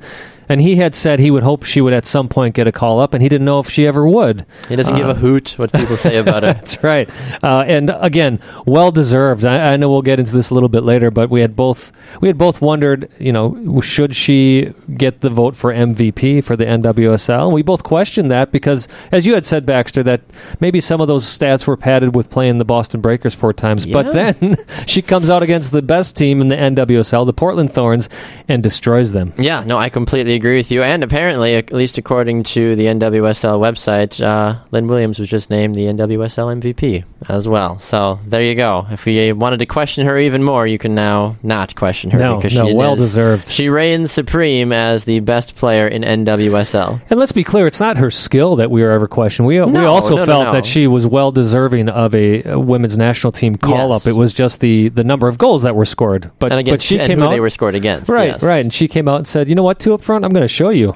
and 0.53 0.61
he 0.61 0.77
had 0.77 0.95
said 0.95 1.19
he 1.19 1.31
would 1.31 1.43
hope 1.43 1.65
she 1.65 1.81
would 1.81 1.95
at 1.95 2.05
some 2.05 2.29
point 2.29 2.55
get 2.55 2.67
a 2.67 2.73
call 2.73 3.01
up, 3.01 3.15
and 3.15 3.23
he 3.23 3.29
didn't 3.31 3.47
know 3.47 3.59
if 3.59 3.71
she 3.71 3.87
ever 3.87 4.07
would. 4.07 4.45
He 4.69 4.77
doesn't 4.77 4.95
give 4.97 5.07
a 5.09 5.13
Uh, 5.13 5.15
hoot 5.15 5.55
what 5.57 5.73
people 5.73 5.97
say 5.97 6.19
about 6.19 6.45
it. 6.45 6.55
That's 6.57 6.83
right. 6.83 7.09
Uh, 7.43 7.65
and 7.67 7.91
again, 8.01 8.39
well 8.67 8.91
deserved. 8.91 9.45
I, 9.47 9.73
I 9.73 9.77
know 9.79 9.89
we'll 9.91 10.03
get 10.03 10.19
into 10.19 10.33
this 10.33 10.51
a 10.51 10.55
little 10.55 10.69
bit 10.69 10.83
later, 10.83 11.11
but 11.11 11.31
we 11.31 11.41
had 11.41 11.57
both 11.57 11.91
we 12.21 12.29
had 12.29 12.37
both 12.37 12.61
wondered, 12.61 13.09
you 13.19 13.33
know, 13.33 13.81
should 13.81 14.15
she 14.15 14.75
get 14.97 15.21
the 15.23 15.31
vote 15.31 15.57
for 15.57 15.73
MVP 15.73 16.45
for 16.45 16.55
the 16.57 16.65
NWSL? 16.67 17.51
We 17.53 17.63
both 17.63 17.83
questioned 17.83 18.31
that 18.31 18.53
because, 18.53 18.89
as 19.11 19.27
you 19.27 19.33
had 19.35 19.47
said, 19.47 19.65
Baxter, 19.65 20.03
that 20.03 20.21
maybe 20.61 20.81
some 20.81 21.01
of 21.01 21.09
those 21.09 21.25
stats 21.25 21.67
were 21.67 21.77
padded 21.79 22.15
with 22.15 22.29
playing 22.29 22.59
the 22.59 22.65
Boston 22.67 23.01
Breakers 23.01 23.35
four 23.35 23.53
times. 23.55 23.87
But 23.87 24.13
then 24.13 24.57
she 24.87 25.01
comes 25.01 25.31
out 25.31 25.43
against 25.43 25.73
the 25.73 25.81
best 25.83 26.17
team 26.17 26.41
in 26.43 26.49
the 26.49 26.57
NWSL, 26.57 27.25
the 27.25 27.33
Portland 27.33 27.73
Thorns, 27.73 28.09
and 28.49 28.63
destroys 28.63 29.13
them. 29.13 29.33
Yeah, 29.39 29.65
no, 29.65 29.79
I 29.79 29.89
completely 29.89 30.35
agree. 30.35 30.42
Agree 30.43 30.57
with 30.57 30.73
you. 30.73 30.83
And 30.83 31.05
apparently, 31.05 31.55
at 31.55 31.73
least 31.73 31.99
according 31.99 32.43
to 32.43 32.75
the 32.75 32.87
NWSL 32.87 33.61
website, 33.61 34.21
uh, 34.21 34.59
Lynn 34.73 34.89
Williams 34.89 35.21
was 35.21 35.29
just 35.29 35.51
named 35.51 35.77
the 35.77 35.83
NWSL 35.87 36.61
MVP 36.61 37.05
as 37.29 37.47
well. 37.47 37.79
So 37.79 38.19
there 38.27 38.43
you 38.43 38.57
go. 38.57 38.85
If 38.91 39.05
we 39.05 39.33
wanted 39.33 39.59
to 39.61 39.67
question 39.67 40.05
her 40.05 40.19
even 40.19 40.43
more, 40.43 40.67
you 40.67 40.79
can 40.79 40.97
now 40.97 41.37
not 41.45 41.77
question 41.77 42.11
her 42.11 42.19
No, 42.19 42.37
because 42.39 42.55
no, 42.55 42.67
she 42.67 42.75
well 42.75 42.95
is- 42.95 42.99
deserved. 42.99 43.49
She 43.49 43.69
reigns 43.69 44.11
supreme 44.11 44.73
as 44.73 45.05
the 45.05 45.21
best 45.21 45.55
player 45.55 45.87
in 45.87 46.03
NWSL. 46.03 47.01
And 47.09 47.21
let's 47.21 47.31
be 47.31 47.45
clear, 47.45 47.69
it's 47.69 47.79
not 47.79 47.99
her 47.99 48.11
skill 48.11 48.57
that 48.57 48.69
we 48.71 48.83
were 48.83 48.91
ever 48.91 49.07
questioning. 49.07 49.47
We, 49.47 49.61
we 49.61 49.85
also 49.85 50.17
no, 50.17 50.23
no, 50.23 50.27
felt 50.27 50.45
no. 50.47 50.53
that 50.55 50.65
she 50.65 50.89
was 50.89 51.07
well 51.07 51.31
deserving 51.31 51.89
of 51.89 52.17
a, 52.17 52.57
women's 52.59 52.99
national 52.99 53.31
team 53.31 53.55
call 53.55 53.91
Yes. 53.91 54.03
up. 54.03 54.09
It 54.11 54.17
was 54.17 54.33
just 54.33 54.59
the, 54.59 54.89
the 54.89 55.05
number 55.05 55.29
of 55.29 55.39
goals 55.39 55.63
that 55.63 55.77
were 55.77 55.85
scored. 55.85 56.33
But, 56.41 56.51
And 56.51 56.59
against 56.59 56.83
but 56.83 56.83
she 56.83 56.99
came 56.99 57.23
out. 57.23 57.31
they 57.31 57.39
were 57.39 57.49
scored 57.51 57.77
against. 57.77 58.11
right, 58.11 58.31
yes. 58.31 58.43
right. 58.43 58.59
And 58.59 58.75
she 58.75 58.89
came 58.89 59.09
out 59.09 59.19
and 59.19 59.27
said, 59.29 59.49
you 59.49 59.55
know 59.55 59.63
what, 59.63 59.79
two 59.79 59.95
up 59.95 60.01
front, 60.01 60.22
I'm 60.23 60.31
going 60.33 60.43
to 60.43 60.49
show 60.49 60.71
you. 60.71 60.89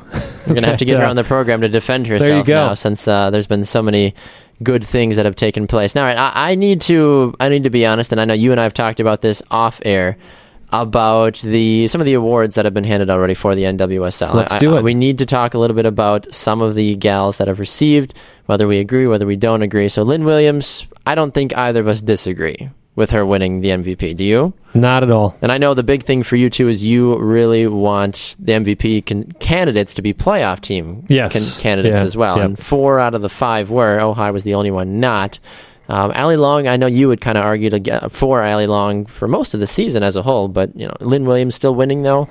We're 0.46 0.54
going 0.54 0.62
to 0.62 0.68
have 0.68 0.78
to 0.78 0.84
get 0.84 0.98
her 0.98 1.04
uh, 1.04 1.10
on 1.10 1.16
the 1.16 1.24
program 1.24 1.60
to 1.62 1.68
defend 1.68 2.06
herself 2.06 2.28
there 2.28 2.38
you 2.38 2.44
go. 2.44 2.54
now 2.54 2.74
since 2.74 3.06
uh, 3.08 3.30
there's 3.30 3.46
been 3.46 3.64
so 3.64 3.82
many 3.82 4.14
good 4.62 4.86
things 4.86 5.16
that 5.16 5.24
have 5.24 5.36
taken 5.36 5.66
place. 5.66 5.94
Now, 5.94 6.04
right, 6.04 6.16
I, 6.16 6.52
I 6.52 6.54
need 6.54 6.80
to 6.82 7.34
I 7.40 7.48
need 7.48 7.64
to 7.64 7.70
be 7.70 7.84
honest, 7.84 8.12
and 8.12 8.20
I 8.20 8.24
know 8.24 8.34
you 8.34 8.52
and 8.52 8.60
I 8.60 8.64
have 8.64 8.74
talked 8.74 9.00
about 9.00 9.22
this 9.22 9.42
off 9.50 9.80
air 9.84 10.16
about 10.70 11.38
the 11.38 11.88
some 11.88 12.00
of 12.00 12.04
the 12.04 12.14
awards 12.14 12.54
that 12.56 12.64
have 12.64 12.74
been 12.74 12.84
handed 12.84 13.10
already 13.10 13.34
for 13.34 13.54
the 13.54 13.62
NWSL. 13.62 14.34
Let's 14.34 14.54
I- 14.54 14.58
do 14.58 14.74
I- 14.74 14.78
it. 14.78 14.84
we 14.84 14.94
need 14.94 15.18
to 15.18 15.26
talk 15.26 15.54
a 15.54 15.58
little 15.58 15.76
bit 15.76 15.86
about 15.86 16.32
some 16.34 16.60
of 16.62 16.74
the 16.74 16.96
gals 16.96 17.38
that 17.38 17.48
have 17.48 17.60
received, 17.60 18.14
whether 18.46 18.66
we 18.66 18.78
agree, 18.78 19.06
whether 19.06 19.26
we 19.26 19.36
don't 19.36 19.62
agree. 19.62 19.88
So, 19.88 20.02
Lynn 20.02 20.24
Williams, 20.24 20.86
I 21.04 21.14
don't 21.14 21.32
think 21.32 21.56
either 21.56 21.80
of 21.80 21.88
us 21.88 22.00
disagree 22.00 22.70
with 22.96 23.10
her 23.10 23.24
winning 23.24 23.60
the 23.60 23.68
MVP. 23.68 24.16
Do 24.16 24.24
you? 24.24 24.52
Not 24.74 25.02
at 25.02 25.10
all. 25.10 25.36
And 25.40 25.52
I 25.52 25.58
know 25.58 25.74
the 25.74 25.82
big 25.82 26.02
thing 26.04 26.22
for 26.22 26.36
you 26.36 26.50
too 26.50 26.68
is 26.68 26.82
you 26.82 27.16
really 27.18 27.66
want 27.66 28.34
the 28.38 28.52
MVP 28.52 29.06
can, 29.06 29.30
candidates 29.32 29.94
to 29.94 30.02
be 30.02 30.12
playoff 30.12 30.60
team 30.60 31.04
Yes. 31.08 31.32
can, 31.32 31.62
candidates 31.62 31.98
Yeah. 31.98 32.04
as 32.04 32.16
well. 32.16 32.36
Yep. 32.36 32.44
And 32.44 32.58
four 32.58 32.98
out 32.98 33.14
of 33.14 33.22
the 33.22 33.28
five 33.28 33.70
were. 33.70 33.98
Ohai 33.98 34.32
was 34.32 34.42
the 34.42 34.54
only 34.54 34.70
one 34.70 34.98
not. 34.98 35.38
Um, 35.88 36.10
Allie 36.14 36.36
Long, 36.36 36.66
I 36.66 36.76
know 36.76 36.86
you 36.88 37.06
would 37.06 37.20
kind 37.20 37.38
of 37.38 37.44
argue 37.44 37.70
to 37.70 37.78
get 37.78 38.10
for 38.10 38.42
Allie 38.42 38.66
Long 38.66 39.06
for 39.06 39.28
most 39.28 39.54
of 39.54 39.60
the 39.60 39.68
season 39.68 40.02
as 40.02 40.16
a 40.16 40.22
whole, 40.22 40.48
but 40.48 40.74
you 40.76 40.86
know 40.86 40.94
Lynn 41.00 41.26
Williams 41.26 41.54
still 41.54 41.74
winning 41.76 42.02
though. 42.02 42.28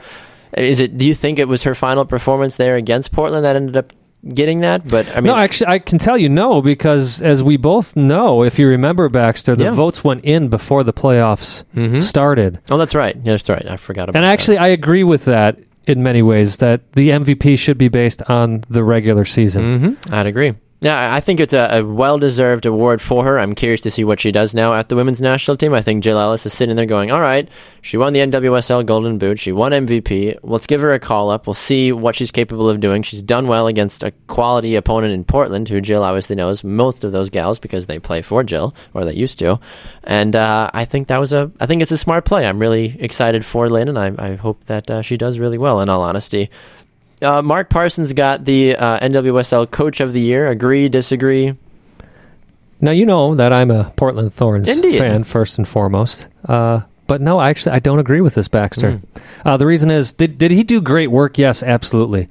Is 0.57 0.79
it? 0.81 0.97
Do 0.97 1.07
you 1.07 1.15
think 1.15 1.39
it 1.39 1.47
was 1.47 1.63
her 1.63 1.73
final 1.75 2.05
performance 2.05 2.55
there 2.57 2.75
against 2.75 3.11
Portland 3.13 3.45
that 3.45 3.55
ended 3.55 3.77
up 3.77 3.93
getting 4.33 4.61
that? 4.61 4.87
But 4.87 5.07
I 5.09 5.15
mean, 5.21 5.25
no, 5.25 5.35
actually, 5.35 5.67
I 5.67 5.79
can 5.79 5.99
tell 5.99 6.17
you 6.17 6.29
no 6.29 6.61
because 6.61 7.21
as 7.21 7.43
we 7.43 7.57
both 7.57 7.95
know, 7.95 8.43
if 8.43 8.57
you 8.59 8.67
remember 8.67 9.07
Baxter, 9.09 9.55
the 9.55 9.65
Yeah. 9.65 9.71
votes 9.71 10.03
went 10.03 10.23
in 10.25 10.47
before 10.49 10.83
the 10.83 10.93
playoffs 10.93 11.63
Mhm. 11.75 12.01
started. 12.01 12.59
oh, 12.71 12.77
that's 12.77 12.95
right. 12.95 13.15
Yeah, 13.17 13.33
that's 13.33 13.49
right. 13.49 13.65
I 13.69 13.77
forgot 13.77 14.03
about. 14.09 14.13
That. 14.13 14.17
And 14.19 14.25
that. 14.25 14.33
actually, 14.33 14.57
I 14.57 14.67
agree 14.67 15.03
with 15.03 15.25
that 15.25 15.57
in 15.87 16.01
many 16.01 16.21
ways 16.23 16.57
that 16.57 16.81
the 16.93 17.11
MVP 17.11 17.55
should 17.55 17.77
be 17.77 17.87
based 17.89 18.23
on 18.27 18.61
the 18.69 18.83
regular 18.83 19.25
season. 19.25 19.97
hmm 20.07 20.13
I'd 20.13 20.25
agree. 20.25 20.53
Yeah, 20.81 21.15
I- 21.15 21.19
think 21.21 21.39
it's 21.39 21.53
a, 21.53 21.79
a 21.79 21.83
well-deserved 21.83 22.65
award 22.67 23.01
for 23.01 23.23
her. 23.23 23.39
I'm 23.39 23.55
curious 23.55 23.81
to 23.81 23.89
see 23.91 24.03
what 24.03 24.19
she 24.19 24.31
does 24.31 24.53
now 24.53 24.75
at 24.75 24.89
the 24.89 24.95
women's 24.95 25.21
national 25.21 25.57
team. 25.57 25.73
I 25.73 25.81
think 25.81 26.03
Jill 26.03 26.19
Ellis 26.19 26.45
is 26.45 26.53
sitting 26.53 26.75
there 26.75 26.85
going, 26.85 27.09
"All 27.11 27.21
right, 27.21 27.49
she 27.81 27.97
won 27.97 28.13
the 28.13 28.19
NWSL 28.19 28.85
Golden 28.85 29.17
Boot. 29.17 29.39
She 29.39 29.51
won 29.51 29.71
MVP. 29.71 30.37
Let's 30.43 30.67
give 30.67 30.81
her 30.81 30.93
a 30.93 30.99
call 30.99 31.31
up. 31.31 31.47
We'll 31.47 31.55
see 31.55 31.91
what 31.91 32.15
she's 32.15 32.29
capable 32.29 32.69
of 32.69 32.79
doing. 32.79 33.01
She's 33.01 33.23
done 33.23 33.47
well 33.47 33.65
against 33.65 34.03
a 34.03 34.11
quality 34.27 34.75
opponent 34.75 35.13
in 35.13 35.23
Portland, 35.23 35.69
who 35.69 35.81
Jill 35.81 36.03
obviously 36.03 36.35
knows 36.35 36.63
most 36.63 37.03
of 37.03 37.11
those 37.11 37.31
gals 37.31 37.57
because 37.57 37.87
they 37.87 37.97
play 37.97 38.21
for 38.21 38.43
Jill 38.43 38.75
or 38.93 39.05
they 39.05 39.13
used 39.15 39.39
to. 39.39 39.59
And 40.03 40.35
uh, 40.35 40.69
I 40.73 40.85
think 40.85 41.07
that 41.07 41.19
was 41.19 41.33
a, 41.33 41.51
I 41.59 41.65
think 41.65 41.81
it's 41.81 41.91
a 41.91 41.97
smart 41.97 42.25
play. 42.25 42.45
I'm 42.45 42.59
really 42.59 42.95
excited 42.99 43.43
for 43.43 43.69
Lynn, 43.69 43.87
and 43.89 43.97
I, 43.97 44.13
I 44.19 44.35
hope 44.35 44.63
that 44.65 44.91
uh, 44.91 45.01
she 45.01 45.17
does 45.17 45.39
really 45.39 45.57
well. 45.57 45.81
In 45.81 45.89
all 45.89 46.03
honesty. 46.03 46.51
Uh, 47.21 47.41
Mark 47.41 47.69
Parsons 47.69 48.13
got 48.13 48.45
the 48.45 48.75
uh, 48.75 48.99
NWSL 48.99 49.69
Coach 49.71 49.99
of 50.01 50.13
the 50.13 50.19
Year. 50.21 50.49
Agree, 50.49 50.89
disagree? 50.89 51.55
Now 52.81 52.91
you 52.91 53.05
know 53.05 53.35
that 53.35 53.53
I'm 53.53 53.71
a 53.71 53.93
Portland 53.95 54.33
Thorns 54.33 54.67
Indeed. 54.67 54.99
fan 54.99 55.23
first 55.23 55.57
and 55.57 55.67
foremost. 55.67 56.27
Uh, 56.47 56.81
but 57.07 57.21
no, 57.21 57.39
actually, 57.39 57.71
I 57.73 57.79
don't 57.79 57.99
agree 57.99 58.19
with 58.21 58.33
this 58.35 58.47
Baxter. 58.47 58.91
Mm. 58.93 59.01
Uh, 59.45 59.57
the 59.57 59.65
reason 59.65 59.89
is, 59.91 60.11
did 60.13 60.37
did 60.37 60.51
he 60.51 60.63
do 60.63 60.81
great 60.81 61.07
work? 61.11 61.37
Yes, 61.37 61.63
absolutely. 61.63 62.27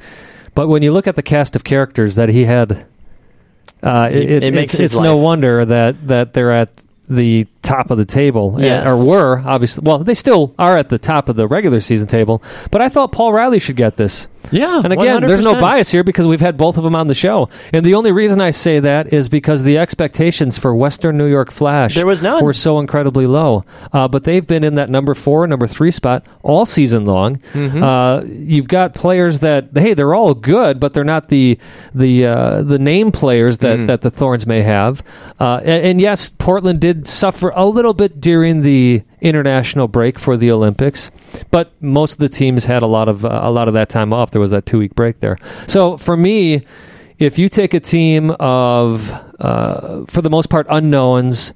But 0.54 0.68
when 0.68 0.82
you 0.82 0.92
look 0.92 1.06
at 1.06 1.16
the 1.16 1.22
cast 1.22 1.56
of 1.56 1.64
characters 1.64 2.16
that 2.16 2.28
he 2.28 2.44
had, 2.44 2.86
uh, 3.82 4.08
It- 4.12 4.30
it, 4.30 4.44
it 4.44 4.54
makes 4.54 4.74
it's, 4.74 4.94
it's 4.94 4.98
no 4.98 5.16
wonder 5.16 5.64
that 5.64 6.06
that 6.08 6.32
they're 6.34 6.52
at 6.52 6.70
the 7.08 7.46
top 7.64 7.90
of 7.90 7.98
the 7.98 8.04
table, 8.04 8.54
uh, 8.56 8.60
Yes. 8.60 8.86
or 8.86 9.04
were 9.04 9.42
obviously. 9.44 9.82
Well, 9.84 9.98
they 9.98 10.14
still 10.14 10.54
are 10.58 10.76
at 10.76 10.88
the 10.90 10.98
top 10.98 11.28
of 11.28 11.36
the 11.36 11.46
regular 11.48 11.80
season 11.80 12.06
table. 12.06 12.42
But 12.70 12.80
I 12.82 12.88
thought 12.88 13.10
Paul 13.12 13.32
Riley 13.32 13.58
should 13.58 13.76
get 13.76 13.96
this. 13.96 14.28
Yeah, 14.52 14.82
And 14.84 14.92
again, 14.92 15.22
there's 15.22 15.40
no 15.40 15.58
bias 15.58 15.90
here 15.90 16.04
because 16.04 16.26
we've 16.26 16.38
had 16.42 16.58
both 16.58 16.76
of 16.76 16.84
them 16.84 16.94
on 16.94 17.06
the 17.06 17.14
show. 17.14 17.48
And 17.72 17.82
the 17.84 17.94
only 17.94 18.12
reason 18.12 18.42
I 18.42 18.50
say 18.50 18.78
that 18.78 19.10
is 19.10 19.30
because 19.30 19.62
the 19.64 19.78
expectations 19.78 20.58
for 20.58 20.74
Western 20.74 21.16
New 21.16 21.24
York 21.24 21.50
Flash 21.50 21.94
There 21.94 22.04
was 22.06 22.20
none. 22.20 22.44
were 22.44 22.52
so 22.52 22.78
incredibly 22.78 23.26
low. 23.26 23.64
Uh, 23.90 24.06
but 24.06 24.24
they've 24.24 24.46
been 24.46 24.62
in 24.62 24.74
that 24.74 24.90
number 24.90 25.14
four, 25.14 25.46
number 25.46 25.66
three 25.66 25.90
spot 25.90 26.26
all 26.42 26.66
season 26.66 27.06
long. 27.06 27.36
Mm-hmm. 27.54 27.82
Uh, 27.82 28.20
you've 28.24 28.68
got 28.68 28.92
players 28.92 29.40
that 29.40 29.68
hey, 29.74 29.94
they're 29.94 30.14
all 30.14 30.34
good, 30.34 30.78
but 30.78 30.92
they're 30.92 31.04
not 31.04 31.30
the 31.30 31.58
the 31.94 32.26
uh, 32.26 32.62
the 32.62 32.78
name 32.78 33.12
players 33.12 33.58
that, 33.58 33.78
Mm. 33.78 33.86
that 33.86 34.02
the 34.02 34.10
Thorns 34.10 34.46
may 34.46 34.60
have. 34.60 35.02
Uh, 35.40 35.60
and, 35.64 35.86
and 35.86 36.00
yes, 36.02 36.28
Portland 36.28 36.80
did 36.80 37.08
suffer 37.08 37.50
a 37.54 37.66
little 37.66 37.94
bit 37.94 38.20
during 38.20 38.62
the 38.62 39.02
international 39.20 39.88
break 39.88 40.18
for 40.18 40.36
the 40.36 40.50
Olympics, 40.50 41.10
but 41.50 41.72
most 41.82 42.12
of 42.12 42.18
the 42.18 42.28
teams 42.28 42.64
had 42.64 42.82
a 42.82 42.86
lot 42.86 43.08
of 43.08 43.24
uh, 43.24 43.40
a 43.42 43.50
lot 43.50 43.68
of 43.68 43.74
that 43.74 43.88
time 43.88 44.12
off. 44.12 44.30
There 44.30 44.40
was 44.40 44.50
that 44.50 44.66
two 44.66 44.78
week 44.78 44.94
break 44.94 45.20
there. 45.20 45.38
So 45.66 45.96
for 45.96 46.16
me, 46.16 46.66
if 47.18 47.38
you 47.38 47.48
take 47.48 47.74
a 47.74 47.80
team 47.80 48.30
of 48.32 49.12
uh, 49.40 50.04
for 50.06 50.22
the 50.22 50.30
most 50.30 50.50
part 50.50 50.66
unknowns 50.68 51.52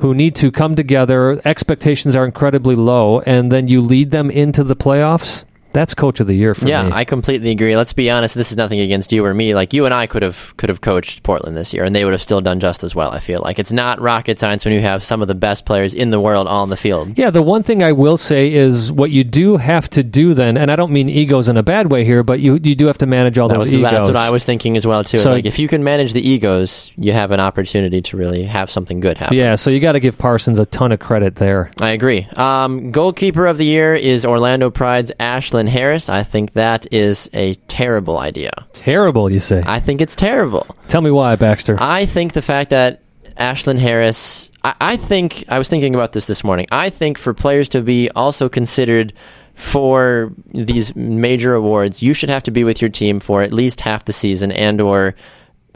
who 0.00 0.14
need 0.14 0.34
to 0.36 0.50
come 0.50 0.76
together, 0.76 1.40
expectations 1.44 2.14
are 2.14 2.24
incredibly 2.24 2.76
low, 2.76 3.20
and 3.20 3.50
then 3.50 3.68
you 3.68 3.80
lead 3.80 4.10
them 4.10 4.30
into 4.30 4.62
the 4.62 4.76
playoffs. 4.76 5.44
That's 5.72 5.94
coach 5.94 6.20
of 6.20 6.26
the 6.26 6.34
year 6.34 6.54
for 6.54 6.66
Yeah, 6.66 6.82
me. 6.84 6.88
Yeah, 6.90 6.96
I 6.96 7.04
completely 7.04 7.50
agree. 7.50 7.76
Let's 7.76 7.92
be 7.92 8.10
honest. 8.10 8.34
This 8.34 8.50
is 8.50 8.56
nothing 8.56 8.80
against 8.80 9.12
you 9.12 9.24
or 9.24 9.34
me. 9.34 9.54
Like 9.54 9.72
you 9.72 9.84
and 9.84 9.94
I 9.94 10.06
could 10.06 10.22
have 10.22 10.54
could 10.56 10.68
have 10.68 10.80
coached 10.80 11.22
Portland 11.22 11.56
this 11.56 11.72
year, 11.72 11.84
and 11.84 11.94
they 11.94 12.04
would 12.04 12.12
have 12.12 12.22
still 12.22 12.40
done 12.40 12.60
just 12.60 12.82
as 12.84 12.94
well. 12.94 13.10
I 13.10 13.20
feel 13.20 13.40
like 13.42 13.58
it's 13.58 13.72
not 13.72 14.00
rocket 14.00 14.38
science 14.40 14.64
when 14.64 14.74
you 14.74 14.80
have 14.80 15.04
some 15.04 15.22
of 15.22 15.28
the 15.28 15.34
best 15.34 15.64
players 15.66 15.94
in 15.94 16.10
the 16.10 16.20
world 16.20 16.46
all 16.46 16.62
on 16.62 16.70
the 16.70 16.76
field. 16.76 17.16
Yeah, 17.18 17.30
the 17.30 17.42
one 17.42 17.62
thing 17.62 17.82
I 17.82 17.92
will 17.92 18.16
say 18.16 18.52
is 18.52 18.90
what 18.92 19.10
you 19.10 19.24
do 19.24 19.56
have 19.58 19.88
to 19.90 20.02
do 20.02 20.34
then, 20.34 20.56
and 20.56 20.70
I 20.70 20.76
don't 20.76 20.92
mean 20.92 21.08
egos 21.08 21.48
in 21.48 21.56
a 21.56 21.62
bad 21.62 21.90
way 21.90 22.04
here, 22.04 22.22
but 22.22 22.40
you 22.40 22.54
you 22.62 22.74
do 22.74 22.86
have 22.86 22.98
to 22.98 23.06
manage 23.06 23.38
all 23.38 23.48
That 23.48 23.54
those 23.58 23.64
was, 23.68 23.74
egos. 23.74 23.90
that's 23.92 24.06
what 24.06 24.16
I 24.16 24.30
was 24.30 24.44
thinking 24.44 24.76
as 24.76 24.86
well 24.86 25.04
too. 25.04 25.18
So- 25.18 25.30
like 25.32 25.46
if 25.46 25.58
you 25.58 25.68
can 25.68 25.84
manage 25.84 26.12
the 26.14 26.26
egos, 26.26 26.90
you 26.96 27.12
have 27.12 27.30
an 27.30 27.40
opportunity 27.40 28.00
to 28.02 28.16
really 28.16 28.44
have 28.44 28.70
something 28.70 29.00
good 29.00 29.18
happen. 29.18 29.36
Yeah, 29.36 29.54
so 29.54 29.70
you 29.70 29.80
got 29.80 29.92
to 29.92 30.00
give 30.00 30.18
Parsons 30.18 30.58
a 30.58 30.66
ton 30.66 30.92
of 30.92 30.98
credit 30.98 31.36
there. 31.36 31.70
I 31.80 31.90
agree. 31.90 32.26
Um, 32.36 32.90
goalkeeper 32.90 33.46
of 33.46 33.58
the 33.58 33.66
year 33.66 33.94
is 33.94 34.24
Orlando 34.24 34.70
Pride's 34.70 35.12
Ashlyn 35.20 35.67
Harris. 35.68 36.08
I 36.08 36.22
think 36.22 36.54
that 36.54 36.92
is 36.92 37.28
a 37.32 37.54
terrible 37.68 38.18
idea. 38.18 38.66
Terrible, 38.72 39.30
you 39.30 39.40
say? 39.40 39.62
I 39.66 39.80
think 39.80 40.00
it's 40.00 40.16
terrible. 40.16 40.66
Tell 40.88 41.00
me 41.00 41.10
why, 41.10 41.36
Baxter. 41.36 41.76
I 41.78 42.06
think 42.06 42.32
the 42.32 42.42
fact 42.42 42.70
that 42.70 43.02
Ashlyn 43.36 43.78
Harris, 43.78 44.50
I, 44.64 44.74
I 44.80 44.96
think, 44.96 45.44
I 45.48 45.58
was 45.58 45.68
thinking 45.68 45.94
about 45.94 46.12
this 46.12 46.26
this 46.26 46.42
morning. 46.42 46.66
I 46.72 46.90
think 46.90 47.18
for 47.18 47.32
players 47.32 47.68
to 47.70 47.82
be 47.82 48.10
also 48.10 48.48
considered 48.48 49.12
for 49.54 50.32
these 50.52 50.94
major 50.94 51.54
awards, 51.54 52.02
you 52.02 52.14
should 52.14 52.28
have 52.28 52.44
to 52.44 52.50
be 52.50 52.64
with 52.64 52.80
your 52.80 52.90
team 52.90 53.20
for 53.20 53.42
at 53.42 53.52
least 53.52 53.80
half 53.80 54.04
the 54.04 54.12
season 54.12 54.52
and 54.52 54.80
or 54.80 55.14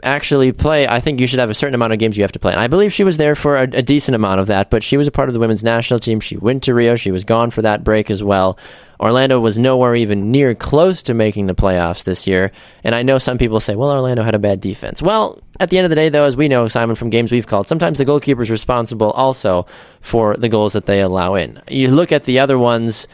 actually 0.03 0.51
play. 0.51 0.87
I 0.87 0.99
think 0.99 1.19
you 1.19 1.27
should 1.27 1.39
have 1.39 1.49
a 1.49 1.53
certain 1.53 1.75
amount 1.75 1.93
of 1.93 1.99
games 1.99 2.17
you 2.17 2.23
have 2.23 2.31
to 2.33 2.39
play. 2.39 2.51
And 2.51 2.61
I 2.61 2.67
believe 2.67 2.93
she 2.93 3.03
was 3.03 3.17
there 3.17 3.35
for 3.35 3.55
a, 3.55 3.63
a 3.63 3.81
decent 3.81 4.15
amount 4.15 4.39
of 4.39 4.47
that, 4.47 4.69
but 4.69 4.83
she 4.83 4.97
was 4.97 5.07
a 5.07 5.11
part 5.11 5.29
of 5.29 5.33
the 5.33 5.39
women's 5.39 5.63
national 5.63 5.99
team. 5.99 6.19
She 6.19 6.37
went 6.37 6.63
to 6.63 6.73
Rio. 6.73 6.95
She 6.95 7.11
was 7.11 7.23
gone 7.23 7.51
for 7.51 7.61
that 7.61 7.83
break 7.83 8.11
as 8.11 8.23
well. 8.23 8.57
Orlando 9.03 9.37
was 9.37 9.57
nowhere 9.57 9.95
even 9.95 10.31
near 10.31 10.55
close 10.55 11.03
to 11.03 11.13
making 11.13 11.47
the 11.47 11.53
playoffs 11.53 12.05
this 12.05 12.25
year. 12.25 12.53
And 12.85 12.95
I 12.95 13.03
know 13.03 13.17
some 13.17 13.37
people 13.37 13.59
say, 13.59 13.75
well, 13.75 13.91
Orlando 13.91 14.23
had 14.23 14.33
a 14.33 14.39
bad 14.39 14.61
defense. 14.61 15.01
Well, 15.01 15.43
at 15.59 15.69
the 15.69 15.77
end 15.77 15.83
of 15.83 15.89
the 15.89 15.97
day, 15.97 16.07
though, 16.07 16.23
as 16.23 16.37
we 16.37 16.47
know, 16.47 16.69
Simon, 16.69 16.95
from 16.95 17.09
games 17.09 17.29
we've 17.29 17.45
called, 17.45 17.67
sometimes 17.67 17.97
the 17.97 18.05
goalkeeper 18.05 18.41
is 18.41 18.49
responsible 18.49 19.11
also 19.11 19.65
for 19.99 20.37
the 20.37 20.47
goals 20.47 20.71
that 20.71 20.85
they 20.85 21.01
allow 21.01 21.35
in. 21.35 21.61
You 21.69 21.89
look 21.89 22.13
at 22.13 22.23
the 22.23 22.39
other 22.39 22.57
ones. 22.57 23.07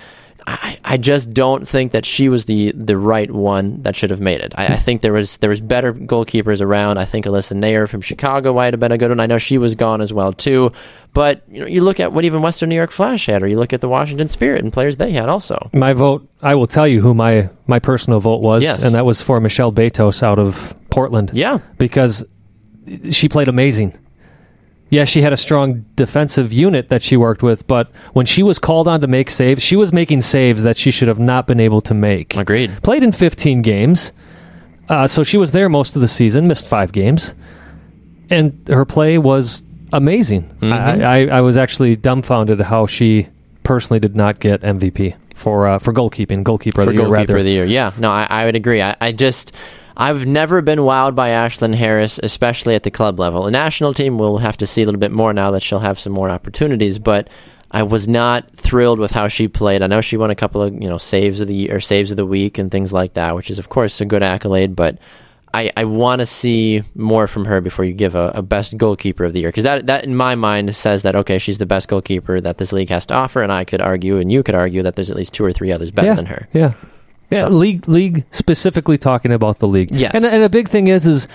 I, 0.52 0.80
I 0.84 0.98
just 0.98 1.34
don't 1.34 1.68
think 1.68 1.92
that 1.92 2.06
she 2.06 2.30
was 2.30 2.46
the, 2.46 2.72
the 2.72 2.98
right 2.98 3.30
one 3.30 3.84
that 3.84 3.96
should 3.96 4.10
have 4.10 4.20
made 4.20 4.42
it. 4.42 4.54
I, 4.58 4.68
I 4.68 4.78
think 4.78 5.02
there 5.02 5.14
was 5.14 5.38
there 5.38 5.50
was 5.50 5.62
better 5.62 5.94
goalkeepers 5.94 6.62
around. 6.62 6.98
I 6.98 7.06
think 7.06 7.26
Alyssa 7.26 7.56
Naeher 7.58 7.88
from 7.88 8.02
Chicago 8.02 8.54
might 8.54 8.74
have 8.74 8.80
been 8.80 8.92
a 8.92 8.98
good 8.98 9.10
one. 9.10 9.20
I 9.20 9.26
know 9.28 9.38
she 9.38 9.58
was 9.58 9.76
gone 9.76 10.02
as 10.02 10.12
well 10.12 10.34
too. 10.34 10.72
But 11.14 11.44
you 11.50 11.60
know, 11.62 11.68
you 11.68 11.82
look 11.84 12.00
at 12.00 12.14
what 12.14 12.24
even 12.26 12.42
Western 12.42 12.70
New 12.70 12.76
York 12.76 12.92
Flash 12.92 13.26
had, 13.28 13.42
or 13.44 13.48
you 13.48 13.58
look 13.60 13.74
at 13.74 13.82
the 13.82 13.90
Washington 13.90 14.28
Spirit 14.28 14.64
and 14.64 14.72
players 14.74 14.98
they 14.98 15.12
had 15.12 15.28
also. 15.30 15.70
my 15.74 15.94
vote, 15.94 16.28
I 16.42 16.56
will 16.56 16.68
tell 16.68 16.88
you 16.88 17.02
who 17.02 17.14
my, 17.14 17.50
my 17.68 17.80
personal 17.80 18.20
vote 18.20 18.42
was, 18.42 18.62
Yes. 18.64 18.84
and 18.84 18.94
that 18.96 19.06
was 19.06 19.22
for 19.22 19.40
Michelle 19.40 19.72
Betos 19.72 20.22
out 20.24 20.38
of 20.40 20.76
Portland. 20.92 21.32
Yeah, 21.34 21.60
Because 21.80 22.24
she 23.12 23.28
played 23.30 23.48
amazing. 23.48 23.98
Yeah, 24.90 25.06
she 25.06 25.22
had 25.22 25.34
a 25.34 25.38
strong 25.38 25.86
defensive 25.96 26.52
unit 26.52 26.90
that 26.90 27.04
she 27.04 27.16
worked 27.16 27.44
with, 27.44 27.68
but 27.68 27.92
when 28.14 28.26
she 28.26 28.42
was 28.42 28.58
called 28.60 28.88
on 28.88 29.02
to 29.02 29.08
make 29.08 29.30
saves, 29.30 29.62
she 29.62 29.76
was 29.76 29.94
making 29.94 30.22
saves 30.22 30.64
that 30.64 30.78
she 30.78 30.92
should 30.92 31.08
have 31.08 31.20
not 31.20 31.46
been 31.48 31.60
able 31.60 31.82
to 31.82 31.94
make. 31.94 32.36
Agreed. 32.36 32.72
Played 32.82 33.04
in 33.04 33.12
15 33.12 33.62
games, 33.62 34.12
uh, 34.88 35.06
so 35.06 35.24
she 35.24 35.38
was 35.38 35.52
there 35.52 35.70
most 35.70 35.96
of 35.96 36.02
the 36.02 36.08
season, 36.08 36.48
missed 36.48 36.68
five 36.68 36.92
games, 36.92 37.36
and 38.30 38.68
her 38.68 38.86
play 38.86 39.18
was 39.18 39.64
amazing. 39.94 40.44
Mm-hmm. 40.62 40.74
I, 40.74 41.04
I, 41.04 41.38
I 41.38 41.42
was 41.42 41.58
actually 41.58 41.96
dumbfounded 41.96 42.60
how 42.62 42.88
she 42.88 43.28
personally 43.64 44.00
did 44.00 44.16
not 44.16 44.40
get 44.40 44.62
MVP 44.62 45.16
for 45.36 45.68
uh, 45.68 45.80
for 45.80 45.94
goalkeeping, 45.94 46.44
goalkeeper 46.44 46.82
of 46.82 46.88
for 46.88 46.92
the 46.92 46.98
year, 46.98 47.08
goalkeeper 47.08 47.34
rather. 47.34 47.38
of 47.38 47.46
the 47.46 47.52
year. 47.52 47.66
Yeah, 47.66 47.92
no, 48.00 48.12
I, 48.12 48.28
I 48.30 48.46
would 48.46 48.56
agree. 48.56 48.82
I, 48.82 48.96
I 49.00 49.12
just 49.12 49.52
I've 50.00 50.26
never 50.26 50.62
been 50.62 50.80
wowed 50.80 51.14
by 51.14 51.32
Ashlyn 51.32 51.76
Harris, 51.76 52.22
especially 52.24 52.74
at 52.74 52.84
the 52.84 52.90
club 52.90 53.20
level. 53.20 53.44
The 53.44 53.52
national 53.52 53.94
team 53.94 54.18
we'll 54.18 54.38
have 54.38 54.56
to 54.58 54.66
see 54.66 54.82
a 54.82 54.86
little 54.86 55.00
bit 55.00 55.12
more 55.12 55.34
now 55.34 55.52
that 55.52 55.62
she'll 55.62 55.80
have 55.80 56.00
some 56.00 56.14
more 56.14 56.30
opportunities, 56.30 56.98
but 56.98 57.30
I 57.70 57.84
was 57.84 58.08
not 58.08 58.50
thrilled 58.56 58.98
with 58.98 59.12
how 59.12 59.28
she 59.28 59.50
played. 59.50 59.82
I 59.82 59.88
know 59.88 60.00
she 60.00 60.16
won 60.16 60.32
a 60.32 60.36
couple 60.36 60.62
of 60.62 60.74
you 60.74 60.88
know 60.88 60.98
saves 60.98 61.42
of 61.42 61.50
the 61.50 61.54
year, 61.54 61.76
or 61.76 61.80
saves 61.82 62.12
of 62.12 62.18
the 62.18 62.26
week 62.26 62.58
and 62.58 62.72
things 62.72 62.94
like 62.94 63.16
that, 63.16 63.36
which 63.36 63.52
is 63.52 63.60
of 63.60 63.68
course 63.68 64.00
a 64.00 64.06
good 64.06 64.24
accolade, 64.24 64.76
but. 64.76 64.98
I, 65.52 65.72
I 65.76 65.86
want 65.86 66.20
to 66.20 66.28
see 66.28 66.84
more 66.94 67.26
from 67.26 67.46
her 67.46 67.60
before 67.60 67.84
you 67.84 67.94
give 67.94 68.14
a, 68.14 68.32
a 68.36 68.44
best 68.44 68.78
goalkeeper 68.78 69.26
of 69.26 69.34
the 69.34 69.40
year 69.40 69.50
because 69.50 69.64
that 69.64 69.88
that 69.88 70.04
in 70.04 70.16
my 70.16 70.36
mind 70.36 70.76
says 70.76 71.02
that 71.02 71.16
okay 71.16 71.40
she's 71.40 71.58
the 71.58 71.66
best 71.66 71.88
goalkeeper 71.88 72.40
that 72.40 72.60
this 72.60 72.72
league 72.72 72.90
has 72.90 73.08
to 73.08 73.16
offer 73.16 73.42
and 73.42 73.52
I 73.52 73.66
could 73.66 73.82
argue 73.82 74.20
and 74.20 74.32
you 74.32 74.44
could 74.44 74.54
argue 74.54 74.84
that 74.84 74.96
there's 74.96 75.10
at 75.10 75.18
least 75.18 75.34
two 75.34 75.44
or 75.44 75.52
three 75.52 75.72
others 75.72 75.90
better 75.90 76.10
yeah, 76.10 76.14
than 76.14 76.28
her. 76.28 76.48
Yeah. 76.54 76.74
Yeah, 77.32 77.42
So- 77.42 77.50
league 77.50 77.88
league 77.88 78.26
specifically 78.32 78.98
talking 78.98 79.32
about 79.32 79.60
the 79.60 79.68
league. 79.68 79.92
Yes. 79.92 80.12
And 80.16 80.26
and 80.26 80.44
a 80.44 80.50
big 80.50 80.68
thing 80.68 80.88
is 80.88 81.06
is 81.08 81.28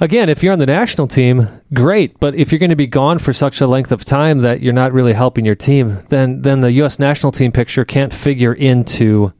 again, 0.00 0.28
if 0.28 0.42
you're 0.42 0.52
on 0.52 0.58
the 0.58 0.66
national 0.66 1.06
team, 1.08 1.48
great, 1.72 2.18
but 2.20 2.34
if 2.34 2.52
you're 2.52 2.58
going 2.58 2.70
to 2.70 2.76
be 2.76 2.86
gone 2.86 3.18
for 3.18 3.32
such 3.32 3.60
a 3.60 3.66
length 3.66 3.90
of 3.92 4.04
time 4.04 4.38
that 4.40 4.60
you're 4.60 4.72
not 4.72 4.92
really 4.92 5.12
helping 5.12 5.44
your 5.44 5.54
team, 5.54 5.98
then 6.08 6.42
then 6.42 6.60
the 6.60 6.72
US 6.84 6.98
national 6.98 7.32
team 7.32 7.52
picture 7.52 7.84
can't 7.84 8.12
figure 8.14 8.52
into 8.52 9.32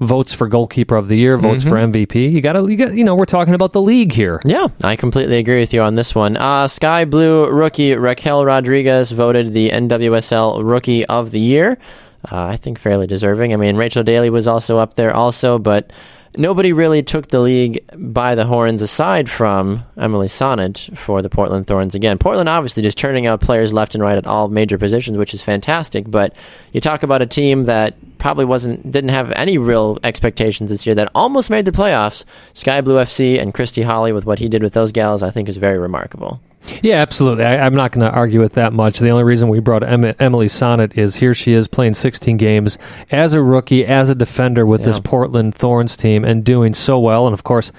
votes 0.00 0.32
for 0.32 0.48
goalkeeper 0.48 0.96
of 0.96 1.08
the 1.08 1.16
year, 1.16 1.36
votes 1.36 1.62
for 1.62 1.76
MVP. 1.76 2.32
You 2.32 2.40
got 2.40 2.54
to 2.54 2.66
you 2.66 2.76
got 2.76 2.94
you 2.94 3.04
know, 3.04 3.14
we're 3.14 3.26
talking 3.26 3.52
about 3.54 3.72
the 3.72 3.82
league 3.82 4.12
here. 4.12 4.40
Yeah, 4.46 4.68
I 4.82 4.96
completely 4.96 5.36
agree 5.36 5.60
with 5.60 5.74
you 5.74 5.82
on 5.82 5.94
this 5.94 6.14
one. 6.14 6.36
Uh, 6.38 6.68
Sky 6.68 7.04
Blue 7.04 7.48
rookie 7.50 7.94
Raquel 7.94 8.44
Rodriguez 8.46 9.10
voted 9.10 9.52
the 9.52 9.70
NWSL 9.70 10.64
Rookie 10.64 11.04
of 11.06 11.30
the 11.32 11.40
Year. 11.40 11.76
Uh, 12.24 12.44
I 12.44 12.56
think 12.56 12.78
fairly 12.78 13.06
deserving. 13.06 13.52
I 13.52 13.56
mean, 13.56 13.76
Rachel 13.76 14.02
Daly 14.02 14.30
was 14.30 14.46
also 14.46 14.78
up 14.78 14.94
there, 14.94 15.14
also, 15.14 15.58
but 15.58 15.90
nobody 16.36 16.72
really 16.72 17.02
took 17.02 17.28
the 17.28 17.40
league 17.40 17.82
by 17.96 18.34
the 18.34 18.44
horns 18.44 18.82
aside 18.82 19.28
from 19.28 19.84
Emily 19.96 20.28
Sonnett 20.28 20.96
for 20.96 21.22
the 21.22 21.30
Portland 21.30 21.66
Thorns. 21.66 21.94
Again, 21.94 22.18
Portland 22.18 22.48
obviously 22.48 22.82
just 22.82 22.98
turning 22.98 23.26
out 23.26 23.40
players 23.40 23.72
left 23.72 23.94
and 23.94 24.02
right 24.02 24.18
at 24.18 24.26
all 24.26 24.48
major 24.48 24.78
positions, 24.78 25.16
which 25.16 25.34
is 25.34 25.42
fantastic. 25.42 26.10
But 26.10 26.34
you 26.72 26.80
talk 26.80 27.02
about 27.02 27.22
a 27.22 27.26
team 27.26 27.64
that 27.64 27.94
probably 28.18 28.44
wasn't 28.44 28.90
didn't 28.90 29.10
have 29.10 29.32
any 29.32 29.58
real 29.58 29.98
expectations 30.04 30.70
this 30.70 30.84
year 30.86 30.94
that 30.94 31.10
almost 31.14 31.50
made 31.50 31.64
the 31.64 31.72
playoffs. 31.72 32.24
Sky 32.54 32.80
Blue 32.80 32.96
FC 32.96 33.40
and 33.40 33.54
Christy 33.54 33.82
Holly 33.82 34.12
with 34.12 34.26
what 34.26 34.38
he 34.38 34.48
did 34.48 34.62
with 34.62 34.74
those 34.74 34.92
gals, 34.92 35.22
I 35.22 35.30
think 35.30 35.48
is 35.48 35.56
very 35.56 35.78
remarkable. 35.78 36.40
Yeah, 36.82 36.96
absolutely. 36.96 37.44
I, 37.44 37.64
I'm 37.64 37.74
not 37.74 37.92
going 37.92 38.08
to 38.08 38.14
argue 38.14 38.40
with 38.40 38.54
that 38.54 38.72
much. 38.72 38.98
The 38.98 39.08
only 39.08 39.24
reason 39.24 39.48
we 39.48 39.60
brought 39.60 39.82
em- 39.82 40.12
Emily 40.18 40.46
Sonnett 40.46 40.96
is 40.96 41.16
here 41.16 41.34
she 41.34 41.52
is 41.52 41.66
playing 41.68 41.94
16 41.94 42.36
games 42.36 42.78
as 43.10 43.34
a 43.34 43.42
rookie, 43.42 43.84
as 43.84 44.10
a 44.10 44.14
defender 44.14 44.66
with 44.66 44.84
this 44.84 45.00
Portland 45.00 45.54
Thorns 45.54 45.96
team 45.96 46.24
and 46.24 46.44
doing 46.44 46.74
so 46.74 46.98
well. 46.98 47.26
And 47.26 47.34
of 47.34 47.44
course, 47.44 47.72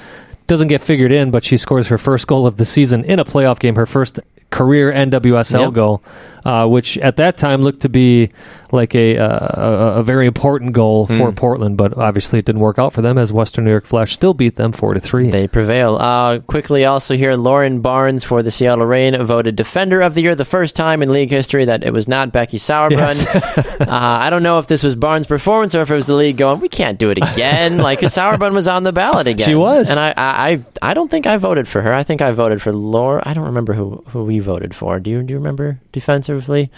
doesn't 0.48 0.68
get 0.68 0.82
figured 0.82 1.12
in, 1.12 1.32
but 1.32 1.44
she 1.44 1.58
scores 1.58 1.88
her 1.88 1.98
first 1.98 2.28
goal 2.28 2.46
of 2.48 2.58
the 2.58 2.66
season 2.66 3.04
in 3.06 3.20
a 3.20 3.26
playoff 3.26 3.60
game, 3.60 3.76
her 3.76 3.86
first 3.86 4.20
career 4.52 4.91
NWSL 4.91 5.60
Yep. 5.66 5.74
goal, 5.74 6.04
uh, 6.45 6.68
which 6.68 6.97
at 6.99 7.16
that 7.18 7.38
time 7.38 7.62
looked 7.62 7.82
to 7.82 7.89
be 7.89 8.30
like 8.74 8.95
a, 8.95 9.18
uh, 9.18 9.95
a, 9.95 9.99
a 9.99 10.04
very 10.04 10.28
important 10.28 10.72
goal 10.74 11.06
Hmm. 11.08 11.18
for 11.18 11.32
Portland, 11.34 11.76
but 11.78 11.97
obviously 11.97 12.39
it 12.39 12.45
didn't 12.45 12.62
work 12.62 12.80
out 12.80 12.93
for 12.93 13.02
them 13.02 13.18
as 13.18 13.34
Western 13.34 13.66
New 13.66 13.72
York 13.72 13.86
Flash 13.86 14.14
still 14.14 14.34
beat 14.34 14.56
them 14.56 14.72
4 14.72 14.93
to 14.93 14.99
3. 14.99 15.30
They 15.30 15.47
prevail. 15.47 15.95
Uh, 15.97 16.39
quickly, 16.39 16.86
also 16.86 17.16
here, 17.18 17.34
Lauren 17.36 17.82
Barnes 17.82 18.24
for 18.24 18.43
the 18.43 18.52
Seattle 18.52 18.86
Reign 18.86 19.22
voted 19.26 19.56
Defender 19.58 20.02
of 20.02 20.14
the 20.14 20.22
Year, 20.22 20.36
the 20.36 20.45
first 20.45 20.76
time 20.76 21.02
in 21.02 21.12
league 21.12 21.30
history 21.30 21.66
that 21.66 21.84
it 21.84 21.91
was 21.91 22.08
not 22.08 22.32
Becky 22.32 22.58
Sauerbrunn. 22.58 22.91
Yes. 22.97 23.28
uh, 23.82 23.86
I 23.89 24.30
don't 24.30 24.43
know 24.43 24.60
if 24.60 24.68
this 24.68 24.84
was 24.84 24.95
Barnes' 24.95 25.28
performance 25.28 25.76
or 25.76 25.82
if 25.82 25.91
it 25.91 25.95
was 25.95 26.08
the 26.08 26.16
league 26.16 26.38
going, 26.38 26.60
we 26.62 26.70
can't 26.70 26.97
do 26.97 27.10
it 27.10 27.18
again. 27.18 27.78
like 27.89 27.99
Sauerbrunn 27.99 28.54
was 28.54 28.68
on 28.70 28.84
the 28.84 28.93
ballot 28.93 29.28
again. 29.28 29.45
She 29.47 29.56
was. 29.56 29.89
And 29.89 29.99
I, 29.99 30.14
I, 30.16 30.49
I, 30.52 30.66
I 30.82 30.93
don't 30.93 31.10
think 31.12 31.26
I 31.28 31.38
voted 31.38 31.68
for 31.68 31.82
her. 31.82 31.93
I 31.93 32.04
think 32.04 32.22
I 32.22 32.32
voted 32.32 32.62
for 32.62 32.72
Laura. 32.74 33.22
I 33.26 33.34
don't 33.34 33.45
remember 33.45 33.74
who, 33.74 34.04
who 34.08 34.24
we 34.26 34.41
voted 34.42 34.76
for. 34.76 35.00
Do 35.00 35.10
you, 35.12 35.24
do 35.24 35.32
you 35.34 35.38
remember 35.38 35.80
defensively? 35.92 36.70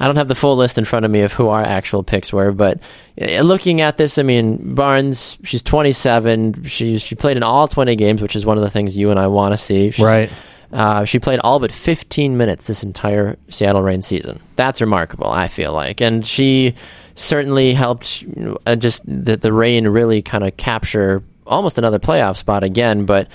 I 0.00 0.06
don't 0.06 0.16
have 0.16 0.28
the 0.28 0.34
full 0.34 0.56
list 0.56 0.78
in 0.78 0.84
front 0.84 1.04
of 1.04 1.10
me 1.10 1.20
of 1.22 1.32
who 1.32 1.48
our 1.48 1.62
actual 1.62 2.02
picks 2.04 2.32
were, 2.32 2.52
but 2.52 2.78
uh, 3.20 3.40
looking 3.40 3.80
at 3.80 3.96
this, 3.96 4.16
I 4.16 4.22
mean, 4.22 4.74
Barnes, 4.74 5.36
she's 5.42 5.62
27. 5.62 6.64
She's 6.64 7.02
she 7.02 7.14
played 7.16 7.36
in 7.36 7.42
all 7.42 7.66
20 7.66 7.96
games, 7.96 8.22
which 8.22 8.36
is 8.36 8.46
one 8.46 8.56
of 8.56 8.62
the 8.62 8.70
things 8.70 8.96
you 8.96 9.10
and 9.10 9.18
I 9.18 9.26
want 9.26 9.52
to 9.52 9.56
see. 9.58 9.90
She's- 9.90 10.04
right. 10.04 10.30
Uh, 10.70 11.04
she 11.06 11.18
played 11.18 11.40
all 11.40 11.58
but 11.60 11.72
15 11.72 12.36
minutes 12.36 12.64
this 12.64 12.82
entire 12.82 13.38
Seattle 13.48 13.80
Reign 13.82 14.02
season. 14.02 14.38
That's 14.56 14.82
remarkable, 14.82 15.28
I 15.30 15.48
feel 15.48 15.72
like, 15.72 16.02
and 16.02 16.26
she 16.26 16.74
certainly 17.14 17.72
helped 17.72 18.22
uh, 18.66 18.76
just 18.76 19.02
the 19.06 19.38
the 19.38 19.50
Reign 19.52 19.88
really 19.88 20.20
kind 20.20 20.44
of 20.44 20.56
capture 20.58 21.22
almost 21.46 21.78
another 21.78 21.98
playoff 21.98 22.36
spot 22.36 22.62
again, 22.64 23.06
but 23.06 23.28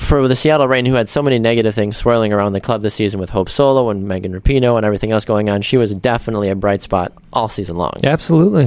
for 0.00 0.26
the 0.28 0.36
Seattle 0.36 0.66
Reign, 0.68 0.86
who 0.86 0.94
had 0.94 1.08
so 1.08 1.22
many 1.22 1.38
negative 1.38 1.74
things 1.74 1.96
swirling 1.96 2.32
around 2.32 2.52
the 2.52 2.60
club 2.60 2.82
this 2.82 2.94
season 2.94 3.20
with 3.20 3.30
Hope 3.30 3.48
Solo 3.48 3.90
and 3.90 4.06
Megan 4.08 4.32
Rapinoe 4.38 4.76
and 4.76 4.84
everything 4.86 5.12
else 5.12 5.24
going 5.24 5.48
on, 5.50 5.62
she 5.62 5.76
was 5.76 5.94
definitely 5.94 6.48
a 6.48 6.54
bright 6.54 6.82
spot 6.82 7.12
all 7.32 7.48
season 7.48 7.76
long. 7.76 7.92
Absolutely. 8.02 8.66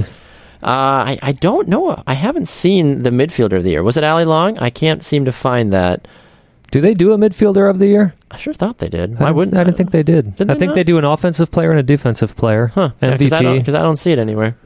Uh, 0.60 0.64
I, 1.14 1.18
I 1.22 1.32
don't 1.32 1.68
know. 1.68 2.02
I 2.06 2.14
haven't 2.14 2.48
seen 2.48 3.02
the 3.04 3.10
midfielder 3.10 3.56
of 3.56 3.64
the 3.64 3.70
year. 3.70 3.82
Was 3.82 3.96
it 3.96 4.02
Allie 4.04 4.24
Long? 4.24 4.58
I 4.58 4.70
can't 4.70 5.04
seem 5.04 5.24
to 5.26 5.32
find 5.32 5.72
that. 5.72 6.08
Do 6.70 6.80
they 6.80 6.94
do 6.94 7.12
a 7.12 7.16
midfielder 7.16 7.70
of 7.70 7.78
the 7.78 7.86
year? 7.86 8.14
I 8.30 8.36
sure 8.38 8.52
thought 8.52 8.78
they 8.78 8.88
did. 8.88 9.12
I 9.12 9.14
Why 9.14 9.18
didn't- 9.26 9.36
wouldn't 9.36 9.56
I 9.56 9.64
didn't 9.64 9.76
think 9.76 9.90
they 9.92 10.02
did. 10.02 10.36
Did 10.36 10.50
I 10.50 10.54
they 10.54 10.58
think 10.58 10.68
not? 10.70 10.74
they 10.74 10.84
do 10.84 10.98
an 10.98 11.04
offensive 11.04 11.50
player 11.50 11.70
and 11.70 11.78
a 11.80 11.82
defensive 11.84 12.36
player. 12.36 12.66
Huh? 12.74 12.90
Because 13.00 13.32
I, 13.32 13.40
don't- 13.42 13.60
MVP. 13.60 13.64
'cause 13.64 13.74
I 13.74 13.82
don't 13.82 13.96
see 13.96 14.10
it 14.12 14.18
anywhere. 14.18 14.56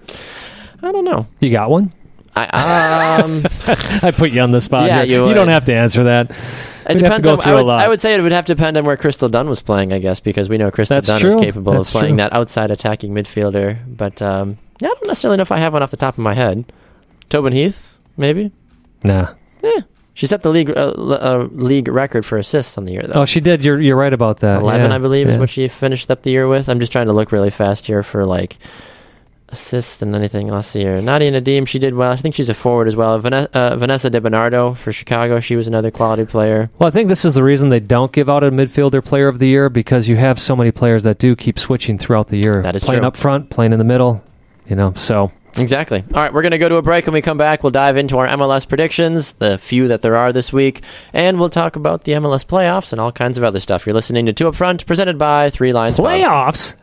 I 0.83 0.91
don't 0.93 1.05
know. 1.05 1.27
you 1.41 1.51
got 1.51 1.71
one? 1.71 1.93
I, 2.35 3.21
um, 3.23 3.45
I 4.03 4.11
put 4.11 4.31
you 4.31 4.41
on 4.41 4.51
the 4.53 4.61
spot. 4.61 4.87
Yeah, 4.87 5.05
here. 5.05 5.19
you 5.21 5.25
would. 5.27 5.35
don't 5.35 5.49
have 5.49 5.65
to 5.67 5.75
answer 5.75 6.05
that. 6.05 6.31
it 6.31 6.95
We'd 6.95 7.05
have 7.05 7.17
to 7.17 7.21
depends 7.23 7.25
go 7.25 7.33
on. 7.33 7.39
through 7.39 7.53
I 7.53 7.55
a 7.55 7.57
would, 7.59 7.67
lot. 7.67 7.85
I 7.85 7.89
would 7.89 8.01
say 8.01 8.15
it 8.15 8.21
would 8.23 8.33
have 8.33 8.47
to 8.47 8.55
depend 8.55 8.77
on 8.79 8.85
where 8.85 8.97
Crystal 8.97 9.29
Dunn 9.29 9.49
was 9.49 9.61
playing, 9.61 9.93
I 9.93 9.99
guess, 9.99 10.19
because 10.21 10.49
we 10.49 10.57
know 10.59 10.71
Crystal 10.71 10.97
That's 10.97 11.07
Dunn 11.09 11.21
true. 11.21 11.39
is 11.39 11.45
capable 11.45 11.75
That's 11.75 11.89
of 11.89 11.93
playing 11.93 12.15
true. 12.15 12.25
that 12.25 12.33
outside 12.33 12.71
attacking 12.71 13.13
midfielder. 13.13 13.79
But 13.97 14.23
um, 14.23 14.57
yeah, 14.81 14.89
I 14.89 14.95
don't 14.95 15.07
necessarily 15.09 15.37
know 15.37 15.43
if 15.43 15.53
I 15.53 15.59
have 15.59 15.75
one 15.75 15.83
off 15.83 15.91
the 15.91 15.97
top 15.99 16.15
of 16.15 16.25
my 16.25 16.35
head. 16.35 16.73
Tobin 17.29 17.53
Heath, 17.53 17.99
maybe. 18.17 18.51
Nah. 19.05 19.35
Yeah. 19.63 19.81
She 20.15 20.27
set 20.27 20.43
the 20.43 20.51
league 20.51 20.71
uh, 20.71 20.91
uh, 20.93 21.49
league 21.53 21.89
record 21.89 22.27
for 22.27 22.37
assists 22.37 22.77
on 22.77 22.85
the 22.85 22.93
year, 22.93 23.03
though. 23.07 23.23
Oh, 23.23 23.25
she 23.25 23.41
did. 23.41 23.65
You're 23.65 23.81
you're 23.81 23.97
right 23.97 24.13
about 24.13 24.39
that. 24.41 24.61
Eleven, 24.61 24.91
Yeah, 24.91 24.95
I 24.97 24.99
believe, 24.99 25.27
yeah. 25.27 25.35
is 25.35 25.39
what 25.41 25.49
she 25.49 25.67
finished 25.69 26.11
up 26.11 26.23
the 26.23 26.31
year 26.31 26.47
with. 26.49 26.69
I'm 26.69 26.81
just 26.81 26.93
trying 26.93 27.07
to 27.07 27.15
look 27.15 27.33
really 27.33 27.49
fast 27.51 27.87
here 27.87 28.03
for 28.03 28.27
like 28.27 28.59
assists 29.53 30.03
and 30.03 30.15
anything 30.15 30.49
last 30.49 30.75
year. 30.75 31.01
Nadia 31.01 31.31
Nadim, 31.31 31.67
she 31.69 31.79
did 31.79 31.95
well. 31.95 32.11
I 32.11 32.17
think 32.17 32.35
she's 32.35 32.49
a 32.49 32.55
forward 32.55 32.89
as 32.89 32.97
well. 32.97 33.19
Vanessa, 33.19 33.51
uh, 33.57 33.77
Vanessa 33.77 34.11
DiBernardo 34.11 34.77
for 34.77 34.93
Chicago, 34.93 35.41
she 35.41 35.57
was 35.57 35.69
another 35.69 35.91
quality 35.91 36.25
player. 36.25 36.71
Well, 36.79 36.89
I 36.89 36.91
think 36.91 37.09
this 37.09 37.25
is 37.25 37.35
the 37.35 37.45
reason 37.45 37.69
they 37.69 37.81
don't 37.81 38.13
give 38.13 38.29
out 38.29 38.43
a 38.43 38.51
midfielder 38.51 39.05
player 39.05 39.29
of 39.29 39.39
the 39.39 39.47
year 39.47 39.69
because 39.69 40.09
you 40.09 40.17
have 40.17 40.41
so 40.41 40.57
many 40.57 40.73
players 40.73 41.03
that 41.05 41.19
do 41.19 41.37
keep 41.37 41.59
switching 41.59 41.99
throughout 41.99 42.29
the 42.29 42.39
year. 42.39 42.63
That 42.63 42.77
is 42.77 42.85
playing 42.85 43.01
true. 43.01 43.09
up 43.09 43.17
front, 43.17 43.51
playing 43.51 43.73
in 43.73 43.79
the 43.79 43.85
middle. 43.85 44.25
You 44.67 44.77
know, 44.77 44.93
so 44.95 45.33
Exactly. 45.59 46.03
All 46.15 46.23
right, 46.23 46.33
we're 46.33 46.43
going 46.43 46.53
to 46.53 46.59
go 46.59 46.69
to 46.69 46.77
a 46.77 46.83
break. 46.83 47.07
When 47.07 47.15
we 47.15 47.21
come 47.21 47.37
back, 47.37 47.63
we'll 47.63 47.73
dive 47.73 47.97
into 47.97 48.19
our 48.19 48.27
MLS 48.29 48.67
predictions, 48.67 49.35
the 49.35 49.59
few 49.59 49.89
that 49.89 50.03
there 50.03 50.17
are 50.17 50.33
this 50.33 50.53
week, 50.53 50.83
and 51.13 51.39
we'll 51.39 51.51
talk 51.51 51.77
about 51.77 52.05
the 52.05 52.13
MLS 52.13 52.45
playoffs 52.45 52.93
and 52.93 53.01
all 53.01 53.13
kinds 53.13 53.37
of 53.37 53.45
other 53.45 53.61
stuff. 53.61 53.85
You're 53.85 53.95
listening 53.95 54.27
to 54.27 54.33
Two 54.33 54.49
Up 54.49 54.55
Front, 54.55 54.87
presented 54.87 55.19
by 55.19 55.51
Three 55.51 55.73
Lions. 55.73 55.99
Playoffs. 55.99 56.75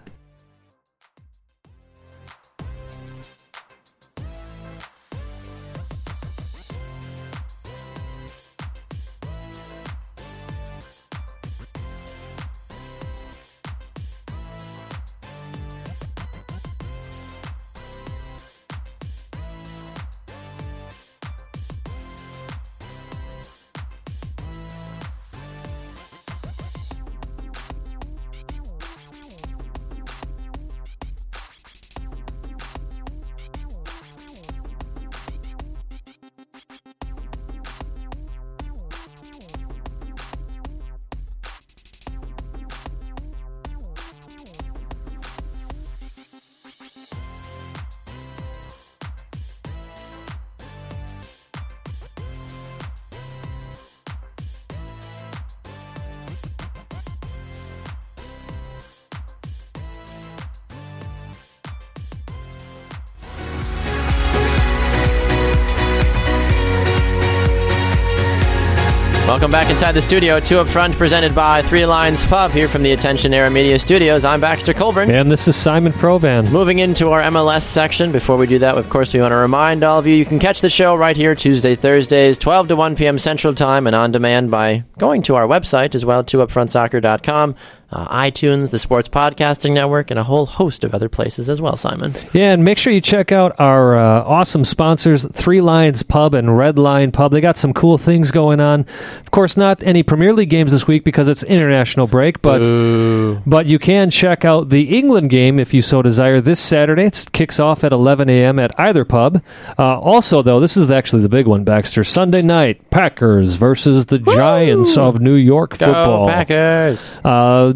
Welcome 69.29 69.51
back 69.51 69.69
inside 69.69 69.91
the 69.91 70.01
studio. 70.01 70.39
Two 70.39 70.57
up 70.57 70.67
front, 70.67 70.95
presented 70.95 71.35
by 71.35 71.61
Three 71.61 71.85
Lions 71.85 72.25
Pub 72.25 72.49
here 72.49 72.67
from 72.67 72.81
the 72.81 72.93
Attention 72.93 73.31
Era 73.31 73.51
Media 73.51 73.77
Studios. 73.77 74.25
I'm 74.25 74.41
Baxter 74.41 74.73
Colburn. 74.73 75.11
And 75.11 75.29
this 75.29 75.47
is 75.47 75.55
Simon 75.55 75.93
Provan. 75.93 76.49
Moving 76.49 76.79
into 76.79 77.11
our 77.11 77.21
MLS 77.21 77.61
section. 77.61 78.11
Before 78.11 78.37
we 78.37 78.47
do 78.47 78.57
that, 78.57 78.75
of 78.75 78.89
course, 78.89 79.13
we 79.13 79.19
want 79.19 79.31
to 79.31 79.35
remind 79.35 79.83
all 79.83 79.99
of 79.99 80.07
you 80.07 80.15
you 80.15 80.25
can 80.25 80.39
catch 80.39 80.61
the 80.61 80.69
show 80.71 80.95
right 80.95 81.15
here 81.15 81.35
Tuesday, 81.35 81.75
Thursdays, 81.75 82.39
12 82.39 82.69
to 82.69 82.75
1 82.75 82.95
p.m. 82.95 83.19
Central 83.19 83.53
Time, 83.53 83.85
and 83.85 83.95
on 83.95 84.11
demand 84.11 84.49
by 84.49 84.83
going 84.97 85.21
to 85.21 85.35
our 85.35 85.45
website 85.45 85.93
as 85.93 86.03
well, 86.03 86.23
2upfrontsoccer.com 86.23 87.55
uh, 87.91 88.07
iTunes, 88.07 88.69
the 88.69 88.79
Sports 88.79 89.07
Podcasting 89.07 89.73
Network, 89.73 90.11
and 90.11 90.19
a 90.19 90.23
whole 90.23 90.45
host 90.45 90.83
of 90.83 90.93
other 90.93 91.09
places 91.09 91.49
as 91.49 91.59
well, 91.59 91.75
Simon. 91.75 92.13
Yeah, 92.33 92.51
and 92.53 92.63
make 92.63 92.77
sure 92.77 92.93
you 92.93 93.01
check 93.01 93.31
out 93.31 93.59
our 93.59 93.97
uh, 93.97 94.23
awesome 94.23 94.63
sponsors, 94.63 95.25
Three 95.31 95.61
Lions 95.61 96.03
Pub 96.03 96.33
and 96.33 96.57
Red 96.57 96.77
Lion 96.77 97.11
Pub. 97.11 97.31
They 97.31 97.41
got 97.41 97.57
some 97.57 97.73
cool 97.73 97.97
things 97.97 98.31
going 98.31 98.59
on. 98.59 98.85
Of 99.19 99.31
course, 99.31 99.57
not 99.57 99.83
any 99.83 100.03
Premier 100.03 100.33
League 100.33 100.49
games 100.49 100.71
this 100.71 100.87
week 100.87 101.03
because 101.03 101.27
it's 101.27 101.43
international 101.43 102.07
break, 102.07 102.41
but 102.41 102.67
Ooh. 102.67 103.41
but 103.45 103.65
you 103.65 103.79
can 103.79 104.09
check 104.11 104.45
out 104.45 104.69
the 104.69 104.97
England 104.97 105.29
game 105.29 105.59
if 105.59 105.73
you 105.73 105.81
so 105.81 106.01
desire 106.01 106.41
this 106.41 106.59
Saturday. 106.59 107.05
It 107.05 107.25
kicks 107.31 107.59
off 107.59 107.83
at 107.83 107.91
11 107.91 108.29
a.m. 108.29 108.59
at 108.59 108.77
either 108.79 109.05
pub. 109.05 109.41
Uh, 109.77 109.99
also, 109.99 110.41
though, 110.41 110.59
this 110.59 110.77
is 110.77 110.91
actually 110.91 111.23
the 111.23 111.29
big 111.29 111.47
one, 111.47 111.63
Baxter. 111.63 112.03
Sunday 112.03 112.41
night, 112.41 112.89
Packers 112.91 113.55
versus 113.55 114.05
the 114.07 114.19
Giants 114.19 114.97
of 114.97 115.19
New 115.19 115.35
York 115.35 115.77
Go 115.77 115.87
football. 115.87 116.27
Packers! 116.27 117.17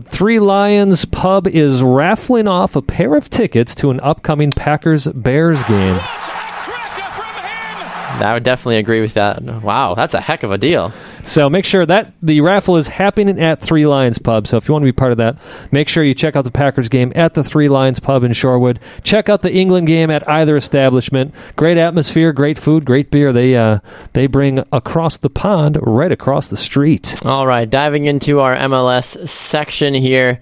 Three 0.05 0.39
Lions 0.39 1.05
Pub 1.05 1.47
is 1.47 1.81
raffling 1.81 2.47
off 2.47 2.75
a 2.75 2.81
pair 2.81 3.15
of 3.15 3.29
tickets 3.29 3.73
to 3.75 3.89
an 3.89 3.99
upcoming 4.01 4.51
Packers 4.51 5.07
Bears 5.07 5.63
game. 5.63 5.99
I 8.21 8.33
would 8.33 8.43
definitely 8.43 8.77
agree 8.77 9.01
with 9.01 9.15
that. 9.15 9.41
Wow, 9.43 9.95
that's 9.95 10.13
a 10.13 10.21
heck 10.21 10.43
of 10.43 10.51
a 10.51 10.57
deal. 10.57 10.93
So 11.23 11.49
make 11.49 11.65
sure 11.65 11.85
that 11.85 12.13
the 12.21 12.41
raffle 12.41 12.77
is 12.77 12.87
happening 12.87 13.39
at 13.41 13.59
Three 13.59 13.85
Lions 13.85 14.17
Pub. 14.19 14.47
So 14.47 14.57
if 14.57 14.67
you 14.67 14.73
want 14.73 14.83
to 14.83 14.87
be 14.87 14.91
part 14.91 15.11
of 15.11 15.17
that, 15.17 15.37
make 15.71 15.87
sure 15.87 16.03
you 16.03 16.13
check 16.13 16.35
out 16.35 16.43
the 16.43 16.51
Packers 16.51 16.89
game 16.89 17.11
at 17.15 17.33
the 17.33 17.43
Three 17.43 17.69
Lions 17.69 17.99
Pub 17.99 18.23
in 18.23 18.31
Shorewood. 18.31 18.77
Check 19.03 19.29
out 19.29 19.41
the 19.41 19.51
England 19.51 19.87
game 19.87 20.11
at 20.11 20.27
either 20.29 20.55
establishment. 20.55 21.33
Great 21.55 21.77
atmosphere, 21.77 22.31
great 22.33 22.57
food, 22.57 22.85
great 22.85 23.11
beer. 23.11 23.33
They 23.33 23.55
uh, 23.55 23.79
they 24.13 24.27
bring 24.27 24.63
across 24.71 25.17
the 25.17 25.29
pond, 25.29 25.77
right 25.81 26.11
across 26.11 26.49
the 26.49 26.57
street. 26.57 27.15
All 27.25 27.47
right, 27.47 27.69
diving 27.69 28.05
into 28.05 28.39
our 28.39 28.55
MLS 28.55 29.27
section 29.27 29.93
here. 29.93 30.39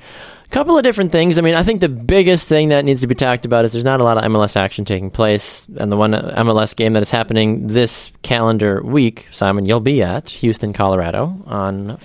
Couple 0.51 0.77
of 0.77 0.83
different 0.83 1.13
things. 1.13 1.37
I 1.37 1.41
mean, 1.41 1.55
I 1.55 1.63
think 1.63 1.79
the 1.79 1.87
biggest 1.87 2.45
thing 2.45 2.69
that 2.69 2.83
needs 2.83 2.99
to 3.01 3.07
be 3.07 3.15
talked 3.15 3.45
about 3.45 3.63
is 3.63 3.71
there's 3.71 3.85
not 3.85 4.01
a 4.01 4.03
lot 4.03 4.17
of 4.17 4.23
MLS 4.29 4.57
action 4.57 4.83
taking 4.83 5.09
place. 5.09 5.65
And 5.77 5.89
the 5.89 5.95
one 5.95 6.11
MLS 6.11 6.75
game 6.75 6.91
that 6.93 7.01
is 7.01 7.09
happening 7.09 7.67
this 7.67 8.11
calendar 8.21 8.81
week, 8.83 9.29
Simon, 9.31 9.65
you'll 9.65 9.79
be 9.79 10.03
at 10.03 10.29
Houston, 10.29 10.73
Colorado 10.73 11.41
on 11.45 11.97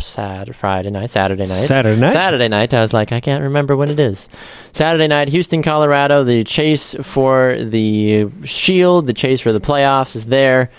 Sad 0.00 0.56
Friday 0.56 0.90
night, 0.90 1.10
Saturday 1.10 1.44
night. 1.44 1.66
Saturday 1.66 2.00
night? 2.00 2.12
Saturday 2.12 2.48
night. 2.48 2.74
I 2.74 2.80
was 2.80 2.92
like, 2.92 3.12
I 3.12 3.20
can't 3.20 3.44
remember 3.44 3.76
when 3.76 3.90
it 3.90 4.00
is. 4.00 4.28
Saturday 4.72 5.06
night, 5.06 5.28
Houston, 5.28 5.62
Colorado. 5.62 6.24
The 6.24 6.42
chase 6.42 6.96
for 7.02 7.56
the 7.60 8.28
Shield, 8.42 9.06
the 9.06 9.12
chase 9.12 9.40
for 9.40 9.52
the 9.52 9.60
playoffs 9.60 10.16
is 10.16 10.26
there. 10.26 10.72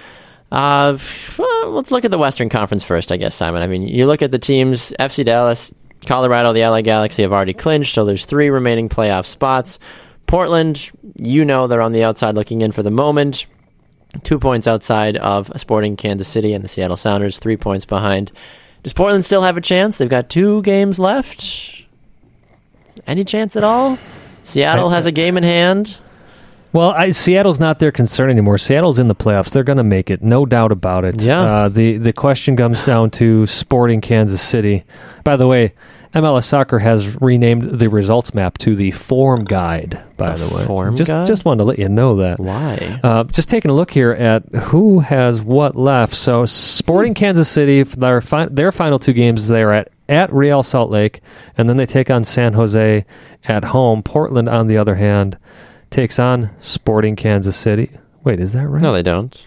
Uh, 0.52 0.98
well, 1.38 1.72
let's 1.72 1.92
look 1.92 2.04
at 2.04 2.12
the 2.12 2.18
Western 2.18 2.50
Conference 2.50 2.84
first, 2.84 3.12
I 3.12 3.18
guess, 3.18 3.36
Simon. 3.36 3.62
I 3.62 3.68
mean, 3.68 3.88
you 3.88 4.06
look 4.06 4.22
at 4.22 4.32
the 4.32 4.40
teams, 4.40 4.92
FC 5.00 5.26
Dallas, 5.26 5.74
Colorado, 6.06 6.54
the 6.54 6.62
LA 6.62 6.82
Galaxy 6.82 7.22
have 7.24 7.34
already 7.34 7.54
clinched, 7.54 7.94
so 7.94 8.06
there's 8.06 8.26
three 8.26 8.50
remaining 8.50 8.90
playoff 8.90 9.26
spots. 9.26 9.80
Portland, 10.28 10.92
you 11.18 11.46
know 11.46 11.68
they're 11.68 11.82
on 11.82 11.92
the 11.92 12.04
outside 12.04 12.36
looking 12.36 12.62
in 12.62 12.72
for 12.72 12.84
the 12.84 12.92
moment. 12.92 13.46
Two 14.24 14.40
points 14.40 14.68
outside 14.68 15.18
of 15.18 15.52
Sporting 15.58 15.98
Kansas 15.98 16.28
City 16.28 16.54
and 16.54 16.64
the 16.64 16.68
Seattle 16.68 16.98
Sounders, 16.98 17.38
three 17.38 17.58
points 17.58 17.86
behind. 17.86 18.32
Does 18.84 18.94
Portland 18.94 19.26
still 19.26 19.42
have 19.42 19.58
a 19.58 19.62
chance? 19.62 19.98
They've 19.98 20.08
got 20.08 20.30
two 20.30 20.62
games 20.62 21.00
left. 21.00 21.84
Any 23.08 23.24
chance 23.26 23.56
at 23.56 23.64
all? 23.64 23.98
Seattle 24.44 24.90
has 24.90 25.06
a 25.06 25.12
game 25.12 25.38
in 25.38 25.44
hand. 25.44 25.98
Well, 26.72 26.92
I, 26.92 27.12
Seattle's 27.12 27.60
not 27.60 27.80
their 27.80 27.94
concern 27.94 28.30
anymore. 28.30 28.58
Seattle's 28.58 29.00
in 29.00 29.08
the 29.08 29.16
playoffs; 29.16 29.50
they're 29.50 29.64
going 29.64 29.78
to 29.78 29.84
make 29.84 30.12
it, 30.12 30.22
no 30.22 30.46
doubt 30.46 30.74
about 30.74 31.06
it. 31.06 31.22
Yeah. 31.22 31.42
Uh, 31.42 31.70
the 31.70 31.98
the 31.98 32.12
question 32.12 32.58
comes 32.58 32.84
down 32.84 33.12
to 33.12 33.46
Sporting 33.46 34.02
Kansas 34.02 34.42
City. 34.42 34.84
By 35.24 35.38
the 35.38 35.48
way, 35.48 35.74
MLS 36.16 36.46
Soccer 36.46 36.80
has 36.80 37.22
renamed 37.22 37.78
the 37.78 37.90
results 37.90 38.34
map 38.34 38.58
to 38.60 38.74
the 38.74 38.92
Form 38.92 39.44
Guide. 39.44 40.02
By 40.16 40.38
the, 40.38 40.48
way, 40.48 40.66
Form 40.66 40.96
just 40.96 41.10
Guide? 41.10 41.28
just 41.28 41.44
wanted 41.44 41.60
to 41.60 41.64
let 41.66 41.78
you 41.78 41.90
know 41.90 42.16
that. 42.18 42.40
Why? 42.40 43.02
Uh, 43.04 43.26
just 43.26 43.50
taking 43.50 43.70
a 43.70 43.74
look 43.74 43.92
here 43.92 44.12
at 44.12 44.46
who 44.56 45.00
has 45.00 45.42
what 45.42 45.76
left. 45.76 46.16
So, 46.16 46.46
Sporting 46.46 47.14
Kansas 47.16 47.50
City, 47.50 47.84
their 47.84 48.22
fi- 48.22 48.48
their 48.48 48.72
final 48.72 48.98
two 48.98 49.12
games, 49.12 49.50
they 49.50 49.62
are 49.62 49.74
at 49.74 49.92
at 50.08 50.32
Real 50.32 50.64
Salt 50.64 50.90
Lake, 50.90 51.20
and 51.58 51.68
then 51.68 51.76
they 51.76 51.86
take 51.86 52.10
on 52.10 52.24
San 52.24 52.54
Jose 52.54 53.06
at 53.44 53.64
home. 53.66 54.02
Portland, 54.02 54.48
on 54.48 54.68
the 54.68 54.78
other 54.78 54.96
hand, 54.96 55.38
takes 55.90 56.18
on 56.18 56.50
Sporting 56.60 57.18
Kansas 57.18 57.58
City. 57.58 57.92
Wait, 58.24 58.40
is 58.40 58.54
that 58.54 58.68
right? 58.68 58.82
No, 58.82 58.94
they 58.94 59.04
don't. 59.04 59.38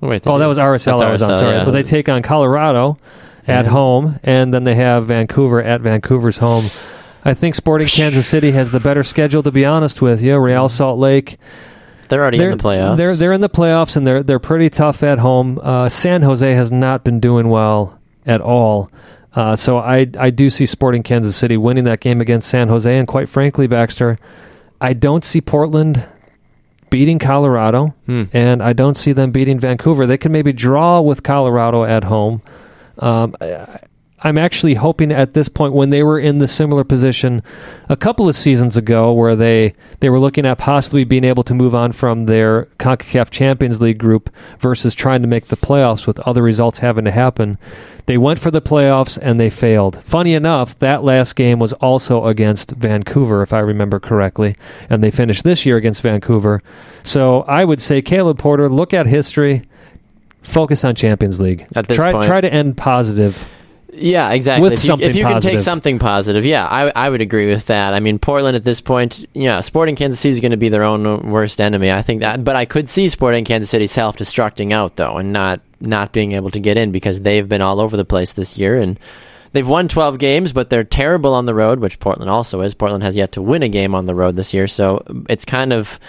Wait. 0.00 0.22
they 0.22 0.30
oh, 0.30 0.38
that 0.38 0.46
was 0.46 0.58
RSL. 0.58 0.96
I 0.96 0.98
That's 0.98 1.12
was 1.12 1.22
on. 1.22 1.36
Sorry, 1.36 1.56
yeah. 1.56 1.64
but 1.64 1.70
they 1.70 1.82
take 1.82 2.10
on 2.10 2.20
Colorado 2.22 2.98
at 3.46 3.64
Yeah. 3.66 3.70
home, 3.72 4.18
and 4.22 4.52
then 4.54 4.64
they 4.64 4.74
have 4.76 5.06
Vancouver 5.06 5.62
at 5.62 5.80
Vancouver's 5.80 6.38
home. 6.38 6.64
I 7.24 7.34
think 7.34 7.54
Sporting 7.54 7.86
Kansas 7.88 8.26
City 8.26 8.50
has 8.52 8.70
the 8.70 8.80
better 8.80 9.02
schedule. 9.04 9.42
To 9.44 9.50
be 9.52 9.64
honest 9.64 10.02
with 10.02 10.22
you, 10.22 10.38
Real 10.38 10.68
Salt 10.68 10.98
Lake 10.98 11.38
They're 12.08 12.20
already 12.20 12.38
they're, 12.38 12.50
in 12.50 12.58
the 12.58 12.64
playoffs. 12.64 12.96
They're 12.96 13.16
they're 13.16 13.32
in 13.32 13.40
the 13.40 13.48
playoffs 13.48 13.96
and 13.96 14.06
they're 14.06 14.22
they're 14.22 14.38
pretty 14.40 14.68
tough 14.70 15.02
at 15.02 15.18
home. 15.20 15.60
Uh, 15.62 15.88
San 15.88 16.22
Jose 16.22 16.52
has 16.54 16.72
not 16.72 17.04
been 17.04 17.20
doing 17.20 17.48
well 17.48 17.98
at 18.26 18.40
all. 18.40 18.90
Uh, 19.34 19.56
so 19.56 19.78
I 19.78 20.08
I 20.18 20.30
do 20.30 20.50
see 20.50 20.66
Sporting 20.66 21.02
Kansas 21.02 21.36
City 21.36 21.56
winning 21.56 21.84
that 21.84 22.00
game 22.00 22.20
against 22.20 22.48
San 22.50 22.68
Jose, 22.68 22.98
and 22.98 23.06
quite 23.08 23.28
frankly, 23.28 23.66
Baxter, 23.66 24.18
I 24.80 24.92
don't 24.92 25.24
see 25.24 25.40
Portland 25.40 26.04
beating 26.90 27.18
Colorado, 27.18 27.94
Hmm. 28.06 28.24
and 28.34 28.62
I 28.62 28.74
don't 28.74 28.96
see 28.96 29.12
them 29.12 29.30
beating 29.30 29.58
Vancouver. 29.58 30.06
They 30.06 30.18
can 30.18 30.32
maybe 30.32 30.52
draw 30.52 31.00
with 31.00 31.22
Colorado 31.22 31.84
at 31.84 32.04
home. 32.04 32.42
Um, 32.98 33.34
I, 33.40 33.80
I'm 34.24 34.38
actually 34.38 34.74
hoping 34.74 35.10
at 35.10 35.34
this 35.34 35.48
point 35.48 35.74
when 35.74 35.90
they 35.90 36.02
were 36.02 36.18
in 36.18 36.38
the 36.38 36.46
similar 36.46 36.84
position 36.84 37.42
a 37.88 37.96
couple 37.96 38.28
of 38.28 38.36
seasons 38.36 38.76
ago 38.76 39.12
where 39.12 39.34
they, 39.34 39.74
they 39.98 40.10
were 40.10 40.20
looking 40.20 40.46
at 40.46 40.58
possibly 40.58 41.02
being 41.02 41.24
able 41.24 41.42
to 41.42 41.54
move 41.54 41.74
on 41.74 41.90
from 41.90 42.26
their 42.26 42.66
CONCACAF 42.78 43.30
Champions 43.30 43.80
League 43.80 43.98
group 43.98 44.30
versus 44.60 44.94
trying 44.94 45.22
to 45.22 45.28
make 45.28 45.48
the 45.48 45.56
playoffs 45.56 46.06
with 46.06 46.20
other 46.20 46.42
results 46.42 46.78
having 46.78 47.04
to 47.04 47.10
happen. 47.10 47.58
They 48.06 48.16
went 48.16 48.38
for 48.38 48.52
the 48.52 48.62
playoffs 48.62 49.18
and 49.20 49.40
they 49.40 49.50
failed. 49.50 50.02
Funny 50.04 50.34
enough, 50.34 50.78
that 50.78 51.02
last 51.02 51.34
game 51.34 51.58
was 51.58 51.72
also 51.74 52.26
against 52.26 52.72
Vancouver, 52.72 53.42
if 53.42 53.52
I 53.52 53.58
remember 53.60 53.98
correctly, 53.98 54.56
and 54.88 55.02
they 55.02 55.10
finished 55.10 55.42
this 55.42 55.66
year 55.66 55.76
against 55.76 56.02
Vancouver. 56.02 56.62
So 57.02 57.42
I 57.42 57.64
would 57.64 57.80
say, 57.80 58.02
Caleb 58.02 58.38
Porter, 58.38 58.68
look 58.68 58.94
at 58.94 59.06
history, 59.06 59.62
focus 60.42 60.84
on 60.84 60.94
Champions 60.94 61.40
League. 61.40 61.66
At 61.74 61.88
this 61.88 61.96
try 61.96 62.12
point. 62.12 62.24
try 62.24 62.40
to 62.40 62.52
end 62.52 62.76
positive. 62.76 63.46
Yeah, 63.94 64.30
exactly. 64.30 64.62
With 64.62 64.72
if 64.72 64.84
you, 64.84 64.86
something 64.86 65.10
if 65.10 65.16
you 65.16 65.24
can 65.24 65.40
take 65.40 65.60
something 65.60 65.98
positive, 65.98 66.46
yeah, 66.46 66.66
I, 66.66 66.90
I 66.96 67.10
would 67.10 67.20
agree 67.20 67.48
with 67.48 67.66
that. 67.66 67.92
I 67.92 68.00
mean, 68.00 68.18
Portland 68.18 68.56
at 68.56 68.64
this 68.64 68.80
point, 68.80 69.26
yeah, 69.34 69.60
Sporting 69.60 69.96
Kansas 69.96 70.18
City 70.18 70.32
is 70.32 70.40
going 70.40 70.52
to 70.52 70.56
be 70.56 70.70
their 70.70 70.82
own 70.82 71.30
worst 71.30 71.60
enemy. 71.60 71.92
I 71.92 72.00
think 72.00 72.20
that, 72.20 72.42
but 72.42 72.56
I 72.56 72.64
could 72.64 72.88
see 72.88 73.10
Sporting 73.10 73.44
Kansas 73.44 73.68
City 73.68 73.86
self-destructing 73.86 74.72
out 74.72 74.96
though, 74.96 75.18
and 75.18 75.32
not 75.32 75.60
not 75.80 76.12
being 76.12 76.32
able 76.32 76.50
to 76.52 76.60
get 76.60 76.78
in 76.78 76.90
because 76.90 77.20
they've 77.20 77.48
been 77.48 77.60
all 77.60 77.80
over 77.80 77.96
the 77.96 78.04
place 78.04 78.32
this 78.32 78.56
year 78.56 78.80
and. 78.80 78.98
They've 79.54 79.68
won 79.68 79.86
12 79.86 80.16
games, 80.16 80.50
but 80.50 80.70
they're 80.70 80.82
terrible 80.82 81.34
on 81.34 81.44
the 81.44 81.54
road, 81.54 81.78
which 81.78 82.00
Portland 82.00 82.30
also 82.30 82.62
is. 82.62 82.72
Portland 82.72 83.04
has 83.04 83.16
yet 83.16 83.32
to 83.32 83.42
win 83.42 83.62
a 83.62 83.68
game 83.68 83.94
on 83.94 84.06
the 84.06 84.14
road 84.14 84.34
this 84.34 84.54
year, 84.54 84.66
so 84.66 85.04
it's 85.28 85.44
kind 85.44 85.74
of 85.74 86.00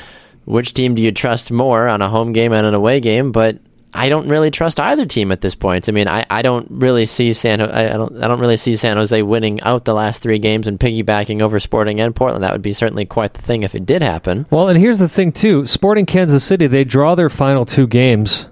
which 0.45 0.73
team 0.73 0.95
do 0.95 1.01
you 1.01 1.11
trust 1.11 1.51
more 1.51 1.89
on 1.89 2.01
a 2.01 2.07
home 2.07 2.31
game 2.31 2.53
and 2.53 2.65
an 2.65 2.73
away 2.73 3.01
game? 3.01 3.33
But 3.33 3.59
I 3.95 4.09
don't 4.09 4.27
really 4.27 4.49
trust 4.51 4.79
either 4.79 5.05
team 5.05 5.31
at 5.31 5.41
this 5.41 5.55
point. 5.55 5.87
I 5.87 5.91
mean, 5.91 6.07
I, 6.07 6.25
I 6.29 6.41
don't 6.41 6.67
really 6.71 7.05
see 7.05 7.33
San 7.33 7.61
I, 7.61 7.93
I 7.93 7.97
don't 7.97 8.23
I 8.23 8.27
don't 8.27 8.39
really 8.39 8.57
see 8.57 8.75
San 8.75 8.97
Jose 8.97 9.21
winning 9.21 9.61
out 9.61 9.85
the 9.85 9.93
last 9.93 10.21
three 10.21 10.39
games 10.39 10.67
and 10.67 10.79
piggybacking 10.79 11.41
over 11.41 11.59
Sporting 11.59 11.99
and 12.01 12.15
Portland. 12.15 12.43
That 12.43 12.53
would 12.53 12.61
be 12.61 12.73
certainly 12.73 13.05
quite 13.05 13.33
the 13.35 13.41
thing 13.41 13.63
if 13.63 13.75
it 13.75 13.85
did 13.85 14.01
happen. 14.01 14.47
Well, 14.49 14.67
and 14.69 14.79
here's 14.79 14.99
the 14.99 15.07
thing 15.09 15.31
too: 15.31 15.65
Sporting 15.67 16.05
Kansas 16.05 16.43
City, 16.43 16.67
they 16.67 16.83
draw 16.83 17.13
their 17.15 17.29
final 17.29 17.65
two 17.65 17.85
games. 17.87 18.47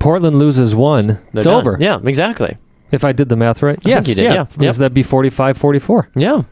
Portland 0.00 0.36
loses 0.36 0.74
one. 0.74 1.06
They're 1.06 1.20
it's 1.34 1.44
done. 1.46 1.60
over. 1.60 1.76
Yeah, 1.78 2.00
exactly. 2.02 2.56
If 2.90 3.04
I 3.04 3.12
did 3.12 3.28
the 3.28 3.36
math 3.36 3.62
right. 3.62 3.78
I 3.86 3.88
yes, 3.88 4.08
you 4.08 4.14
did, 4.16 4.24
yeah. 4.34 4.44
Because 4.44 4.60
Yep. 4.60 4.74
that'd 4.76 4.94
be 4.94 5.04
45-44. 5.04 6.08
Yeah. 6.16 6.42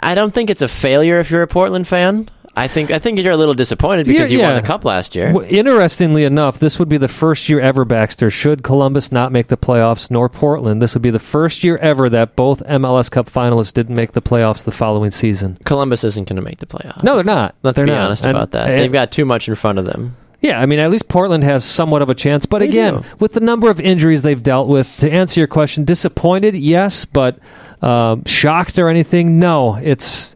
I 0.00 0.14
don't 0.14 0.32
think 0.34 0.50
it's 0.50 0.62
a 0.62 0.68
failure 0.68 1.18
if 1.20 1.30
you're 1.30 1.42
a 1.42 1.46
Portland 1.48 1.88
fan. 1.88 2.28
I 2.54 2.68
think 2.68 2.90
I 2.90 2.98
think 2.98 3.18
you're 3.18 3.32
a 3.32 3.36
little 3.36 3.54
disappointed 3.54 4.06
because 4.06 4.30
Yeah, 4.30 4.38
you 4.38 4.42
won 4.44 4.54
yeah. 4.56 4.60
the 4.60 4.66
cup 4.66 4.84
last 4.84 5.14
year. 5.16 5.32
Well, 5.32 5.46
interestingly 5.48 6.24
enough, 6.24 6.58
this 6.58 6.78
would 6.78 6.88
be 6.88 6.98
the 6.98 7.08
first 7.08 7.48
year 7.48 7.60
ever, 7.60 7.86
Baxter, 7.86 8.30
should 8.30 8.62
Columbus 8.62 9.10
not 9.10 9.32
make 9.32 9.46
the 9.46 9.56
playoffs, 9.56 10.10
nor 10.10 10.28
Portland. 10.28 10.82
This 10.82 10.92
would 10.94 11.00
be 11.02 11.08
the 11.10 11.18
first 11.18 11.64
year 11.64 11.78
ever 11.78 12.10
that 12.10 12.36
both 12.36 12.62
MLS 12.66 13.10
Cup 13.10 13.30
finalists 13.30 13.72
didn't 13.72 13.94
make 13.96 14.12
the 14.12 14.20
playoffs 14.20 14.64
the 14.64 14.70
following 14.70 15.10
season. 15.10 15.56
Columbus 15.64 16.04
isn't 16.04 16.28
going 16.28 16.36
to 16.36 16.42
make 16.42 16.58
the 16.58 16.66
playoffs. 16.66 17.02
No, 17.02 17.14
they're 17.14 17.24
not. 17.24 17.54
Let's 17.62 17.76
they're 17.76 17.86
be 17.86 17.92
not. 17.92 18.02
honest 18.06 18.22
And- 18.24 18.36
about 18.36 18.50
that. 18.50 18.66
They've 18.68 18.92
got 18.92 19.12
too 19.12 19.24
much 19.24 19.48
in 19.48 19.54
front 19.54 19.78
of 19.78 19.86
them. 19.86 20.16
Yeah, 20.42 20.60
I 20.60 20.66
mean, 20.66 20.80
at 20.80 20.90
least 20.90 21.06
Portland 21.08 21.44
has 21.44 21.64
somewhat 21.64 22.02
of 22.02 22.10
a 22.10 22.14
chance. 22.16 22.46
But 22.46 22.58
They 22.58 22.64
again, 22.66 22.96
do. 22.96 23.02
with 23.20 23.32
the 23.32 23.40
number 23.40 23.70
of 23.70 23.80
injuries 23.80 24.22
they've 24.22 24.42
dealt 24.42 24.68
with, 24.68 24.94
to 24.98 25.10
answer 25.10 25.38
your 25.40 25.46
question, 25.46 25.84
disappointed, 25.84 26.56
yes, 26.56 27.04
but 27.04 27.38
um, 27.80 28.24
shocked 28.26 28.76
or 28.78 28.88
anything, 28.88 29.38
no. 29.38 29.76
It's 29.76 30.31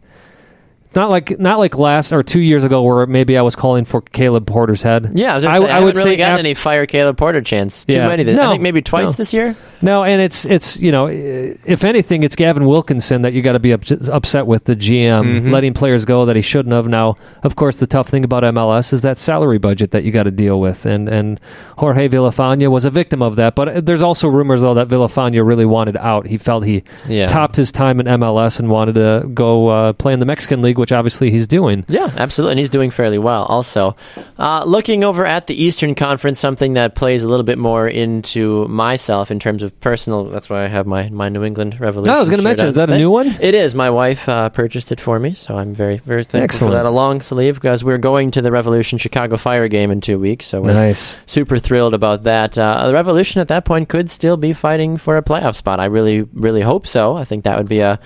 not 0.97 1.11
like 1.11 1.39
not 1.39 1.59
like 1.59 1.77
last 1.79 2.13
or 2.13 2.23
two 2.23 2.41
years 2.41 2.65
ago 2.65 2.83
where 2.83 3.07
maybe 3.07 3.37
I 3.39 3.43
was 3.43 3.55
calling 3.55 3.85
for 3.85 4.01
Caleb 4.01 4.47
Porter's 4.47 4.83
head. 4.83 5.11
Yeah, 5.15 5.33
I 5.33 5.35
was 5.37 5.45
just 5.45 5.53
I, 5.53 5.55
I, 5.55 5.57
I 5.57 5.61
would 5.61 5.69
haven't 5.71 5.87
really 5.97 6.11
say 6.13 6.17
gotten 6.17 6.35
af- 6.37 6.41
any 6.41 6.55
fire 6.55 6.87
Caleb 6.87 7.17
Porter 7.19 7.41
chance. 7.43 7.85
Too 7.85 7.95
Yeah. 7.97 8.09
many. 8.09 8.25
This, 8.25 8.39
I 8.39 8.51
think 8.51 8.63
maybe 8.63 8.83
twice 8.83 9.09
no. 9.09 9.13
this 9.13 9.33
year. 9.33 9.57
No, 9.83 10.03
and 10.05 10.21
it's 10.23 10.45
it's 10.47 10.81
you 10.81 10.91
know, 10.91 11.07
if 11.07 11.85
anything, 11.85 12.23
it's 12.23 12.35
Gavin 12.35 12.67
Wilkinson 12.67 13.23
that 13.23 13.33
you 13.35 13.43
got 13.43 13.53
to 13.53 13.59
be 13.59 13.73
up, 13.73 13.83
upset 14.11 14.47
with 14.47 14.65
the 14.65 14.75
GM 14.75 15.07
Mm-hmm. 15.27 15.51
letting 15.51 15.75
players 15.75 16.05
go 16.05 16.25
that 16.25 16.35
he 16.37 16.43
shouldn't 16.43 16.73
have. 16.75 16.89
Now, 16.89 17.17
of 17.43 17.57
course, 17.57 17.77
the 17.77 17.87
tough 17.87 18.09
thing 18.09 18.25
about 18.25 18.43
MLS 18.43 18.93
is 18.93 19.03
that 19.03 19.19
salary 19.19 19.59
budget 19.59 19.91
that 19.91 20.03
you 20.05 20.13
got 20.13 20.23
to 20.25 20.31
deal 20.31 20.59
with, 20.61 20.87
and 20.87 21.09
and 21.09 21.41
Jorge 21.79 22.09
Villafana 22.09 22.71
was 22.71 22.85
a 22.87 22.91
victim 22.91 23.21
of 23.23 23.37
that. 23.37 23.55
But 23.55 23.85
there's 23.87 24.03
also 24.03 24.29
rumors 24.29 24.63
though 24.63 24.75
that 24.75 24.89
Villafana 24.89 25.47
really 25.47 25.67
wanted 25.67 25.97
out. 25.99 26.27
He 26.27 26.39
felt 26.39 26.65
he 26.65 26.83
Yeah. 27.07 27.27
topped 27.27 27.57
his 27.57 27.71
time 27.71 28.01
in 28.01 28.07
MLS 28.07 28.59
and 28.59 28.71
wanted 28.71 28.95
to 28.95 29.29
go 29.35 29.69
uh, 29.69 29.93
play 29.93 30.13
in 30.15 30.21
the 30.21 30.27
Mexican 30.27 30.63
League, 30.63 30.79
which 30.87 30.93
obviously 30.93 31.33
he's 31.33 31.49
doing. 31.49 31.85
Yeah, 31.89 32.13
absolutely. 32.17 32.53
And 32.53 32.59
he's 32.61 32.71
doing 32.71 32.93
fairly 32.93 33.19
well 33.19 33.43
also. 33.47 33.97
Uh, 34.39 34.63
looking 34.65 35.03
over 35.03 35.27
at 35.27 35.49
the 35.49 35.61
Eastern 35.61 35.97
Conference, 35.97 36.39
something 36.39 36.75
that 36.75 36.95
plays 36.95 37.25
a 37.25 37.29
little 37.29 37.43
bit 37.43 37.59
more 37.59 37.89
into 37.89 38.69
myself 38.69 39.33
in 39.33 39.41
terms 39.41 39.65
of 39.65 39.79
personal. 39.81 40.27
That's 40.31 40.49
why 40.49 40.63
I 40.63 40.69
have 40.69 40.87
my, 40.87 41.09
my 41.09 41.29
New 41.29 41.43
England 41.43 41.81
Revolution. 41.81 42.15
Oh, 42.15 42.19
I 42.19 42.21
was 42.21 42.31
gonna 42.31 42.45
mention, 42.45 42.69
is 42.69 42.77
that 42.77 42.89
a 42.89 42.97
new 42.97 43.11
one? 43.11 43.35
It 43.41 43.57
is. 43.57 43.75
My 43.75 43.91
wife 43.91 44.29
uh, 44.29 44.49
purchased 44.51 44.93
it 44.93 45.01
for 45.01 45.19
me, 45.19 45.35
so 45.35 45.57
I'm 45.57 45.75
very, 45.75 45.99
very 45.99 46.23
thankful 46.23 46.45
Excellent. 46.45 46.71
for 46.71 46.77
that. 46.77 46.87
A 46.87 46.91
long 46.91 47.21
sleeve 47.21 47.57
because 47.57 47.83
we're 47.83 47.99
going 47.99 48.31
to 48.31 48.41
the 48.41 48.53
Revolution 48.53 48.97
Chicago 48.97 49.37
Fire 49.37 49.67
game 49.67 49.91
in 49.91 50.01
two 50.01 50.21
weeks, 50.21 50.47
so 50.47 50.61
we're 50.61 50.73
Nice. 50.73 51.19
super 51.27 51.59
thrilled 51.59 51.95
about 51.95 52.23
that. 52.23 52.57
Uh, 52.57 52.87
the 52.87 52.93
Revolution 52.93 53.41
at 53.41 53.49
that 53.49 53.65
point 53.65 53.89
could 53.89 54.09
still 54.09 54.37
be 54.37 54.53
fighting 54.53 54.99
for 54.99 55.17
a 55.17 55.23
playoff 55.23 55.57
spot. 55.57 55.81
I 55.81 55.87
really, 55.87 56.21
really 56.33 56.63
hope 56.63 56.87
so. 56.87 57.17
I 57.17 57.25
think 57.25 57.43
that 57.43 57.59
would 57.59 57.69
be 57.69 57.81
a 57.81 57.99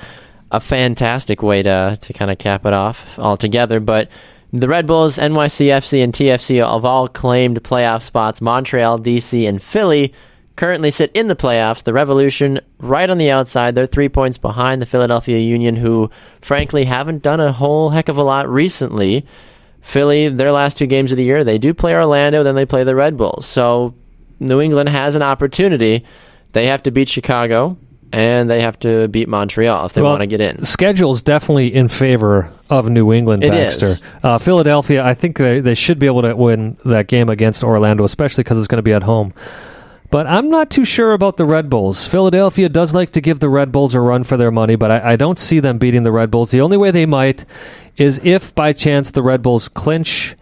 a 0.50 0.60
fantastic 0.60 1.42
way 1.42 1.62
to 1.62 1.98
to 2.00 2.12
kind 2.12 2.30
of 2.30 2.38
cap 2.38 2.66
it 2.66 2.72
off 2.72 3.18
altogether. 3.18 3.80
But 3.80 4.08
the 4.52 4.68
Red 4.68 4.86
Bulls, 4.86 5.16
NYCFC, 5.16 6.02
and 6.02 6.12
TFC 6.12 6.56
have 6.56 6.84
all 6.84 7.08
claimed 7.08 7.62
playoff 7.62 8.02
spots. 8.02 8.40
Montreal, 8.40 8.98
DC, 8.98 9.48
and 9.48 9.62
Philly 9.62 10.12
currently 10.56 10.90
sit 10.90 11.12
in 11.12 11.28
the 11.28 11.36
playoffs. 11.36 11.84
The 11.84 11.92
Revolution 11.92 12.60
right 12.78 13.08
on 13.08 13.18
the 13.18 13.30
outside. 13.30 13.74
They're 13.74 13.86
three 13.86 14.08
points 14.08 14.38
behind 14.38 14.82
the 14.82 14.86
Philadelphia 14.86 15.38
Union, 15.38 15.76
who 15.76 16.10
frankly 16.42 16.84
haven't 16.84 17.22
done 17.22 17.40
a 17.40 17.52
whole 17.52 17.90
heck 17.90 18.08
of 18.08 18.16
a 18.16 18.22
lot 18.22 18.48
recently. 18.48 19.24
Philly, 19.82 20.28
their 20.28 20.52
last 20.52 20.76
two 20.76 20.86
games 20.86 21.12
of 21.12 21.16
the 21.16 21.24
year, 21.24 21.44
they 21.44 21.56
do 21.56 21.72
play 21.72 21.94
Orlando, 21.94 22.42
then 22.42 22.56
they 22.56 22.66
play 22.66 22.84
the 22.84 22.94
Red 22.96 23.16
Bulls. 23.16 23.46
So 23.46 23.94
New 24.40 24.60
England 24.60 24.88
has 24.88 25.14
an 25.14 25.22
opportunity. 25.22 26.04
They 26.52 26.66
have 26.66 26.82
to 26.82 26.90
beat 26.90 27.08
Chicago 27.08 27.78
and 28.12 28.50
they 28.50 28.60
have 28.60 28.78
to 28.80 29.08
beat 29.08 29.28
Montreal 29.28 29.86
if 29.86 29.92
they 29.94 30.02
Well, 30.02 30.12
want 30.12 30.22
to 30.22 30.26
get 30.26 30.40
in. 30.40 30.64
schedule's 30.64 31.22
definitely 31.22 31.74
in 31.74 31.88
favor 31.88 32.52
of 32.68 32.88
New 32.90 33.12
England, 33.12 33.44
It 33.44 33.52
Baxter. 33.52 33.86
is. 33.86 34.02
Uh, 34.22 34.38
Philadelphia, 34.38 35.04
I 35.04 35.14
think 35.14 35.38
they, 35.38 35.60
they 35.60 35.74
should 35.74 35.98
be 35.98 36.06
able 36.06 36.22
to 36.22 36.34
win 36.34 36.76
that 36.84 37.06
game 37.06 37.28
against 37.28 37.62
Orlando, 37.64 38.04
especially 38.04 38.44
because 38.44 38.58
it's 38.58 38.68
going 38.68 38.78
to 38.78 38.82
be 38.82 38.92
at 38.92 39.02
home. 39.04 39.32
But 40.10 40.26
I'm 40.26 40.50
not 40.50 40.70
too 40.70 40.84
sure 40.84 41.12
about 41.12 41.36
the 41.36 41.44
Red 41.44 41.70
Bulls. 41.70 42.04
Philadelphia 42.06 42.68
does 42.68 42.92
like 42.94 43.12
to 43.12 43.20
give 43.20 43.38
the 43.38 43.48
Red 43.48 43.70
Bulls 43.70 43.94
a 43.94 44.00
run 44.00 44.24
for 44.24 44.36
their 44.36 44.50
money, 44.50 44.74
but 44.74 44.90
I, 44.90 45.12
I 45.12 45.16
don't 45.16 45.38
see 45.38 45.60
them 45.60 45.78
beating 45.78 46.02
the 46.02 46.10
Red 46.10 46.32
Bulls. 46.32 46.50
The 46.50 46.60
only 46.60 46.76
way 46.76 46.90
they 46.90 47.06
might 47.06 47.44
is 47.96 48.20
if 48.24 48.52
by 48.54 48.72
chance 48.72 49.12
the 49.12 49.22
Red 49.22 49.40
Bulls 49.40 49.68
clinch 49.68 50.34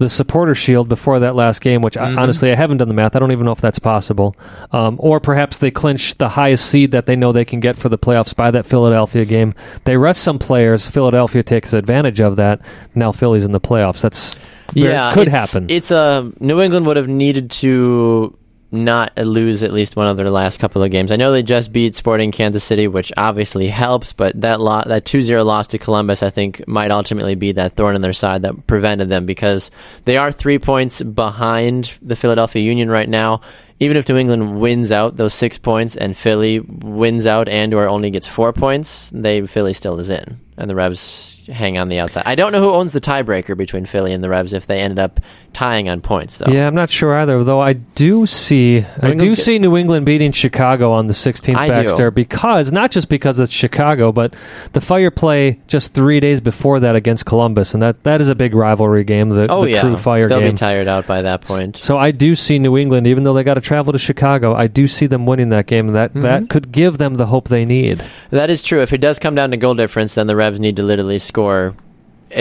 the 0.00 0.08
supporter 0.08 0.54
shield 0.54 0.88
before 0.88 1.20
that 1.20 1.36
last 1.36 1.60
game, 1.60 1.82
which 1.82 1.94
I, 1.98 2.14
honestly 2.14 2.50
I 2.50 2.54
haven't 2.54 2.78
done 2.78 2.88
the 2.88 2.94
math. 2.94 3.14
I 3.14 3.18
don't 3.18 3.32
even 3.32 3.44
know 3.44 3.52
if 3.52 3.60
that's 3.60 3.78
possible. 3.78 4.34
Um, 4.72 4.96
or 4.98 5.20
perhaps 5.20 5.58
they 5.58 5.70
clinch 5.70 6.16
the 6.16 6.30
highest 6.30 6.64
seed 6.70 6.92
that 6.92 7.04
they 7.04 7.16
know 7.16 7.32
they 7.32 7.44
can 7.44 7.60
get 7.60 7.76
for 7.76 7.90
the 7.90 7.98
playoffs 7.98 8.34
by 8.34 8.50
that 8.50 8.64
Philadelphia 8.64 9.26
game. 9.26 9.52
They 9.84 9.98
rest 9.98 10.22
some 10.22 10.38
players. 10.38 10.88
Philadelphia 10.88 11.42
takes 11.42 11.74
advantage 11.74 12.18
of 12.18 12.36
that. 12.36 12.62
Now 12.94 13.12
Philly's 13.12 13.44
in 13.44 13.52
the 13.52 13.60
playoffs. 13.60 14.00
That's 14.00 14.38
yeah, 14.72 15.12
could 15.12 15.28
it's- 15.28 15.50
happen. 15.50 15.66
It's 15.68 15.90
a 15.90 16.32
New 16.40 16.62
England 16.62 16.86
would 16.86 16.96
have 16.96 17.08
needed 17.08 17.50
to 17.50 18.34
not 18.72 19.16
lose 19.16 19.62
at 19.62 19.72
least 19.72 19.96
one 19.96 20.06
of 20.06 20.16
their 20.16 20.30
last 20.30 20.58
couple 20.58 20.82
of 20.82 20.90
games. 20.90 21.10
I 21.10 21.16
know 21.16 21.32
they 21.32 21.42
just 21.42 21.72
beat 21.72 21.94
Sporting 21.94 22.30
Kansas 22.30 22.62
City, 22.62 22.86
which 22.86 23.12
obviously 23.16 23.68
helps, 23.68 24.12
but 24.12 24.40
that 24.40 24.60
lo- 24.60 24.84
that 24.86 25.04
2-0 25.04 25.44
loss 25.44 25.66
to 25.68 25.78
Columbus 25.78 26.22
I 26.22 26.30
think 26.30 26.66
might 26.68 26.90
ultimately 26.90 27.34
be 27.34 27.52
that 27.52 27.74
thorn 27.76 27.96
in 27.96 28.02
their 28.02 28.12
side 28.12 28.42
that 28.42 28.66
prevented 28.66 29.08
them 29.08 29.26
because 29.26 29.70
they 30.04 30.16
are 30.16 30.30
3 30.32 30.58
points 30.58 31.02
behind 31.02 31.94
the 32.02 32.16
Philadelphia 32.16 32.62
Union 32.62 32.90
right 32.90 33.08
now. 33.08 33.40
Even 33.82 33.96
if 33.96 34.06
New 34.08 34.18
England 34.18 34.60
wins 34.60 34.92
out 34.92 35.16
those 35.16 35.34
6 35.34 35.58
points 35.58 35.96
and 35.96 36.16
Philly 36.16 36.60
wins 36.60 37.26
out 37.26 37.48
and 37.48 37.72
or 37.72 37.88
only 37.88 38.10
gets 38.10 38.26
4 38.26 38.52
points, 38.52 39.10
they 39.12 39.46
Philly 39.46 39.72
still 39.72 39.98
is 39.98 40.10
in 40.10 40.38
and 40.56 40.70
the 40.70 40.74
Revs 40.74 41.39
hang 41.50 41.78
on 41.78 41.88
the 41.88 41.98
outside. 41.98 42.22
I 42.26 42.34
don't 42.34 42.52
know 42.52 42.60
who 42.62 42.70
owns 42.70 42.92
the 42.92 43.00
tiebreaker 43.00 43.56
between 43.56 43.86
Philly 43.86 44.12
and 44.12 44.22
the 44.22 44.28
Revs 44.28 44.52
if 44.52 44.66
they 44.66 44.80
ended 44.80 44.98
up 44.98 45.20
tying 45.52 45.88
on 45.88 46.00
points 46.00 46.38
though. 46.38 46.50
yeah, 46.52 46.66
I'm 46.68 46.74
not 46.76 46.90
sure 46.90 47.12
either. 47.16 47.42
Though 47.42 47.60
I 47.60 47.72
do 47.72 48.24
see, 48.26 48.84
I 49.02 49.14
do 49.14 49.34
see 49.34 49.58
New 49.58 49.76
England 49.76 50.06
beating 50.06 50.30
Chicago 50.32 50.92
on 50.92 51.06
the 51.06 51.12
16th 51.12 51.56
I 51.56 51.82
do. 51.82 52.10
Because 52.12 52.70
not 52.70 52.90
just 52.92 53.08
because 53.08 53.38
it's 53.40 53.52
Chicago, 53.52 54.12
but 54.12 54.34
the 54.72 54.80
Fire 54.80 55.10
play 55.10 55.60
just 55.66 55.92
three 55.92 56.20
days 56.20 56.40
before 56.40 56.78
that 56.80 56.94
against 56.94 57.26
Columbus, 57.26 57.74
and 57.74 57.82
that, 57.82 58.02
that 58.04 58.20
is 58.20 58.28
a 58.28 58.34
big 58.34 58.54
rivalry 58.54 59.02
game. 59.04 59.30
The, 59.30 59.50
Oh 59.50 59.62
the 59.64 59.70
yeah, 59.72 59.80
Crew 59.80 59.96
Fire 59.96 60.28
they'll 60.28 60.38
game. 60.40 60.52
be 60.52 60.58
tired 60.58 60.86
out 60.86 61.06
by 61.06 61.22
that 61.22 61.40
point. 61.42 61.76
So 61.78 61.98
I 61.98 62.12
do 62.12 62.36
see 62.36 62.58
New 62.60 62.76
England, 62.78 63.06
even 63.08 63.24
though 63.24 63.34
they 63.34 63.42
got 63.42 63.54
to 63.54 63.60
travel 63.60 63.92
to 63.92 63.98
Chicago, 63.98 64.54
I 64.54 64.66
do 64.68 64.86
see 64.86 65.06
them 65.06 65.26
winning 65.26 65.48
that 65.48 65.66
game, 65.66 65.86
and 65.88 65.96
that, 65.96 66.10
Mm-hmm. 66.10 66.22
that 66.22 66.48
could 66.48 66.72
give 66.72 66.98
them 66.98 67.16
the 67.16 67.26
hope 67.26 67.48
they 67.48 67.64
need. 67.64 68.04
That 68.30 68.50
is 68.50 68.62
true. 68.62 68.82
If 68.82 68.92
it 68.92 68.98
does 68.98 69.18
come 69.18 69.34
down 69.34 69.50
to 69.52 69.56
goal 69.56 69.74
difference, 69.74 70.14
then 70.14 70.26
the 70.26 70.34
Revs 70.36 70.58
need 70.60 70.76
to 70.76 70.82
literally 70.82 71.18
score, 71.18 71.39
uh, 71.48 71.72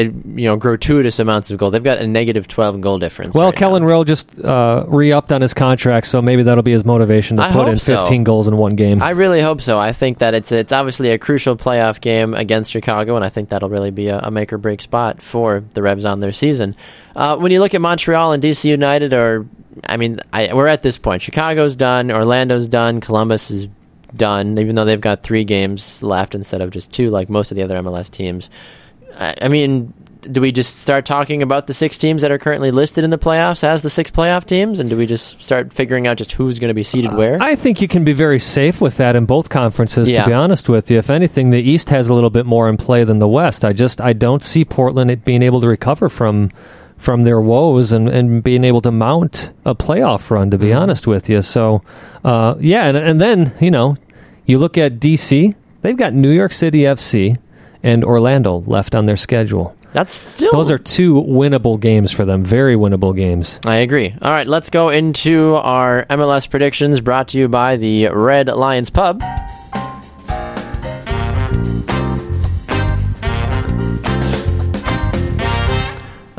you 0.01 0.45
know, 0.45 0.55
gratuitous 0.55 1.19
amounts 1.19 1.49
of 1.49 1.57
goal. 1.57 1.71
They've 1.71 1.83
got 1.83 1.97
a 1.97 2.05
negative 2.05 2.47
twelve 2.47 2.79
goal 2.79 2.99
difference. 2.99 3.33
Well, 3.33 3.45
right 3.45 3.55
Kelyn 3.55 3.81
now. 3.81 3.87
Rowe 3.87 4.03
just 4.03 4.39
uh, 4.39 4.85
re-upped 4.87 5.31
on 5.31 5.41
his 5.41 5.53
contract, 5.53 6.07
so 6.07 6.21
maybe 6.21 6.43
that'll 6.43 6.63
be 6.63 6.71
his 6.71 6.85
motivation 6.85 7.37
to 7.37 7.43
I 7.43 7.51
put 7.51 7.67
in 7.67 7.79
so. 7.79 7.97
15 7.97 8.23
goals 8.23 8.47
in 8.47 8.57
one 8.57 8.75
game. 8.75 9.01
I 9.01 9.11
really 9.11 9.41
hope 9.41 9.61
so. 9.61 9.79
I 9.79 9.91
think 9.93 10.19
that 10.19 10.35
it's 10.35 10.51
it's 10.51 10.71
obviously 10.71 11.09
a 11.09 11.17
crucial 11.17 11.55
playoff 11.55 12.01
game 12.01 12.33
against 12.33 12.71
Chicago, 12.71 13.15
and 13.15 13.25
I 13.25 13.29
think 13.29 13.49
that'll 13.49 13.69
really 13.69 13.91
be 13.91 14.07
a, 14.09 14.19
a 14.19 14.31
make 14.31 14.53
or 14.53 14.57
break 14.57 14.81
spot 14.81 15.21
for 15.21 15.63
the 15.73 15.81
Revs 15.81 16.05
on 16.05 16.19
their 16.19 16.33
season. 16.33 16.75
Uh, 17.15 17.37
when 17.37 17.51
you 17.51 17.59
look 17.59 17.73
at 17.73 17.81
Montreal 17.81 18.33
and 18.33 18.43
DC 18.43 18.65
United, 18.65 19.13
or 19.13 19.47
I 19.85 19.97
mean, 19.97 20.19
I, 20.31 20.53
we're 20.53 20.67
at 20.67 20.83
this 20.83 20.97
point. 20.97 21.23
Chicago's 21.23 21.75
done, 21.75 22.11
Orlando's 22.11 22.67
done, 22.67 23.01
Columbus 23.01 23.49
is 23.49 23.67
done, 24.15 24.57
even 24.59 24.75
though 24.75 24.85
they've 24.85 25.01
got 25.01 25.23
three 25.23 25.43
games 25.43 26.03
left 26.03 26.35
instead 26.35 26.61
of 26.61 26.71
just 26.71 26.91
two, 26.91 27.09
like 27.09 27.29
most 27.29 27.51
of 27.51 27.55
the 27.55 27.63
other 27.63 27.75
MLS 27.81 28.09
teams. 28.09 28.49
I, 29.17 29.47
mean. 29.47 29.93
Do 30.21 30.41
we 30.41 30.51
just 30.51 30.79
start 30.79 31.05
talking 31.05 31.41
about 31.41 31.67
the 31.67 31.73
six 31.73 31.97
teams 31.97 32.23
that 32.23 32.29
are 32.29 32.37
currently 32.37 32.71
listed 32.71 33.05
in 33.05 33.09
the 33.09 33.17
playoffs 33.17 33.63
as 33.63 33.83
the 33.83 33.89
six 33.89 34.11
playoff 34.11 34.45
teams, 34.45 34.81
and 34.81 34.89
do 34.89 34.97
we 34.97 35.05
just 35.05 35.41
start 35.41 35.71
figuring 35.71 36.07
out 36.07 36.17
just 36.17 36.33
who's 36.33 36.59
going 36.59 36.67
to 36.67 36.73
be 36.73 36.83
seated 36.83 37.13
where? 37.13 37.41
I 37.41 37.55
think 37.55 37.81
you 37.81 37.87
can 37.87 38.03
be 38.03 38.11
very 38.11 38.37
safe 38.37 38.81
with 38.81 38.97
that 38.97 39.15
in 39.15 39.25
both 39.25 39.47
conferences. 39.47 40.11
Yeah. 40.11 40.23
To 40.23 40.29
be 40.29 40.33
honest 40.33 40.67
with 40.67 40.91
you, 40.91 40.97
if 40.97 41.09
anything, 41.09 41.51
the 41.51 41.61
East 41.61 41.89
has 41.91 42.09
a 42.09 42.13
little 42.13 42.29
bit 42.29 42.45
more 42.45 42.67
in 42.67 42.75
play 42.75 43.05
than 43.05 43.19
the 43.19 43.29
West. 43.29 43.63
I 43.63 43.71
just 43.71 44.01
I 44.01 44.11
don't 44.11 44.43
see 44.43 44.65
Portland 44.65 45.23
being 45.23 45.41
able 45.41 45.61
to 45.61 45.69
recover 45.69 46.09
from 46.09 46.51
from 46.97 47.23
their 47.23 47.39
woes 47.39 47.93
and, 47.93 48.09
and 48.09 48.43
being 48.43 48.65
able 48.65 48.81
to 48.81 48.91
mount 48.91 49.53
a 49.63 49.73
playoff 49.73 50.29
run. 50.29 50.51
To 50.51 50.57
be 50.57 50.67
Mm-hmm. 50.67 50.79
honest 50.79 51.07
with 51.07 51.29
you, 51.29 51.41
so 51.41 51.81
uh, 52.25 52.55
yeah, 52.59 52.87
and, 52.87 52.97
and 52.97 53.21
then 53.21 53.53
you 53.61 53.71
know 53.71 53.95
you 54.45 54.57
look 54.57 54.77
at 54.77 54.99
DC, 54.99 55.55
they've 55.81 55.95
got 55.95 56.13
New 56.13 56.31
York 56.31 56.51
City 56.51 56.79
FC 56.79 57.37
and 57.83 58.03
Orlando 58.03 58.61
left 58.65 58.95
on 58.95 59.05
their 59.05 59.17
schedule. 59.17 59.75
That's 59.93 60.13
still 60.13 60.51
Those 60.51 60.69
are 60.69 60.77
two 60.77 61.15
winnable 61.15 61.79
games 61.79 62.11
for 62.11 62.23
them, 62.23 62.45
very 62.45 62.75
winnable 62.75 63.15
games. 63.15 63.59
I 63.65 63.77
agree. 63.77 64.13
All 64.21 64.31
right, 64.31 64.45
let's 64.45 64.69
go 64.69 64.89
into 64.89 65.55
our 65.55 66.05
MLS 66.11 66.47
predictions 66.49 67.01
brought 67.01 67.29
to 67.29 67.39
you 67.39 67.47
by 67.47 67.77
the 67.77 68.09
Red 68.09 68.47
Lions 68.47 68.91
Pub. 68.91 69.23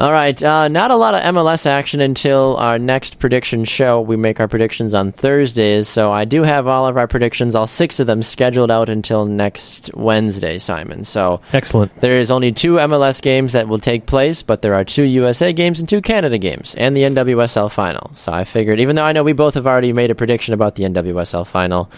All 0.00 0.12
right, 0.12 0.42
uh, 0.42 0.68
not 0.68 0.90
a 0.90 0.96
lot 0.96 1.14
of 1.14 1.20
MLS 1.34 1.66
action 1.66 2.00
until 2.00 2.56
our 2.56 2.78
next 2.78 3.18
prediction 3.18 3.66
show. 3.66 4.00
We 4.00 4.16
make 4.16 4.40
our 4.40 4.48
predictions 4.48 4.94
on 4.94 5.12
Thursdays, 5.12 5.88
so 5.88 6.10
I 6.10 6.24
do 6.24 6.42
have 6.42 6.66
all 6.66 6.86
of 6.86 6.96
our 6.96 7.06
predictions, 7.06 7.54
all 7.54 7.66
six 7.66 8.00
of 8.00 8.06
them, 8.06 8.22
scheduled 8.22 8.70
out 8.70 8.88
until 8.88 9.26
next 9.26 9.90
Wednesday, 9.92 10.56
Simon. 10.56 11.04
So 11.04 11.42
Excellent. 11.52 12.00
there 12.00 12.18
is 12.18 12.30
only 12.30 12.50
two 12.50 12.76
MLS 12.76 13.20
games 13.20 13.52
that 13.52 13.68
will 13.68 13.78
take 13.78 14.06
place, 14.06 14.40
but 14.40 14.62
there 14.62 14.72
are 14.72 14.86
two 14.86 15.02
USA 15.02 15.52
games 15.52 15.80
and 15.80 15.86
two 15.86 16.00
Canada 16.00 16.38
games, 16.38 16.74
and 16.76 16.96
the 16.96 17.02
NWSL 17.02 17.70
final. 17.70 18.10
So 18.14 18.32
I 18.32 18.44
figured, 18.44 18.80
even 18.80 18.96
though 18.96 19.04
I 19.04 19.12
know 19.12 19.22
we 19.22 19.34
both 19.34 19.52
have 19.52 19.66
already 19.66 19.92
made 19.92 20.10
a 20.10 20.14
prediction 20.14 20.54
about 20.54 20.76
the 20.76 20.84
NWSL 20.84 21.46
final, 21.46 21.90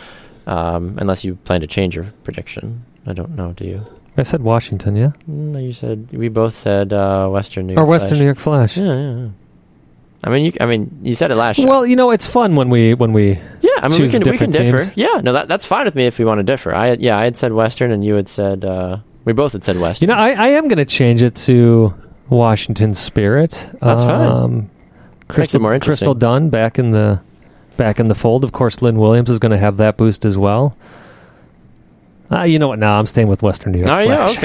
um, 0.48 0.98
unless 0.98 1.22
you 1.22 1.36
plan 1.36 1.61
to 1.61 1.68
change 1.68 1.94
your 1.94 2.12
prediction. 2.24 2.84
I 3.07 3.12
don't 3.12 3.36
know, 3.36 3.53
do 3.53 3.64
you? 3.64 3.86
I 4.17 4.23
said 4.25 4.43
Washington, 4.43 4.95
yeah, 4.97 5.13
No, 5.27 5.59
you 5.59 5.73
said 5.73 6.09
we 6.13 6.29
both 6.29 6.55
said 6.55 6.93
uh, 6.93 7.29
Western 7.29 7.67
New 7.67 7.75
York. 7.75 7.87
or 7.87 7.89
Western 7.89 8.09
Flash. 8.11 8.19
New 8.19 8.25
York 8.27 8.39
Flash. 8.39 8.77
Yeah, 8.77 8.85
yeah, 8.85 9.17
yeah. 9.17 9.29
I 10.25 10.31
mean, 10.31 10.45
you, 10.45 10.53
I 10.61 10.67
mean, 10.67 11.01
you 11.03 11.15
said 11.15 11.31
it 11.31 11.35
last 11.37 11.57
show. 11.57 11.67
Well, 11.67 11.85
you 11.87 11.97
know, 11.97 12.11
it's 12.11 12.27
fun 12.29 12.55
when 12.55 12.69
we 12.71 12.95
when 12.95 13.13
we 13.13 13.31
yeah, 13.61 13.71
I 13.79 13.89
mean, 13.89 14.03
we 14.03 14.09
can 14.09 14.23
we 14.31 14.39
can 14.39 14.51
differ. 14.51 14.79
teams. 14.79 14.93
Yeah, 14.95 15.21
no, 15.23 15.33
that 15.33 15.49
that's 15.49 15.65
fine 15.65 15.85
with 15.85 15.95
me 15.95 16.05
if 16.07 16.19
we 16.19 16.25
want 16.25 16.39
to 16.39 16.45
differ. 16.45 16.75
I 16.75 16.93
yeah, 16.93 17.19
I 17.19 17.25
had 17.25 17.37
said 17.37 17.53
Western, 17.53 17.91
and 17.91 18.05
you 18.05 18.15
had 18.15 18.29
said 18.29 18.65
uh, 18.65 18.99
we 19.25 19.33
both 19.33 19.53
had 19.53 19.65
said 19.65 19.81
Western. 19.81 20.09
You 20.09 20.15
know, 20.15 20.21
I, 20.21 20.31
I 20.31 20.49
am 20.49 20.69
going 20.69 20.79
to 20.79 20.85
change 20.85 21.23
it 21.23 21.35
to 21.47 21.93
Washington 22.29 22.95
Spirit. 22.95 23.69
That's 23.81 24.03
fine. 24.03 24.27
um, 24.29 24.71
Crystal, 25.29 25.61
more. 25.61 25.77
Crystal 25.81 26.15
Dunn 26.15 26.51
back 26.51 26.79
in 26.79 26.91
the 26.93 27.21
back 27.77 27.99
in 27.99 28.09
the 28.09 28.15
fold. 28.15 28.45
Of 28.45 28.53
course, 28.53 28.83
Lynn 28.83 28.99
Williams 28.99 29.31
is 29.31 29.39
going 29.39 29.53
to 29.53 29.59
have 29.59 29.79
that 29.79 29.97
boost 29.97 30.25
as 30.25 30.37
well. 30.39 30.77
Uh, 32.33 32.43
you 32.45 32.59
know 32.59 32.68
what? 32.68 32.78
Now 32.78 32.99
I'm 32.99 33.07
staying 33.07 33.28
with 33.28 33.43
Western 33.43 33.72
New 33.72 33.80
York. 33.80 33.91
Oh 33.91 34.01
yeah, 34.01 34.26
Flash. 34.26 34.39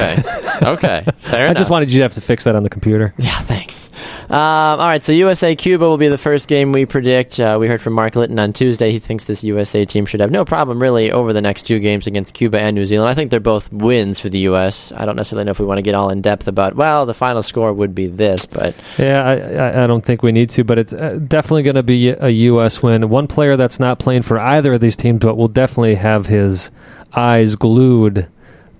okay, 0.61 0.61
okay, 1.03 1.05
fair 1.19 1.47
I 1.47 1.51
enough. 1.51 1.57
just 1.57 1.69
wanted 1.69 1.91
you 1.91 1.99
to 1.99 2.03
have 2.03 2.13
to 2.15 2.21
fix 2.21 2.43
that 2.45 2.55
on 2.55 2.63
the 2.63 2.69
computer. 2.69 3.13
Yeah, 3.17 3.41
thanks. 3.43 3.89
Um, 4.29 4.35
all 4.37 4.77
right, 4.87 5.01
so 5.03 5.11
USA 5.13 5.55
Cuba 5.55 5.87
will 5.87 5.97
be 5.97 6.09
the 6.09 6.17
first 6.17 6.47
game 6.49 6.71
we 6.73 6.85
predict. 6.85 7.39
Uh, 7.39 7.57
we 7.59 7.67
heard 7.67 7.81
from 7.81 7.93
Mark 7.93 8.15
Litton 8.15 8.37
on 8.37 8.51
Tuesday. 8.51 8.91
He 8.91 8.99
thinks 8.99 9.23
this 9.23 9.41
USA 9.43 9.85
team 9.85 10.05
should 10.05 10.19
have 10.19 10.31
no 10.31 10.43
problem, 10.43 10.81
really, 10.81 11.11
over 11.11 11.31
the 11.31 11.41
next 11.41 11.63
two 11.63 11.79
games 11.79 12.07
against 12.07 12.33
Cuba 12.33 12.59
and 12.59 12.75
New 12.75 12.85
Zealand. 12.85 13.09
I 13.09 13.13
think 13.13 13.31
they're 13.31 13.39
both 13.39 13.71
wins 13.71 14.19
for 14.19 14.27
the 14.27 14.39
U.S. 14.39 14.91
I 14.95 15.05
don't 15.05 15.15
necessarily 15.15 15.45
know 15.45 15.51
if 15.51 15.59
we 15.59 15.65
want 15.65 15.77
to 15.77 15.81
get 15.81 15.95
all 15.95 16.09
in 16.09 16.21
depth 16.21 16.47
about, 16.49 16.75
well, 16.75 17.05
the 17.05 17.13
final 17.13 17.41
score 17.41 17.71
would 17.71 17.95
be 17.95 18.07
this, 18.07 18.45
but 18.45 18.75
Yeah, 18.99 19.23
I, 19.23 19.33
I, 19.79 19.83
I 19.83 19.87
don't 19.87 20.03
think 20.03 20.21
we 20.23 20.33
need 20.33 20.49
to, 20.51 20.63
but 20.65 20.77
it's 20.77 20.93
uh, 20.93 21.19
definitely 21.25 21.63
going 21.63 21.75
to 21.77 21.83
be 21.83 22.09
a 22.09 22.29
U.S. 22.29 22.83
win. 22.83 23.07
One 23.09 23.27
player 23.27 23.55
that's 23.55 23.79
not 23.79 23.97
playing 23.97 24.23
for 24.23 24.37
either 24.39 24.73
of 24.73 24.81
these 24.81 24.97
teams, 24.97 25.19
but 25.19 25.35
will 25.37 25.47
definitely 25.47 25.95
have 25.95 26.25
his 26.27 26.69
eyes 27.17 27.55
glued 27.55 28.27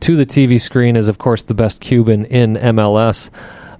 to 0.01 0.15
the 0.15 0.25
TV 0.25 0.61
screen 0.61 0.95
is, 0.95 1.07
of 1.07 1.17
course, 1.17 1.43
the 1.43 1.53
best 1.53 1.81
Cuban 1.81 2.25
in 2.25 2.53
MLS. 2.55 3.29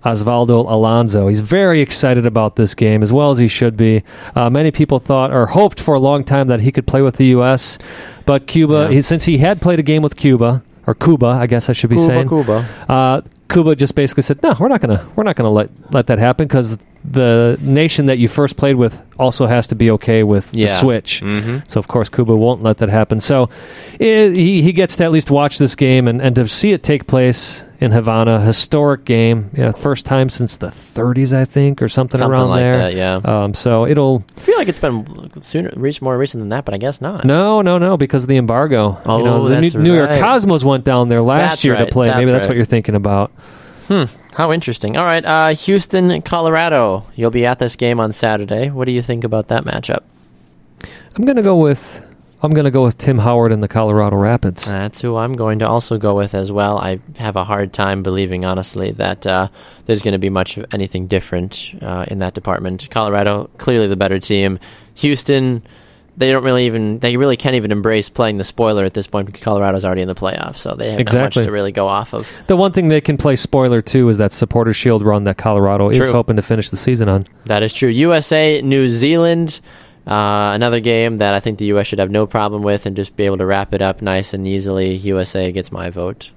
Osvaldo 0.06 0.70
Alonso. 0.70 1.28
He's 1.28 1.42
very 1.42 1.82
excited 1.82 2.26
about 2.26 2.56
this 2.56 2.76
game, 2.76 3.04
as 3.04 3.12
well 3.12 3.32
as 3.32 3.40
he 3.40 3.48
should 3.48 3.76
be. 3.76 4.04
Uh, 4.36 4.50
many 4.50 4.72
people 4.72 5.00
thought 5.00 5.34
or 5.34 5.48
hoped 5.48 5.80
for 5.82 5.96
a 5.96 6.00
long 6.00 6.24
time 6.24 6.48
that 6.48 6.62
he 6.62 6.72
could 6.72 6.88
play 6.88 7.02
with 7.02 7.18
the 7.18 7.26
U.S., 7.28 7.78
but 8.26 8.48
Cuba, 8.48 8.88
Yeah. 8.90 8.96
he, 8.96 9.02
since 9.02 9.26
he 9.26 9.38
had 9.40 9.62
played 9.62 9.80
a 9.80 9.84
game 9.84 10.02
with 10.04 10.16
Cuba, 10.16 10.64
or 10.86 10.94
Cuba, 10.96 11.26
I 11.28 11.48
guess 11.48 11.68
I 11.70 11.74
should 11.74 11.90
be 11.90 11.98
Cuba, 11.98 12.08
saying, 12.08 12.30
Cuba. 12.30 12.66
uh, 12.88 13.22
Cuba 13.50 13.76
just 13.76 13.96
basically 13.96 14.24
said, 14.24 14.42
"No, 14.44 14.56
we're 14.60 14.68
not 14.70 14.80
gonna 14.82 15.06
we're 15.16 15.24
not 15.24 15.36
gonna 15.36 15.50
let 15.52 15.70
let 15.92 16.08
that 16.08 16.20
happen 16.20 16.48
because 16.48 16.78
the 17.04 17.58
nation 17.62 18.08
that 18.08 18.18
you 18.18 18.28
first 18.28 18.58
played 18.58 18.76
with 18.76 19.02
also 19.20 19.46
has 19.48 19.68
to 19.68 19.76
be 19.76 19.92
okay 19.92 20.24
with 20.24 20.52
the 20.52 20.68
switch." 20.70 21.22
Mm-hmm. 21.22 21.60
So 21.68 21.80
of 21.80 21.88
course 21.88 22.10
Cuba 22.10 22.36
won't 22.36 22.64
let 22.64 22.78
that 22.78 22.90
happen. 22.90 23.20
So 23.20 23.50
it, 24.00 24.36
he 24.36 24.62
he 24.62 24.74
gets 24.74 24.96
to 24.98 25.04
at 25.06 25.12
least 25.12 25.32
watch 25.32 25.58
this 25.58 25.76
game 25.76 26.08
and, 26.08 26.22
and 26.22 26.36
to 26.36 26.48
see 26.48 26.72
it 26.72 26.84
take 26.84 27.08
place 27.08 27.64
in 27.80 27.92
Havana, 27.92 28.42
historic 28.42 29.06
game, 29.06 29.52
yeah, 29.54 29.72
first 29.72 30.06
time 30.06 30.30
since 30.30 30.58
the 30.58 30.68
30s, 30.68 31.32
I 31.36 31.46
think, 31.46 31.82
or 31.82 31.88
something, 31.88 32.18
Something 32.18 32.40
around 32.40 32.50
like 32.50 32.64
there. 32.64 32.78
that, 32.78 32.94
yeah. 32.96 33.16
Um, 33.24 33.54
so 33.54 33.86
it'll 33.86 34.24
I 34.36 34.42
feel 34.42 34.58
like 34.58 34.68
it's 34.68 34.80
been 34.80 35.42
sooner, 35.42 35.72
more 36.02 36.18
recent 36.18 36.42
than 36.42 36.50
that, 36.50 36.66
but 36.66 36.74
I 36.74 36.78
guess 36.78 37.02
not. 37.02 37.24
no, 37.26 37.62
no, 37.62 37.78
no, 37.78 37.96
because 37.96 38.24
of 38.24 38.30
the 38.30 38.38
embargo. 38.38 39.00
Oh, 39.06 39.20
you 39.20 39.24
know, 39.26 39.48
the 39.48 39.62
that's 39.62 39.76
New, 39.76 39.84
New 39.84 39.96
York. 39.96 40.10
Cosmos 40.20 40.64
went 40.64 40.86
down 40.86 41.10
there 41.10 41.22
last 41.22 41.40
That's 41.52 41.64
year 41.66 41.76
right, 41.76 41.86
to 41.86 41.92
play. 41.92 42.08
that's 42.08 42.18
Maybe 42.18 42.32
that's 42.32 42.48
what 42.48 42.56
you're 42.56 42.66
thinking 42.66 42.96
about. 42.96 43.32
Hmm. 43.88 44.06
How 44.38 44.54
interesting. 44.54 44.98
All 44.98 45.04
right, 45.04 45.26
uh, 45.26 45.56
Houston, 45.56 46.22
Colorado. 46.22 47.08
You'll 47.16 47.32
be 47.32 47.48
at 47.48 47.58
this 47.58 47.76
game 47.76 48.00
on 48.00 48.12
Saturday. 48.12 48.70
What 48.70 48.86
do 48.86 48.92
you 48.92 49.02
think 49.02 49.24
about 49.24 49.48
that 49.48 49.64
matchup? 49.64 50.04
I'm 51.16 51.26
gonna 51.26 51.42
go 51.42 51.58
with 51.58 52.06
I'm 52.44 52.52
gonna 52.52 52.70
go 52.70 52.84
with 52.84 53.00
Tim 53.00 53.18
Howard 53.18 53.52
and 53.52 53.64
the 53.64 53.68
Colorado 53.68 54.16
Rapids. 54.16 54.66
That's 54.66 55.02
who 55.02 55.16
I'm 55.16 55.34
going 55.34 55.58
to 55.58 55.68
also 55.68 55.98
go 55.98 56.16
with 56.16 56.36
as 56.36 56.52
well. 56.52 56.78
I 56.78 57.00
have 57.16 57.36
a 57.36 57.44
hard 57.44 57.74
time 57.74 58.04
believing, 58.04 58.46
honestly, 58.46 58.92
that 58.92 59.26
uh, 59.26 59.48
there's 59.88 60.04
going 60.04 60.12
to 60.12 60.20
be 60.20 60.30
much 60.30 60.56
of 60.58 60.68
anything 60.72 61.08
different 61.08 61.74
uh, 61.82 62.06
in 62.08 62.20
that 62.20 62.36
department. 62.36 62.88
Colorado, 62.92 63.50
clearly 63.58 63.88
the 63.88 63.96
better 63.96 64.20
team. 64.20 64.60
Houston, 64.94 65.64
they 66.18 66.32
don't 66.32 66.44
really 66.44 66.66
even, 66.66 67.00
they 67.00 67.16
really 67.16 67.38
can't 67.38 67.56
even 67.56 67.72
embrace 67.72 68.10
playing 68.10 68.38
the 68.40 68.44
spoiler 68.44 68.84
at 68.84 68.94
this 68.94 69.06
point 69.08 69.28
because 69.28 69.42
Colorado's 69.42 69.86
already 69.86 70.02
in 70.02 70.08
the 70.08 70.16
playoffs, 70.16 70.58
so 70.58 70.76
they 70.76 70.92
have 70.92 71.00
Exactly. 71.00 71.46
to 71.46 71.52
really 71.52 71.72
go 71.72 71.88
off 71.88 72.14
of. 72.14 72.28
The 72.48 72.58
one 72.58 72.72
thing 72.72 72.90
they 72.90 73.02
can 73.02 73.18
play 73.18 73.36
spoiler 73.36 73.82
too 73.82 74.10
is 74.10 74.18
that 74.18 74.32
supporter 74.32 74.74
shield 74.74 75.04
run 75.04 75.24
that 75.26 75.38
Colorado 75.38 75.90
is 75.90 76.10
hoping 76.10 76.36
to 76.36 76.42
finish 76.42 76.70
the 76.72 76.78
season 76.78 77.08
on. 77.08 77.26
That 77.46 77.62
is 77.64 77.72
true. 77.74 77.90
USA, 77.90 78.62
New 78.64 78.90
Zealand, 78.90 79.62
uh, 80.08 80.52
another 80.56 80.80
game 80.80 81.18
that 81.18 81.34
I 81.34 81.40
think 81.40 81.60
the 81.60 81.66
U.S. 81.66 81.86
should 81.88 82.00
have 82.00 82.10
no 82.12 82.26
problem 82.26 82.64
with 82.64 82.86
and 82.86 82.96
just 82.96 83.16
be 83.16 83.26
able 83.26 83.38
to 83.38 83.46
wrap 83.46 83.74
it 83.74 83.82
up 83.82 84.02
nice 84.02 84.34
and 84.34 84.48
easily. 84.48 84.96
USA 84.96 85.52
gets 85.52 85.72
my 85.72 85.90
vote. 85.90 86.32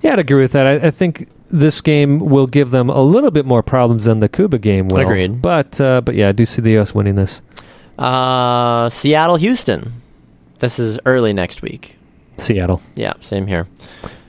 Yeah, 0.00 0.14
I'd 0.14 0.18
agree 0.20 0.40
with 0.42 0.52
that. 0.52 0.66
I, 0.66 0.86
I 0.86 0.90
think 0.90 1.28
this 1.50 1.80
game 1.80 2.18
will 2.18 2.46
give 2.46 2.70
them 2.70 2.88
a 2.88 3.02
little 3.02 3.30
bit 3.30 3.44
more 3.44 3.62
problems 3.62 4.04
than 4.04 4.20
the 4.20 4.28
Cuba 4.28 4.58
game 4.58 4.88
will. 4.88 5.00
Agreed. 5.00 5.42
But 5.42 5.80
uh, 5.80 6.00
but 6.00 6.14
yeah, 6.14 6.30
I 6.30 6.32
do 6.32 6.44
see 6.46 6.62
the 6.62 6.70
U.S. 6.72 6.94
winning 6.94 7.16
this. 7.16 7.42
Uh, 7.98 8.88
Seattle, 8.90 9.36
Houston. 9.36 10.02
This 10.58 10.78
is 10.78 10.98
early 11.06 11.32
next 11.32 11.62
week. 11.62 11.96
Seattle. 12.36 12.80
Yeah, 12.94 13.14
same 13.20 13.46
here. 13.46 13.66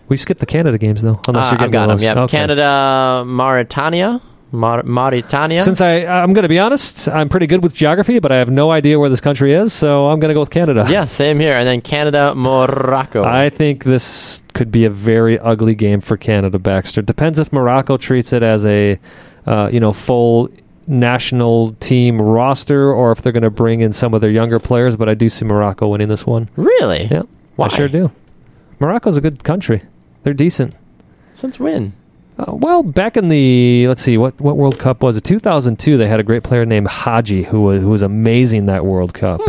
We 0.10 0.18
skipped 0.18 0.40
the 0.40 0.46
Canada 0.46 0.78
games 0.78 1.02
though. 1.02 1.20
Unless 1.28 1.46
Uh, 1.46 1.50
you're 1.52 1.58
getting 1.58 1.72
got 1.72 1.88
them. 1.88 2.00
Yeah, 2.00 2.24
Okay. 2.24 2.38
Canada, 2.38 3.24
Mauritania, 3.26 4.22
Mar- 4.52 4.84
Mauritania. 4.84 5.62
Since 5.62 5.82
I 5.82 6.06
I'm 6.06 6.34
going 6.34 6.44
to 6.44 6.50
be 6.50 6.60
honest, 6.60 7.08
I'm 7.10 7.30
pretty 7.30 7.48
good 7.48 7.64
with 7.64 7.74
geography, 7.74 8.20
but 8.20 8.32
I 8.32 8.36
have 8.38 8.50
no 8.52 8.72
idea 8.72 9.00
where 9.00 9.10
this 9.10 9.22
country 9.22 9.54
is, 9.54 9.74
so 9.74 10.08
I'm 10.10 10.20
going 10.20 10.30
to 10.30 10.34
go 10.36 10.42
with 10.42 10.52
Canada. 10.52 10.86
yeah, 10.90 11.06
same 11.06 11.40
here. 11.40 11.54
And 11.58 11.66
then 11.68 11.82
Canada, 11.82 12.36
Morocco. 12.36 13.24
I 13.24 13.50
think 13.50 13.84
this 13.86 14.42
could 14.54 14.72
be 14.72 14.86
a 14.86 14.90
very 14.90 15.40
ugly 15.40 15.74
game 15.74 16.02
for 16.02 16.18
Canada, 16.18 16.60
Baxter. 16.60 17.02
Depends 17.02 17.40
if 17.40 17.52
Morocco 17.54 17.98
treats 17.98 18.34
it 18.34 18.44
as 18.44 18.66
a, 18.66 19.00
uh, 19.48 19.70
you 19.72 19.80
know, 19.80 19.94
full 19.94 20.50
national 20.88 21.74
team 21.80 22.22
roster, 22.22 22.92
or 22.92 23.12
if 23.12 23.22
they're 23.22 23.32
going 23.32 23.44
to 23.44 23.50
bring 23.50 23.82
in 23.82 23.94
some 23.94 24.14
of 24.14 24.22
their 24.22 24.32
younger 24.32 24.60
players. 24.60 24.96
But 24.96 25.10
I 25.10 25.14
do 25.14 25.30
see 25.30 25.46
Morocco 25.46 25.88
winning 25.88 26.08
this 26.10 26.26
one. 26.26 26.50
really? 26.56 27.06
Yeah, 27.12 27.24
Why? 27.56 27.66
I 27.66 27.70
sure 27.70 27.88
do. 27.88 28.12
Morocco's 28.80 29.18
a 29.18 29.22
good 29.22 29.44
country. 29.44 29.82
They're 30.24 30.34
decent. 30.34 30.76
Since 31.36 31.60
when? 31.60 31.94
Uh, 32.38 32.54
well, 32.56 32.82
back 32.84 33.16
in 33.16 33.30
the 33.30 33.88
let's 33.88 34.02
see, 34.02 34.18
what 34.18 34.40
what 34.42 34.58
World 34.58 34.80
Cup 34.80 35.04
was 35.04 35.16
it? 35.16 35.24
2002. 35.24 35.98
They 35.98 36.08
had 36.08 36.20
a 36.20 36.24
great 36.24 36.44
player 36.44 36.66
named 36.66 36.88
Hadji 36.88 37.44
who 37.44 37.62
was 37.62 37.82
who 37.82 37.90
was 37.90 38.02
amazing 38.02 38.66
that 38.66 38.86
World 38.86 39.14
Cup. 39.14 39.40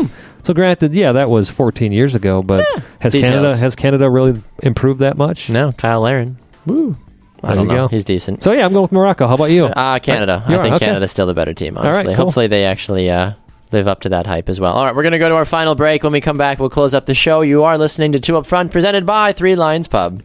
So 0.43 0.53
granted, 0.53 0.93
yeah, 0.95 1.13
that 1.13 1.31
was 1.31 1.49
14 1.51 1.91
years 1.93 2.15
ago, 2.15 2.43
but 2.43 2.67
has 2.99 3.15
details. 3.15 3.31
Canada 3.31 3.57
has 3.57 3.75
Canada 3.75 4.11
really 4.11 4.43
improved 4.63 5.01
that 5.01 5.17
much? 5.17 5.49
No, 5.49 5.71
Cyle 5.81 6.03
Larin. 6.03 6.37
Woo. 6.67 6.97
I 7.45 7.55
don't 7.55 7.67
know. 7.67 7.75
go. 7.75 7.89
He's 7.89 8.05
decent. 8.05 8.43
So 8.45 8.53
yeah, 8.53 8.65
I'm 8.65 8.73
going 8.73 8.83
with 8.83 8.93
Morocco. 8.93 9.27
How 9.27 9.35
about 9.35 9.47
you? 9.47 9.65
Uh, 9.67 9.99
Canada. 9.99 10.45
You 10.49 10.57
I 10.57 10.63
think 10.63 10.75
okay. 10.77 10.87
Canada's 10.87 11.11
still 11.11 11.27
the 11.27 11.35
better 11.35 11.55
team, 11.55 11.75
right, 11.77 11.87
honestly. 11.87 12.15
cool. 12.15 12.25
Hopefully 12.25 12.47
they 12.47 12.65
actually 12.65 13.11
uh, 13.11 13.33
live 13.73 13.89
up 13.89 14.01
to 14.01 14.09
that 14.11 14.27
hype 14.27 14.49
as 14.49 14.61
well. 14.61 14.73
All 14.73 14.85
right, 14.85 14.95
we're 14.95 15.03
going 15.03 15.13
to 15.13 15.19
go 15.19 15.29
to 15.29 15.35
our 15.35 15.45
final 15.45 15.75
break. 15.75 16.03
When 16.03 16.13
we 16.13 16.21
come 16.21 16.39
back, 16.39 16.59
we'll 16.59 16.71
close 16.71 16.95
up 16.95 17.07
the 17.07 17.15
show. 17.15 17.41
You 17.43 17.65
are 17.65 17.79
listening 17.79 18.13
to 18.13 18.21
Two 18.21 18.37
Up 18.37 18.47
Front, 18.47 18.73
presented 18.73 19.07
by 19.07 19.33
Three 19.33 19.57
Lions 19.57 19.89
Pub. 19.89 20.23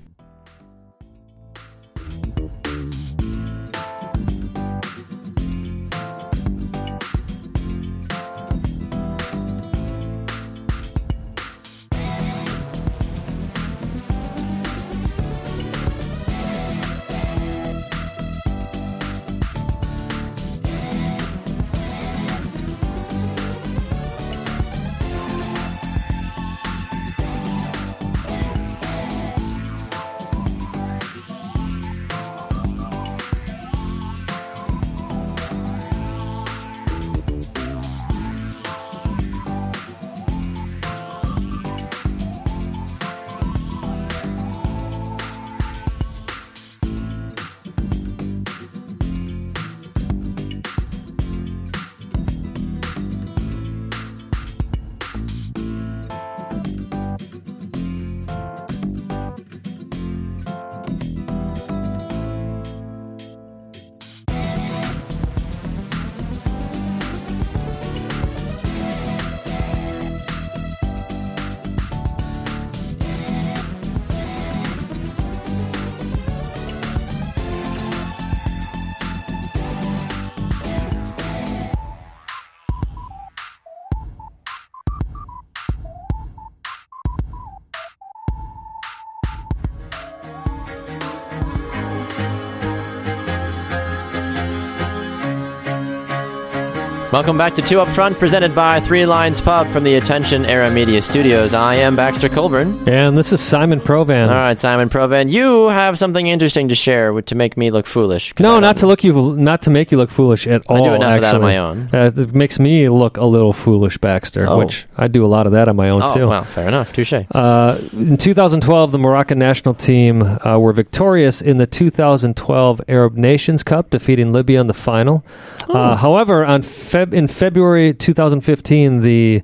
Welcome 97.11 97.39
back 97.39 97.55
to 97.55 97.63
Two 97.63 97.79
Up 97.79 97.87
Front, 97.95 98.19
presented 98.19 98.53
by 98.53 98.79
Three 98.81 99.07
Lions 99.07 99.41
Pub 99.41 99.67
from 99.71 99.83
the 99.83 99.95
Attention 99.95 100.45
Era 100.45 100.69
Media 100.69 101.01
Studios. 101.01 101.55
I 101.55 101.73
am 101.73 101.95
Baxter 101.95 102.29
Colburn. 102.29 102.87
And 102.87 103.17
this 103.17 103.33
is 103.33 103.41
Simon 103.41 103.79
Provan. 103.79 104.27
All 104.29 104.35
right, 104.35 104.59
Simon 104.59 104.89
Provan, 104.89 105.31
you 105.31 105.69
have 105.69 105.97
something 105.97 106.27
interesting 106.27 106.69
to 106.69 106.75
share 106.75 107.11
with, 107.11 107.25
to 107.25 107.33
make 107.35 107.57
me 107.57 107.71
look 107.71 107.87
foolish. 107.87 108.31
No, 108.39 108.61
don't- 108.61 108.77
to 108.77 108.85
look 108.85 109.03
you, 109.03 109.35
not 109.35 109.63
to 109.63 109.71
make 109.71 109.91
you 109.91 109.97
look 109.97 110.11
foolish 110.11 110.45
at 110.45 110.61
I 110.69 110.73
all. 110.75 110.83
do 110.83 110.93
enough 110.93 111.15
of 111.15 111.21
that 111.21 111.33
on 111.35 111.41
my 111.41 111.57
own. 111.57 111.89
Uh, 111.91 112.11
it 112.15 112.35
makes 112.35 112.59
me 112.59 112.87
look 112.89 113.17
a 113.17 113.25
little 113.25 113.53
foolish, 113.53 113.97
Baxter. 113.97 114.45
Oh. 114.47 114.59
Which 114.59 114.85
I 114.95 115.07
do 115.07 115.25
a 115.25 115.27
lot 115.27 115.47
of 115.47 115.53
that 115.53 115.67
on 115.67 115.75
my 115.75 115.89
own 115.89 116.03
Oh, 116.03 116.13
too. 116.13 116.27
well, 116.27 116.43
fair 116.43 116.67
enough. 116.67 116.93
Touche. 116.93 117.13
Uh, 117.31 117.79
in 117.93 118.17
2012, 118.17 118.91
the 118.91 118.99
Moroccan 118.99 119.39
national 119.39 119.73
team 119.73 120.21
uh, 120.21 120.59
were 120.59 120.73
victorious 120.73 121.41
in 121.41 121.57
the 121.57 121.65
2012 121.65 122.81
Arab 122.87 123.15
Nations 123.15 123.63
Cup, 123.63 123.89
defeating 123.89 124.31
Libya 124.31 124.61
in 124.61 124.67
the 124.67 124.75
final. 124.75 125.25
Uh, 125.69 125.95
however, 125.95 126.45
on 126.45 126.61
Feb- 126.61 127.13
in 127.13 127.27
February 127.27 127.93
2015, 127.93 129.01
the 129.01 129.43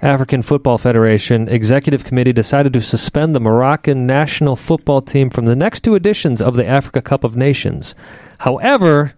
African 0.00 0.42
Football 0.42 0.78
Federation 0.78 1.48
Executive 1.48 2.04
Committee 2.04 2.32
decided 2.32 2.72
to 2.72 2.80
suspend 2.80 3.34
the 3.34 3.40
Moroccan 3.40 4.06
national 4.06 4.56
football 4.56 5.02
team 5.02 5.30
from 5.30 5.46
the 5.46 5.56
next 5.56 5.80
two 5.80 5.94
editions 5.94 6.40
of 6.40 6.56
the 6.56 6.66
Africa 6.66 7.02
Cup 7.02 7.24
of 7.24 7.36
Nations. 7.36 7.94
However, 8.38 9.14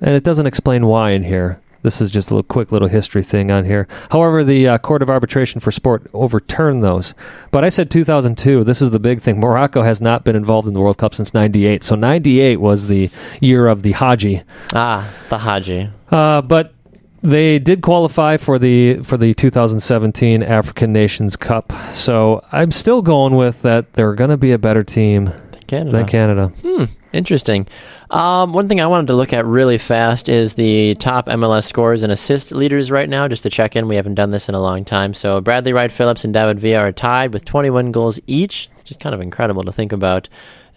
and 0.00 0.14
it 0.14 0.24
doesn't 0.24 0.46
explain 0.46 0.86
why 0.86 1.10
in 1.10 1.24
here. 1.24 1.60
This 1.82 2.00
is 2.00 2.10
just 2.10 2.30
a 2.30 2.34
little 2.34 2.46
quick 2.48 2.72
little 2.72 2.88
history 2.88 3.22
thing 3.22 3.50
on 3.50 3.64
here. 3.64 3.88
However, 4.10 4.44
the 4.44 4.68
uh, 4.68 4.78
Court 4.78 5.02
of 5.02 5.08
Arbitration 5.10 5.60
for 5.60 5.70
Sport 5.70 6.08
overturned 6.12 6.84
those. 6.84 7.14
But 7.50 7.64
I 7.64 7.68
said 7.70 7.90
2002. 7.90 8.64
This 8.64 8.82
is 8.82 8.90
the 8.90 8.98
big 8.98 9.20
thing. 9.20 9.40
Morocco 9.40 9.82
has 9.82 10.00
not 10.00 10.24
been 10.24 10.36
involved 10.36 10.68
in 10.68 10.74
the 10.74 10.80
World 10.80 10.98
Cup 10.98 11.14
since 11.14 11.32
98. 11.32 11.82
So 11.82 11.94
98 11.94 12.58
was 12.58 12.86
the 12.86 13.10
year 13.40 13.66
of 13.66 13.82
the 13.82 13.92
Hadji. 13.92 14.42
Ah, 14.74 15.10
the 15.30 15.38
Hadji. 15.38 15.88
Uh, 16.10 16.42
but 16.42 16.74
they 17.22 17.58
did 17.58 17.82
qualify 17.82 18.36
for 18.36 18.58
the 18.58 19.02
for 19.02 19.16
the 19.16 19.34
2017 19.34 20.42
African 20.42 20.92
Nations 20.92 21.36
Cup. 21.36 21.72
So 21.92 22.44
I'm 22.52 22.70
still 22.70 23.02
going 23.02 23.36
with 23.36 23.62
that. 23.62 23.92
They're 23.94 24.14
going 24.14 24.30
to 24.30 24.36
be 24.36 24.52
a 24.52 24.58
better 24.58 24.82
team 24.82 25.32
Canada. 25.66 25.96
than 25.98 26.06
Canada. 26.06 26.48
Hmm, 26.62 26.84
interesting. 27.12 27.66
Um, 28.10 28.52
one 28.52 28.68
thing 28.68 28.80
I 28.80 28.86
wanted 28.86 29.08
to 29.08 29.14
look 29.14 29.32
at 29.32 29.44
really 29.46 29.78
fast 29.78 30.28
is 30.28 30.54
the 30.54 30.94
top 30.96 31.26
MLS 31.26 31.64
scores 31.64 32.02
and 32.02 32.12
assist 32.12 32.52
leaders 32.52 32.90
right 32.90 33.08
now, 33.08 33.28
just 33.28 33.42
to 33.44 33.50
check 33.50 33.76
in. 33.76 33.88
We 33.88 33.96
haven't 33.96 34.14
done 34.14 34.30
this 34.30 34.48
in 34.48 34.54
a 34.54 34.60
long 34.60 34.84
time. 34.84 35.14
So 35.14 35.40
Bradley 35.40 35.72
Wright 35.72 35.92
Phillips 35.92 36.24
and 36.24 36.34
David 36.34 36.60
Villa 36.60 36.80
are 36.80 36.92
tied 36.92 37.32
with 37.32 37.44
21 37.44 37.92
goals 37.92 38.18
each. 38.26 38.70
It's 38.74 38.84
just 38.84 39.00
kind 39.00 39.14
of 39.14 39.20
incredible 39.20 39.62
to 39.64 39.72
think 39.72 39.92
about. 39.92 40.28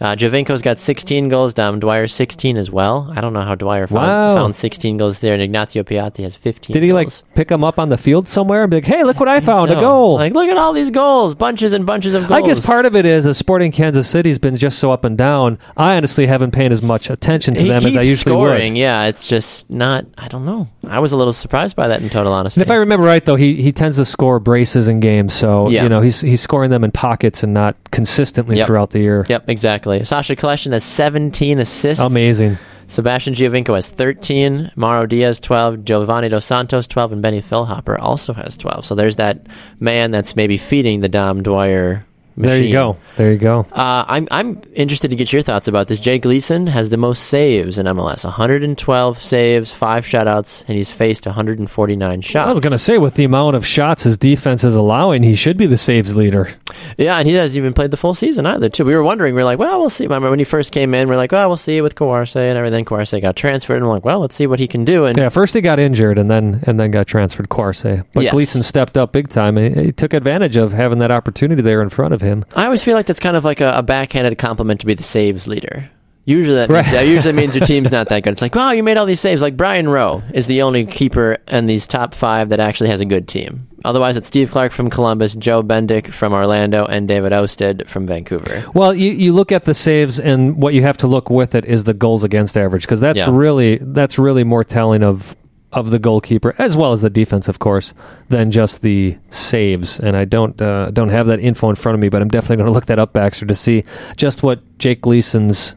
Uh, 0.04 0.14
Giovinco's 0.14 0.60
got 0.60 0.78
16 0.78 1.30
goals. 1.30 1.54
Dom 1.54 1.80
Dwyer 1.80 2.06
16 2.06 2.58
as 2.58 2.70
well. 2.70 3.10
I 3.16 3.22
don't 3.22 3.32
know 3.32 3.40
how 3.40 3.54
Dwyer 3.54 3.86
found, 3.86 4.06
Wow. 4.06 4.34
found 4.36 4.54
16 4.54 4.98
goals 4.98 5.20
there, 5.20 5.32
and 5.32 5.40
Ignacio 5.42 5.82
Piatti 5.82 6.22
has 6.24 6.36
15. 6.36 6.74
Did 6.74 6.82
he 6.82 6.92
like 6.92 7.08
pick 7.34 7.48
them 7.48 7.64
up 7.64 7.78
on 7.78 7.88
the 7.88 7.96
field 7.96 8.28
somewhere 8.28 8.64
and 8.64 8.70
be 8.70 8.76
like, 8.76 8.84
"Hey, 8.84 9.02
look 9.02 9.18
what 9.18 9.28
I 9.30 9.40
found! 9.40 9.70
So, 9.70 9.78
a 9.78 9.80
goal!" 9.80 10.16
Like, 10.16 10.34
look 10.34 10.48
at 10.50 10.58
all 10.58 10.74
these 10.74 10.90
goals, 10.90 11.34
bunches 11.34 11.72
and 11.72 11.86
bunches 11.86 12.12
of 12.12 12.28
goals. 12.28 12.42
I 12.42 12.46
guess 12.46 12.60
part 12.60 12.84
of 12.84 12.94
it 12.94 13.06
is 13.06 13.24
a 13.24 13.32
Sporting 13.32 13.72
Kansas 13.72 14.06
City's 14.06 14.38
been 14.38 14.56
just 14.56 14.78
so 14.78 14.92
up 14.92 15.04
and 15.06 15.16
down. 15.16 15.58
I 15.76 15.96
honestly 15.96 16.26
haven't 16.26 16.50
paid 16.50 16.70
as 16.70 16.82
much 16.82 17.08
attention 17.08 17.54
to 17.54 17.62
he 17.62 17.68
them 17.68 17.86
as 17.86 17.96
I 17.96 18.02
usually 18.02 18.34
scoring. 18.34 18.72
would. 18.74 18.78
Yeah, 18.78 19.04
it's 19.04 19.26
just 19.26 19.70
not. 19.70 20.04
I 20.18 20.28
don't 20.28 20.44
know. 20.44 20.68
I 20.86 20.98
was 20.98 21.12
a 21.12 21.16
little 21.16 21.32
surprised 21.32 21.76
by 21.76 21.88
that 21.88 22.02
in 22.02 22.10
total 22.10 22.34
honesty. 22.34 22.60
And 22.60 22.66
if 22.66 22.70
I 22.70 22.74
remember 22.74 23.06
right, 23.06 23.24
though, 23.24 23.36
he, 23.36 23.62
he 23.62 23.72
tends 23.72 23.96
to 23.96 24.04
score 24.04 24.38
braces 24.38 24.86
in 24.86 25.00
games, 25.00 25.32
so 25.32 25.70
Yeah. 25.70 25.84
you 25.84 25.88
know 25.88 26.02
he's 26.02 26.20
he's 26.20 26.42
scoring 26.42 26.70
them 26.70 26.84
in 26.84 26.90
pockets 26.90 27.42
and 27.42 27.54
not 27.54 27.76
consistently 27.90 28.58
Yep. 28.58 28.66
throughout 28.66 28.90
the 28.90 28.98
year. 28.98 29.24
Yep, 29.30 29.48
exactly. 29.48 29.93
Sacha 30.02 30.34
Kljestan 30.36 30.72
has 30.72 30.84
17 30.84 31.58
assists. 31.60 32.02
Amazing. 32.02 32.58
Sebastian 32.86 33.34
Giovinco 33.34 33.74
has 33.74 33.88
13. 33.88 34.72
Mauro 34.76 35.06
Diaz 35.06 35.40
12. 35.40 35.84
Giovanni 35.84 36.28
Dos 36.28 36.44
Santos 36.44 36.86
12. 36.86 37.12
And 37.12 37.22
Benny 37.22 37.40
Feilhaber 37.40 37.98
also 37.98 38.32
has 38.32 38.56
12. 38.56 38.84
So 38.84 38.94
there's 38.94 39.16
that 39.16 39.46
man 39.80 40.10
that's 40.10 40.36
maybe 40.36 40.58
feeding 40.58 41.00
the 41.00 41.08
Dom 41.08 41.42
Dwyer 41.42 42.04
machine. 42.36 42.50
There 42.50 42.62
you 42.64 42.72
go. 42.72 42.96
There 43.16 43.32
you 43.32 43.38
go. 43.38 43.66
Uh, 43.72 44.04
I'm 44.08 44.28
I'm 44.30 44.60
interested 44.74 45.08
to 45.10 45.16
get 45.16 45.32
your 45.32 45.42
thoughts 45.42 45.68
about 45.68 45.88
this. 45.88 46.00
Jake 46.00 46.22
Gleason 46.22 46.66
has 46.66 46.90
the 46.90 46.96
most 46.96 47.24
saves 47.24 47.78
in 47.78 47.86
MLS, 47.86 48.24
112 48.24 49.22
saves, 49.22 49.72
five 49.72 50.04
shutouts, 50.04 50.64
and 50.66 50.76
he's 50.76 50.90
faced 50.90 51.26
149 51.26 52.20
shots. 52.22 52.48
I 52.48 52.52
was 52.52 52.60
going 52.60 52.72
to 52.72 52.78
say, 52.78 52.98
with 52.98 53.14
the 53.14 53.24
amount 53.24 53.56
of 53.56 53.66
shots 53.66 54.02
his 54.04 54.18
defense 54.18 54.64
is 54.64 54.74
allowing, 54.74 55.22
he 55.22 55.34
should 55.34 55.56
be 55.56 55.66
the 55.66 55.76
saves 55.76 56.16
leader. 56.16 56.50
Yeah, 56.98 57.16
and 57.18 57.28
he 57.28 57.34
hasn't 57.34 57.56
even 57.56 57.72
played 57.72 57.90
the 57.90 57.96
full 57.96 58.14
season 58.14 58.46
either. 58.46 58.68
Too. 58.68 58.84
We 58.84 58.94
were 58.94 59.02
wondering. 59.02 59.34
We 59.34 59.42
are 59.42 59.44
like, 59.44 59.58
well, 59.58 59.78
we'll 59.80 59.90
see. 59.90 60.04
Remember 60.04 60.30
when 60.30 60.38
he 60.38 60.44
first 60.44 60.72
came 60.72 60.94
in? 60.94 61.08
We 61.08 61.14
are 61.14 61.18
like, 61.18 61.32
well, 61.32 61.48
we'll 61.48 61.56
see 61.56 61.80
with 61.80 61.94
Kwarasey 61.94 62.36
and 62.48 62.58
everything. 62.58 62.84
Kwarasey 62.84 63.20
got 63.20 63.36
transferred, 63.36 63.76
and 63.76 63.86
we're 63.86 63.92
like, 63.94 64.04
well, 64.04 64.20
let's 64.20 64.34
see 64.34 64.46
what 64.46 64.58
he 64.58 64.66
can 64.66 64.84
do. 64.84 65.04
And 65.04 65.16
Yeah, 65.16 65.28
first 65.28 65.54
he 65.54 65.60
got 65.60 65.78
injured 65.78 66.18
and 66.18 66.30
then 66.30 66.62
and 66.66 66.78
then 66.80 66.90
got 66.90 67.06
transferred 67.06 67.48
Corse. 67.48 67.82
But 67.82 68.22
Yes. 68.24 68.32
Gleason 68.32 68.62
stepped 68.62 68.96
up 68.96 69.12
big 69.12 69.28
time. 69.28 69.58
and 69.58 69.76
He, 69.76 69.84
he 69.86 69.92
took 69.92 70.12
advantage 70.12 70.56
of 70.56 70.72
having 70.72 70.98
that 70.98 71.10
opportunity 71.10 71.62
there 71.62 71.82
in 71.82 71.88
front 71.90 72.14
of 72.14 72.20
him. 72.22 72.23
I 72.56 72.64
always 72.64 72.82
feel 72.82 72.94
like 72.94 73.06
that's 73.06 73.20
kind 73.20 73.36
of 73.36 73.44
like 73.44 73.60
a, 73.60 73.72
a 73.76 73.82
backhanded 73.82 74.38
compliment 74.38 74.80
to 74.80 74.86
be 74.86 74.94
the 74.94 75.02
saves 75.02 75.46
leader. 75.46 75.88
Usually 76.26 76.54
that, 76.56 76.70
Right. 76.70 76.84
means, 76.84 76.92
that 76.92 77.06
usually 77.06 77.32
means 77.34 77.54
your 77.54 77.64
team's 77.66 77.92
not 77.92 78.08
that 78.08 78.22
good. 78.22 78.32
It's 78.32 78.40
like, 78.40 78.54
wow, 78.54 78.70
you 78.70 78.82
made 78.82 78.96
all 78.96 79.04
these 79.04 79.20
saves. 79.20 79.42
Like 79.42 79.58
Brian 79.58 79.86
Rowe 79.88 80.22
is 80.32 80.46
the 80.46 80.62
only 80.62 80.86
keeper 80.86 81.36
in 81.48 81.66
these 81.66 81.86
top 81.86 82.14
five 82.14 82.48
that 82.48 82.60
actually 82.60 82.88
has 82.88 83.00
a 83.00 83.04
good 83.04 83.28
team. 83.28 83.68
Otherwise, 83.84 84.16
it's 84.16 84.28
Steve 84.28 84.50
Clark 84.50 84.72
from 84.72 84.88
Columbus, 84.88 85.34
Joe 85.34 85.62
Bendik 85.62 86.10
from 86.14 86.32
Orlando, 86.32 86.86
and 86.86 87.06
David 87.06 87.34
Ousted 87.34 87.86
from 87.90 88.06
Vancouver. 88.06 88.64
Well, 88.72 88.94
you, 88.94 89.12
you 89.12 89.34
look 89.34 89.52
at 89.52 89.66
the 89.66 89.74
saves, 89.74 90.18
and 90.18 90.56
what 90.62 90.72
you 90.72 90.80
have 90.80 90.96
to 90.98 91.06
look 91.06 91.28
with 91.28 91.54
it 91.54 91.66
is 91.66 91.84
the 91.84 91.92
goals 91.92 92.24
against 92.24 92.56
average 92.56 92.84
because 92.84 93.02
that's 93.02 93.18
Yeah. 93.18 93.28
really 93.30 93.76
that's 93.82 94.18
really 94.18 94.44
more 94.44 94.64
telling 94.64 95.02
of 95.02 95.36
of 95.74 95.90
the 95.90 95.98
goalkeeper 95.98 96.54
as 96.58 96.76
well 96.76 96.92
as 96.92 97.02
the 97.02 97.10
defense, 97.10 97.48
of 97.48 97.58
course, 97.58 97.92
than 98.28 98.50
just 98.50 98.80
the 98.82 99.16
saves. 99.30 100.00
And 100.00 100.16
I 100.16 100.24
don't 100.24 100.60
uh, 100.62 100.90
don't 100.92 101.10
have 101.10 101.26
that 101.26 101.40
info 101.40 101.68
in 101.70 101.76
front 101.76 101.94
of 101.94 102.00
me, 102.00 102.08
but 102.08 102.22
I'm 102.22 102.28
definitely 102.28 102.56
going 102.56 102.66
to 102.68 102.72
look 102.72 102.86
that 102.86 102.98
up, 102.98 103.12
Baxter, 103.12 103.46
to 103.46 103.54
see 103.54 103.84
just 104.16 104.42
what 104.42 104.60
Jake 104.78 105.00
Gleason's 105.02 105.74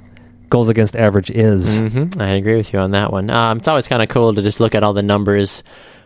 goals 0.49 0.69
against 0.69 0.95
average 0.95 1.29
is. 1.29 1.79
hmm 1.79 2.05
I 2.19 2.29
agree 2.29 2.55
with 2.55 2.71
you 2.71 2.79
on 2.79 2.91
that 2.91 3.11
one. 3.11 3.29
Um, 3.29 3.57
it's 3.57 3.67
always 3.67 3.87
kind 3.87 4.01
of 4.01 4.07
cool 4.09 4.33
to 4.33 4.41
just 4.41 4.59
look 4.59 4.75
at 4.75 4.83
all 4.83 4.93
the 4.93 5.03
numbers 5.03 5.61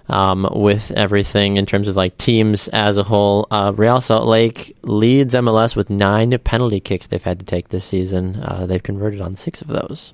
um, 0.10 0.48
with 0.52 0.90
everything 0.92 1.58
in 1.58 1.66
terms 1.66 1.88
of 1.88 1.96
like 1.96 2.18
teams 2.18 2.68
as 2.70 2.98
a 2.98 3.04
whole. 3.04 3.48
Uh, 3.52 3.72
Real 3.76 4.02
Salt 4.02 4.28
Lake 4.28 4.76
leads 4.82 5.36
MLS 5.36 5.76
with 5.76 5.90
nine 5.90 6.38
penalty 6.44 6.80
kicks 6.80 7.08
they've 7.08 7.22
had 7.22 7.40
to 7.40 7.46
take 7.46 7.70
this 7.70 7.86
season. 7.86 8.38
Uh, 8.42 8.66
they've 8.66 8.82
converted 8.82 9.22
on 9.22 9.36
six 9.36 9.62
of 9.62 9.68
those. 9.68 10.14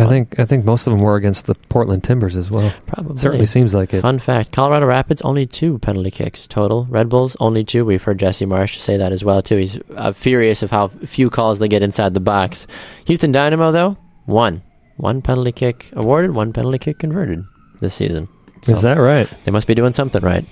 I 0.00 0.08
think 0.08 0.38
I 0.38 0.44
think 0.44 0.64
most 0.64 0.86
of 0.86 0.92
them 0.92 1.00
were 1.00 1.16
against 1.16 1.46
the 1.46 1.54
Portland 1.54 2.04
Timbers 2.04 2.36
as 2.36 2.50
well. 2.50 2.72
Probably. 2.86 3.16
Certainly 3.16 3.46
seems 3.46 3.74
like 3.74 3.92
it. 3.94 4.02
Fun 4.02 4.18
fact: 4.18 4.52
Colorado 4.52 4.86
Rapids 4.86 5.22
only 5.22 5.46
two 5.46 5.78
penalty 5.78 6.10
kicks 6.10 6.46
total. 6.46 6.86
Red 6.88 7.08
Bulls 7.08 7.36
only 7.40 7.64
two. 7.64 7.84
We've 7.84 8.02
heard 8.02 8.18
Jesse 8.18 8.46
Marsch 8.46 8.78
say 8.78 8.96
that 8.96 9.12
as 9.12 9.24
well 9.24 9.42
too. 9.42 9.56
He's 9.56 9.78
uh, 9.96 10.12
furious 10.12 10.62
of 10.62 10.70
how 10.70 10.88
few 10.88 11.30
calls 11.30 11.58
they 11.58 11.68
get 11.68 11.82
inside 11.82 12.14
the 12.14 12.20
box. 12.20 12.66
Houston 13.06 13.32
Dynamo 13.32 13.72
though 13.72 13.96
one 14.26 14.62
one 14.96 15.22
penalty 15.22 15.52
kick 15.52 15.90
awarded, 15.92 16.32
one 16.32 16.52
penalty 16.52 16.78
kick 16.78 16.98
converted 16.98 17.44
this 17.80 17.94
season. 17.94 18.28
Is 18.68 18.82
that 18.82 18.98
right? 18.98 19.28
They 19.44 19.50
must 19.50 19.66
be 19.66 19.74
doing 19.74 19.92
something 19.92 20.22
right. 20.22 20.44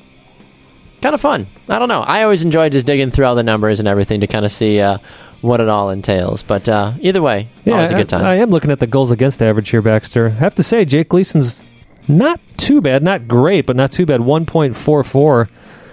Kind 1.02 1.14
of 1.14 1.20
fun. 1.20 1.46
I 1.68 1.78
don't 1.78 1.88
know. 1.88 2.00
I 2.00 2.22
always 2.24 2.42
enjoy 2.42 2.70
just 2.70 2.86
digging 2.86 3.10
through 3.10 3.26
all 3.26 3.34
the 3.34 3.42
numbers 3.42 3.78
and 3.78 3.86
everything 3.86 4.20
to 4.22 4.26
kind 4.26 4.44
of 4.44 4.50
see 4.50 4.80
uh, 4.80 4.98
what 5.40 5.60
it 5.60 5.68
all 5.68 5.90
entails. 5.90 6.42
But 6.42 6.68
uh, 6.68 6.92
either 7.00 7.22
way, 7.22 7.48
always 7.66 7.90
a 7.90 7.94
good 7.94 8.08
time. 8.08 8.24
I, 8.24 8.32
I 8.32 8.36
am 8.36 8.50
looking 8.50 8.70
at 8.70 8.80
the 8.80 8.86
goals 8.86 9.10
against 9.10 9.42
average 9.42 9.70
here, 9.70 9.82
Baxter. 9.82 10.26
I 10.26 10.30
have 10.30 10.54
to 10.56 10.62
say, 10.62 10.84
Jake 10.84 11.08
Gleason's 11.10 11.62
not 12.08 12.40
too 12.56 12.80
bad, 12.80 13.02
not 13.02 13.28
great, 13.28 13.66
but 13.66 13.76
not 13.76 13.92
too 13.92 14.06
bad. 14.06 14.20
One 14.22 14.46
point 14.46 14.74
four 14.76 15.04
four. 15.04 15.48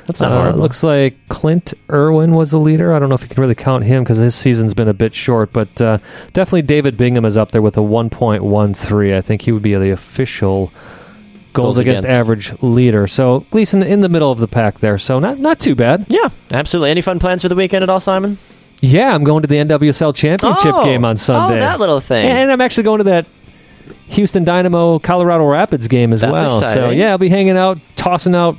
That's 0.07 0.21
not 0.21 0.31
Uh, 0.31 0.41
horrible. 0.41 0.59
looks 0.59 0.83
like 0.83 1.15
Clint 1.29 1.73
Irwin 1.91 2.35
was 2.35 2.51
the 2.51 2.59
leader. 2.59 2.93
I 2.93 2.99
don't 2.99 3.09
know 3.09 3.15
if 3.15 3.23
you 3.23 3.27
can 3.27 3.41
really 3.41 3.55
count 3.55 3.83
him 3.85 4.03
because 4.03 4.19
his 4.19 4.35
season's 4.35 4.75
been 4.75 4.87
a 4.87 4.93
bit 4.93 5.15
short, 5.15 5.51
but 5.51 5.81
uh, 5.81 5.97
definitely 6.33 6.61
David 6.61 6.95
Bingham 6.95 7.25
is 7.25 7.37
up 7.37 7.49
there 7.51 7.61
with 7.63 7.75
a 7.75 7.81
1.13. 7.81 9.15
I 9.17 9.21
think 9.21 9.41
he 9.41 9.51
would 9.51 9.63
be 9.63 9.73
the 9.73 9.89
official 9.89 10.67
goals, 11.53 11.75
Goals 11.75 11.77
against, 11.79 12.03
against. 12.03 12.13
average 12.19 12.53
leader. 12.61 13.07
So 13.07 13.45
Gleason 13.49 13.81
in 13.81 14.01
the 14.01 14.09
middle 14.09 14.31
of 14.31 14.37
the 14.39 14.47
pack 14.47 14.79
there. 14.79 14.97
So 14.99 15.19
not 15.19 15.39
not 15.39 15.59
too 15.59 15.73
bad. 15.73 16.05
yeah, 16.09 16.29
absolutely. 16.51 16.91
Any 16.91 17.01
fun 17.01 17.17
plans 17.17 17.41
for 17.41 17.49
the 17.49 17.55
weekend 17.55 17.81
at 17.81 17.89
all, 17.89 17.99
Simon? 17.99 18.37
Yeah, 18.85 19.13
I'm 19.13 19.23
going 19.23 19.41
to 19.41 19.47
the 19.47 19.55
NWSL 19.55 20.15
championship 20.15 20.73
Oh! 20.75 20.83
game 20.83 21.05
on 21.05 21.13
oh, 21.13 21.15
Sunday. 21.15 21.57
Oh, 21.57 21.59
that 21.59 21.79
little 21.79 21.99
thing. 21.99 22.27
And 22.27 22.51
I'm 22.51 22.61
actually 22.61 22.83
going 22.83 22.99
to 22.99 23.05
that 23.05 23.25
Houston 24.07 24.43
Dynamo 24.43 24.99
Colorado 24.99 25.45
Rapids 25.45 25.87
game 25.87 26.13
as 26.13 26.21
That's 26.21 26.33
well. 26.33 26.51
So 26.51 26.67
exciting. 26.67 26.99
yeah, 26.99 27.11
I'll 27.11 27.17
be 27.17 27.29
hanging 27.29 27.57
out, 27.57 27.79
tossing 27.95 28.35
out 28.35 28.57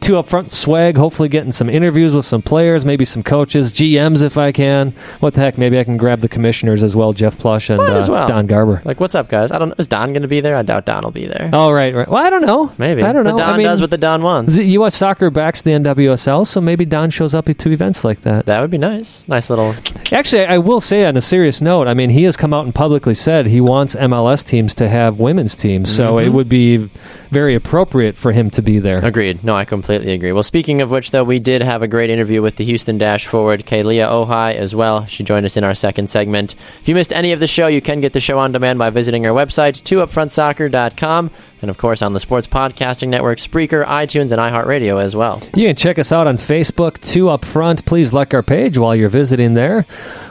two 0.00 0.18
up 0.18 0.28
front 0.28 0.52
swag. 0.52 0.96
Hopefully, 0.96 1.28
getting 1.28 1.52
some 1.52 1.68
interviews 1.68 2.14
with 2.14 2.24
some 2.24 2.42
players, 2.42 2.84
maybe 2.84 3.04
some 3.04 3.22
coaches, 3.22 3.72
GMs 3.72 4.22
if 4.22 4.36
I 4.38 4.52
can. 4.52 4.92
What 5.20 5.34
the 5.34 5.40
heck? 5.40 5.58
Maybe 5.58 5.78
I 5.78 5.84
can 5.84 5.96
grab 5.96 6.20
the 6.20 6.28
commissioners 6.28 6.82
as 6.82 6.94
well, 6.96 7.12
Jeff 7.12 7.38
Plush 7.38 7.70
and 7.70 7.78
Might 7.78 7.92
as 7.96 8.08
uh, 8.08 8.12
well. 8.12 8.26
Don 8.28 8.46
Garber. 8.46 8.82
Like, 8.84 9.00
what's 9.00 9.14
up, 9.14 9.28
guys? 9.28 9.50
I 9.50 9.58
don't. 9.58 9.72
Is 9.78 9.86
Don 9.88 10.12
going 10.12 10.22
to 10.22 10.28
be 10.28 10.40
there? 10.40 10.56
I 10.56 10.62
doubt 10.62 10.84
Don 10.86 11.02
will 11.04 11.10
be 11.10 11.26
there. 11.26 11.50
Oh 11.52 11.70
right, 11.72 11.94
right. 11.94 12.08
Well, 12.08 12.24
I 12.24 12.30
don't 12.30 12.44
know. 12.46 12.72
Maybe. 12.78 13.02
I 13.02 13.12
don't 13.12 13.24
know. 13.24 13.32
The 13.32 13.38
Don 13.38 13.54
I 13.54 13.56
mean, 13.56 13.66
does 13.66 13.80
what 13.80 13.90
the 13.90 13.98
Don 13.98 14.22
wants. 14.22 14.54
the 14.54 14.64
U.S. 14.64 14.94
Soccer 14.94 15.30
backs 15.30 15.62
the 15.62 15.70
NWSL, 15.72 16.46
so 16.46 16.60
maybe 16.60 16.84
Don 16.84 17.10
shows 17.10 17.34
up 17.34 17.48
at 17.48 17.58
two 17.58 17.72
events 17.72 18.04
like 18.04 18.20
that. 18.20 18.46
that 18.46 18.60
would 18.60 18.70
be 18.70 18.78
nice. 18.78 19.24
Nice 19.28 19.50
little. 19.50 19.74
Actually, 20.12 20.46
I 20.46 20.58
will 20.58 20.80
say 20.80 21.04
on 21.06 21.16
a 21.16 21.20
serious 21.20 21.60
note, 21.60 21.88
I 21.88 21.94
mean, 21.94 22.10
he 22.10 22.22
has 22.24 22.36
come 22.36 22.54
out 22.54 22.64
and 22.64 22.74
publicly 22.74 23.14
said 23.14 23.46
he 23.46 23.60
wants 23.60 23.94
MLS 23.96 24.44
teams 24.46 24.74
to 24.76 24.88
have 24.88 25.18
women's 25.20 25.54
teams, 25.56 25.94
so 25.94 26.08
Mm-hmm. 26.08 26.26
it 26.26 26.28
would 26.30 26.48
be 26.48 26.88
very 27.30 27.54
appropriate 27.54 28.16
for 28.16 28.32
him 28.32 28.50
to 28.50 28.62
be 28.62 28.78
there. 28.78 29.04
Agreed. 29.04 29.44
No, 29.44 29.54
I 29.54 29.64
completely 29.64 30.12
agree. 30.12 30.32
Well, 30.32 30.42
speaking 30.42 30.80
of 30.80 30.90
which, 30.90 31.10
though, 31.10 31.24
we 31.24 31.38
did 31.38 31.62
have 31.62 31.82
a 31.82 31.88
great 31.88 32.10
interview 32.10 32.42
with 32.42 32.56
the 32.56 32.64
Houston 32.64 32.98
Dash 32.98 33.26
forward, 33.26 33.66
Kealia 33.66 34.08
Ohai, 34.08 34.54
as 34.54 34.74
well. 34.74 35.06
She 35.06 35.24
joined 35.24 35.46
us 35.46 35.56
in 35.56 35.64
our 35.64 35.74
second 35.74 36.08
segment. 36.10 36.54
If 36.80 36.88
you 36.88 36.94
missed 36.94 37.12
any 37.12 37.32
of 37.32 37.40
the 37.40 37.46
show, 37.46 37.66
you 37.66 37.80
can 37.80 38.00
get 38.00 38.12
the 38.12 38.20
show 38.20 38.38
on 38.38 38.52
demand 38.52 38.78
by 38.78 38.90
visiting 38.90 39.26
our 39.26 39.32
website, 39.32 39.82
2upfrontsoccer.com, 39.82 41.30
and 41.62 41.70
of 41.70 41.78
course 41.78 42.02
on 42.02 42.12
the 42.12 42.20
Sports 42.20 42.46
Podcasting 42.46 43.08
Network, 43.08 43.38
Spreaker, 43.38 43.84
iTunes, 43.86 44.32
and 44.32 44.40
iHeartRadio 44.40 45.02
as 45.02 45.16
well. 45.16 45.42
You 45.54 45.66
can 45.66 45.76
check 45.76 45.98
us 45.98 46.12
out 46.12 46.26
on 46.26 46.36
Facebook, 46.36 47.00
two 47.00 47.28
up 47.28 47.44
front. 47.44 47.84
Please 47.84 48.12
like 48.12 48.34
our 48.34 48.42
page 48.42 48.78
while 48.78 48.94
you're 48.94 49.08
visiting 49.08 49.54
there. 49.54 49.86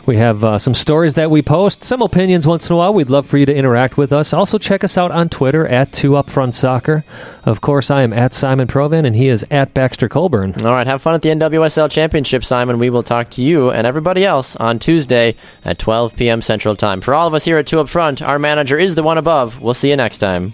We 0.06 0.18
have 0.18 0.44
uh, 0.44 0.58
some 0.58 0.74
stories 0.74 1.16
that 1.16 1.30
we 1.30 1.42
post, 1.42 1.84
some 1.84 2.02
opinions 2.02 2.48
once 2.48 2.70
in 2.70 2.74
a 2.74 2.78
while. 2.78 2.94
We'd 2.94 3.10
love 3.10 3.26
for 3.26 3.38
you 3.38 3.46
to 3.46 3.54
interact 3.54 3.98
with 3.98 4.14
us. 4.14 4.34
Also, 4.34 4.58
check 4.58 4.84
us 4.84 4.98
out 4.98 5.12
on 5.12 5.28
Twitter 5.28 5.68
at 5.68 5.92
two 5.92 6.16
up 6.16 6.30
front 6.30 6.56
soccer. 6.56 7.04
Of 7.44 7.62
course, 7.62 7.92
I 7.92 8.04
am 8.04 8.14
at 8.14 8.34
Simon 8.34 8.68
Provin, 8.68 9.06
and 9.06 9.16
he 9.16 9.28
is 9.28 9.46
at 9.52 9.74
Baxter 9.74 10.08
Colburn. 10.08 10.54
All 10.66 10.72
right, 10.72 10.88
have 10.88 11.02
fun 11.02 11.16
at 11.16 11.22
the 11.22 11.30
NWSL 11.30 11.92
Championship, 11.92 12.46
Simon. 12.46 12.80
We 12.80 12.90
will 12.90 13.04
talk 13.04 13.30
to 13.32 13.42
you 13.42 13.70
and 13.70 13.86
everybody 13.86 14.26
else 14.26 14.56
on 14.56 14.80
Tuesday 14.80 15.36
at 15.66 15.80
12 15.80 16.16
p.m. 16.16 16.42
Central 16.42 16.76
Time. 16.76 17.02
For 17.02 17.14
all 17.14 17.28
of 17.28 17.34
us 17.34 17.44
here 17.44 17.58
at 17.58 17.68
Two 17.68 17.80
Up 17.80 17.90
Front, 17.90 18.22
our 18.22 18.40
manager 18.40 18.78
is 18.78 18.96
the 18.96 19.04
one 19.04 19.18
above. 19.18 19.60
We'll 19.60 19.74
see 19.74 19.90
you 19.90 19.98
next 19.98 20.20
time. 20.20 20.54